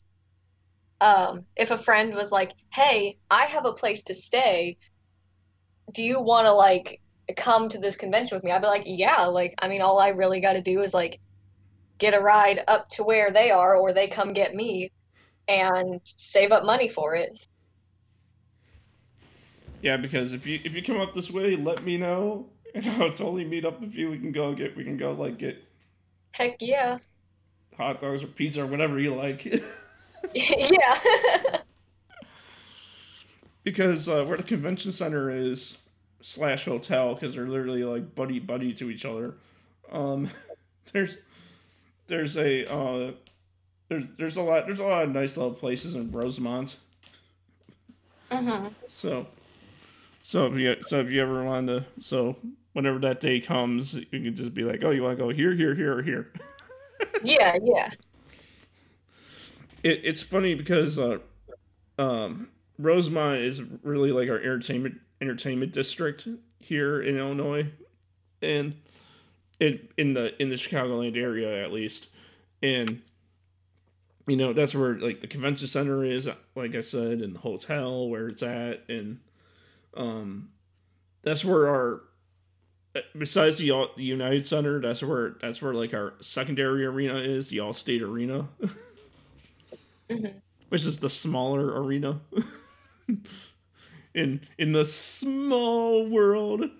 [1.01, 4.77] um if a friend was like, "Hey, I have a place to stay.
[5.93, 7.01] Do you want to like
[7.35, 10.09] come to this convention with me?" I'd be like, "Yeah, like I mean, all I
[10.09, 11.19] really got to do is like
[11.99, 14.91] get a ride up to where they are or they come get me
[15.47, 17.31] and save up money for it."
[19.81, 23.11] Yeah, because if you if you come up this way, let me know, and I'll
[23.11, 24.09] totally meet up with you.
[24.11, 25.63] We can go get we can go like get.
[26.31, 26.99] Heck yeah
[27.77, 29.45] hot dogs or pizza or whatever you like.
[30.33, 30.99] yeah.
[33.63, 35.77] because uh, where the convention center is
[36.21, 39.35] slash hotel, because they're literally like buddy buddy to each other.
[39.91, 40.29] Um,
[40.93, 41.17] there's
[42.07, 43.11] there's a uh,
[43.89, 46.77] there's there's a lot there's a lot of nice little places in Rosemont.
[48.31, 48.67] Mm-hmm.
[48.89, 49.27] So,
[50.21, 52.35] so if you so if you ever want to so
[52.73, 55.53] whenever that day comes, you can just be like, oh, you want to go here,
[55.53, 56.31] here, here, or here
[57.23, 57.91] yeah, yeah.
[59.83, 61.17] It, it's funny because uh,
[61.97, 66.27] um, Rosemont is really like our entertainment entertainment district
[66.59, 67.67] here in Illinois,
[68.41, 68.75] and
[69.59, 72.07] in in the in the Chicagoland area at least,
[72.61, 73.01] and
[74.27, 78.09] you know that's where like the convention center is, like I said, and the hotel
[78.09, 79.19] where it's at, and
[79.95, 80.49] um,
[81.23, 82.01] that's where our
[83.17, 87.57] besides the the United Center, that's where that's where like our secondary arena is, the
[87.57, 88.47] Allstate Arena,
[90.09, 90.37] mm-hmm.
[90.69, 92.19] which is the smaller arena
[94.15, 96.69] in in the small world.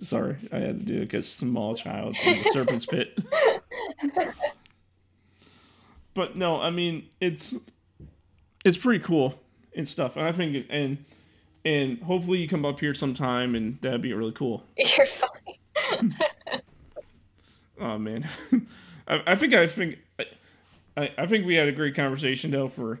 [0.00, 3.18] Sorry, I had to do it because small child in the serpent's pit.
[6.12, 7.54] but no, I mean it's
[8.64, 9.40] it's pretty cool
[9.76, 11.04] and stuff, and I think and
[11.64, 14.64] and hopefully you come up here sometime, and that'd be really cool.
[14.76, 16.16] You're fine.
[17.80, 18.28] oh man,
[19.08, 19.98] I, I, think I think
[20.96, 23.00] I, I think we had a great conversation though for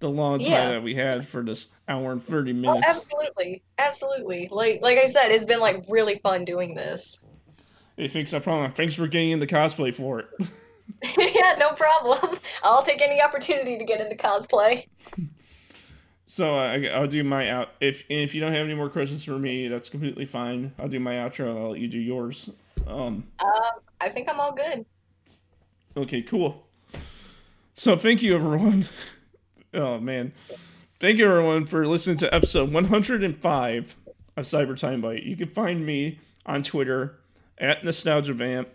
[0.00, 0.70] the long time yeah.
[0.70, 2.82] that we had for this hour and 30 minutes.
[2.86, 4.48] Oh, absolutely, absolutely.
[4.50, 7.22] Like like I said, it's been like really fun doing this.
[7.96, 8.32] Hey, thanks.
[8.32, 8.72] I promise.
[8.76, 10.28] Thanks for getting into cosplay for it.
[11.18, 12.38] yeah, no problem.
[12.62, 14.86] I'll take any opportunity to get into cosplay.
[16.30, 17.70] So I, will do my out.
[17.80, 20.72] If if you don't have any more questions for me, that's completely fine.
[20.78, 21.50] I'll do my outro.
[21.50, 22.48] And I'll let you do yours.
[22.86, 23.70] Um, uh,
[24.00, 24.86] I think I'm all good.
[25.96, 26.68] Okay, cool.
[27.74, 28.86] So thank you, everyone.
[29.74, 30.32] oh man,
[31.00, 33.96] thank you everyone for listening to episode 105
[34.36, 35.24] of Cyber Time Bite.
[35.24, 37.18] You can find me on Twitter
[37.58, 38.68] at Nostalgia Vamp.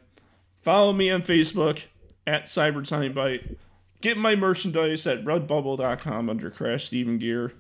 [0.58, 1.84] Follow me on Facebook
[2.28, 3.58] at Cyber Time Bite.
[4.02, 7.54] Get my merchandise at redbubble.com under Crash Steven Gear,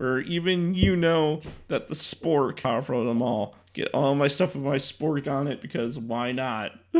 [0.00, 3.54] or even you know that the Spork for them all.
[3.72, 6.72] Get all my stuff with my Spork on it because why not?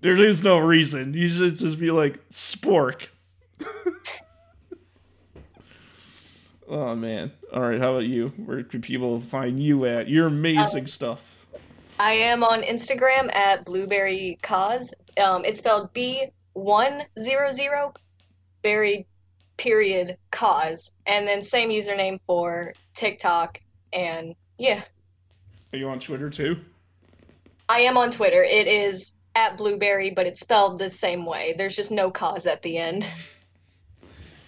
[0.00, 1.14] there is no reason.
[1.14, 3.08] You should just be like Spork.
[6.70, 7.32] Oh man.
[7.52, 7.80] All right.
[7.80, 8.28] How about you?
[8.46, 10.08] Where can people find you at?
[10.08, 11.36] Your amazing um, stuff.
[11.98, 14.94] I am on Instagram at blueberry cause.
[15.18, 17.92] Um, it's spelled B one zero zero
[18.62, 19.06] berry
[19.56, 23.60] period cause, and then same username for TikTok
[23.92, 24.82] and yeah.
[25.72, 26.56] Are you on Twitter too?
[27.68, 28.42] I am on Twitter.
[28.42, 31.54] It is at blueberry, but it's spelled the same way.
[31.56, 33.06] There's just no cause at the end.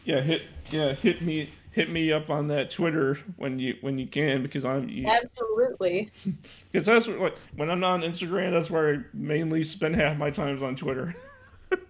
[0.04, 0.42] Yeah, hit
[0.72, 4.64] yeah hit me hit me up on that Twitter when you when you can because
[4.64, 6.10] I'm you, absolutely
[6.72, 10.16] because that's what, like when I'm not on Instagram that's where I mainly spend half
[10.18, 11.14] my times on Twitter.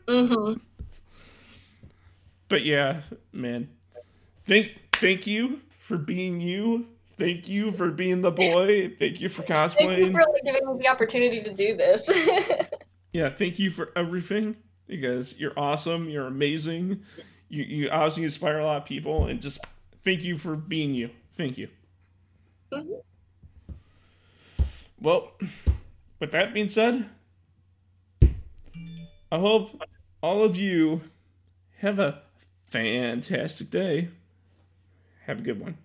[0.06, 0.60] mm-hmm.
[2.48, 3.00] But yeah,
[3.32, 3.68] man,
[4.44, 6.86] thank thank you for being you.
[7.18, 8.94] Thank you for being the boy.
[8.98, 9.76] Thank you for cosplaying.
[9.76, 12.10] Thank you for giving me the opportunity to do this.
[13.12, 14.56] yeah, thank you for everything
[14.88, 16.08] because you're awesome.
[16.08, 17.02] You're amazing
[17.52, 19.58] you, you obviously inspire a lot of people and just
[20.04, 21.68] thank you for being you thank you
[22.72, 24.64] mm-hmm.
[25.00, 25.32] well
[26.18, 27.04] with that being said
[29.32, 29.82] i hope
[30.22, 31.00] all of you
[31.78, 32.22] have a
[32.70, 34.08] fantastic day.
[35.26, 35.76] Have a good one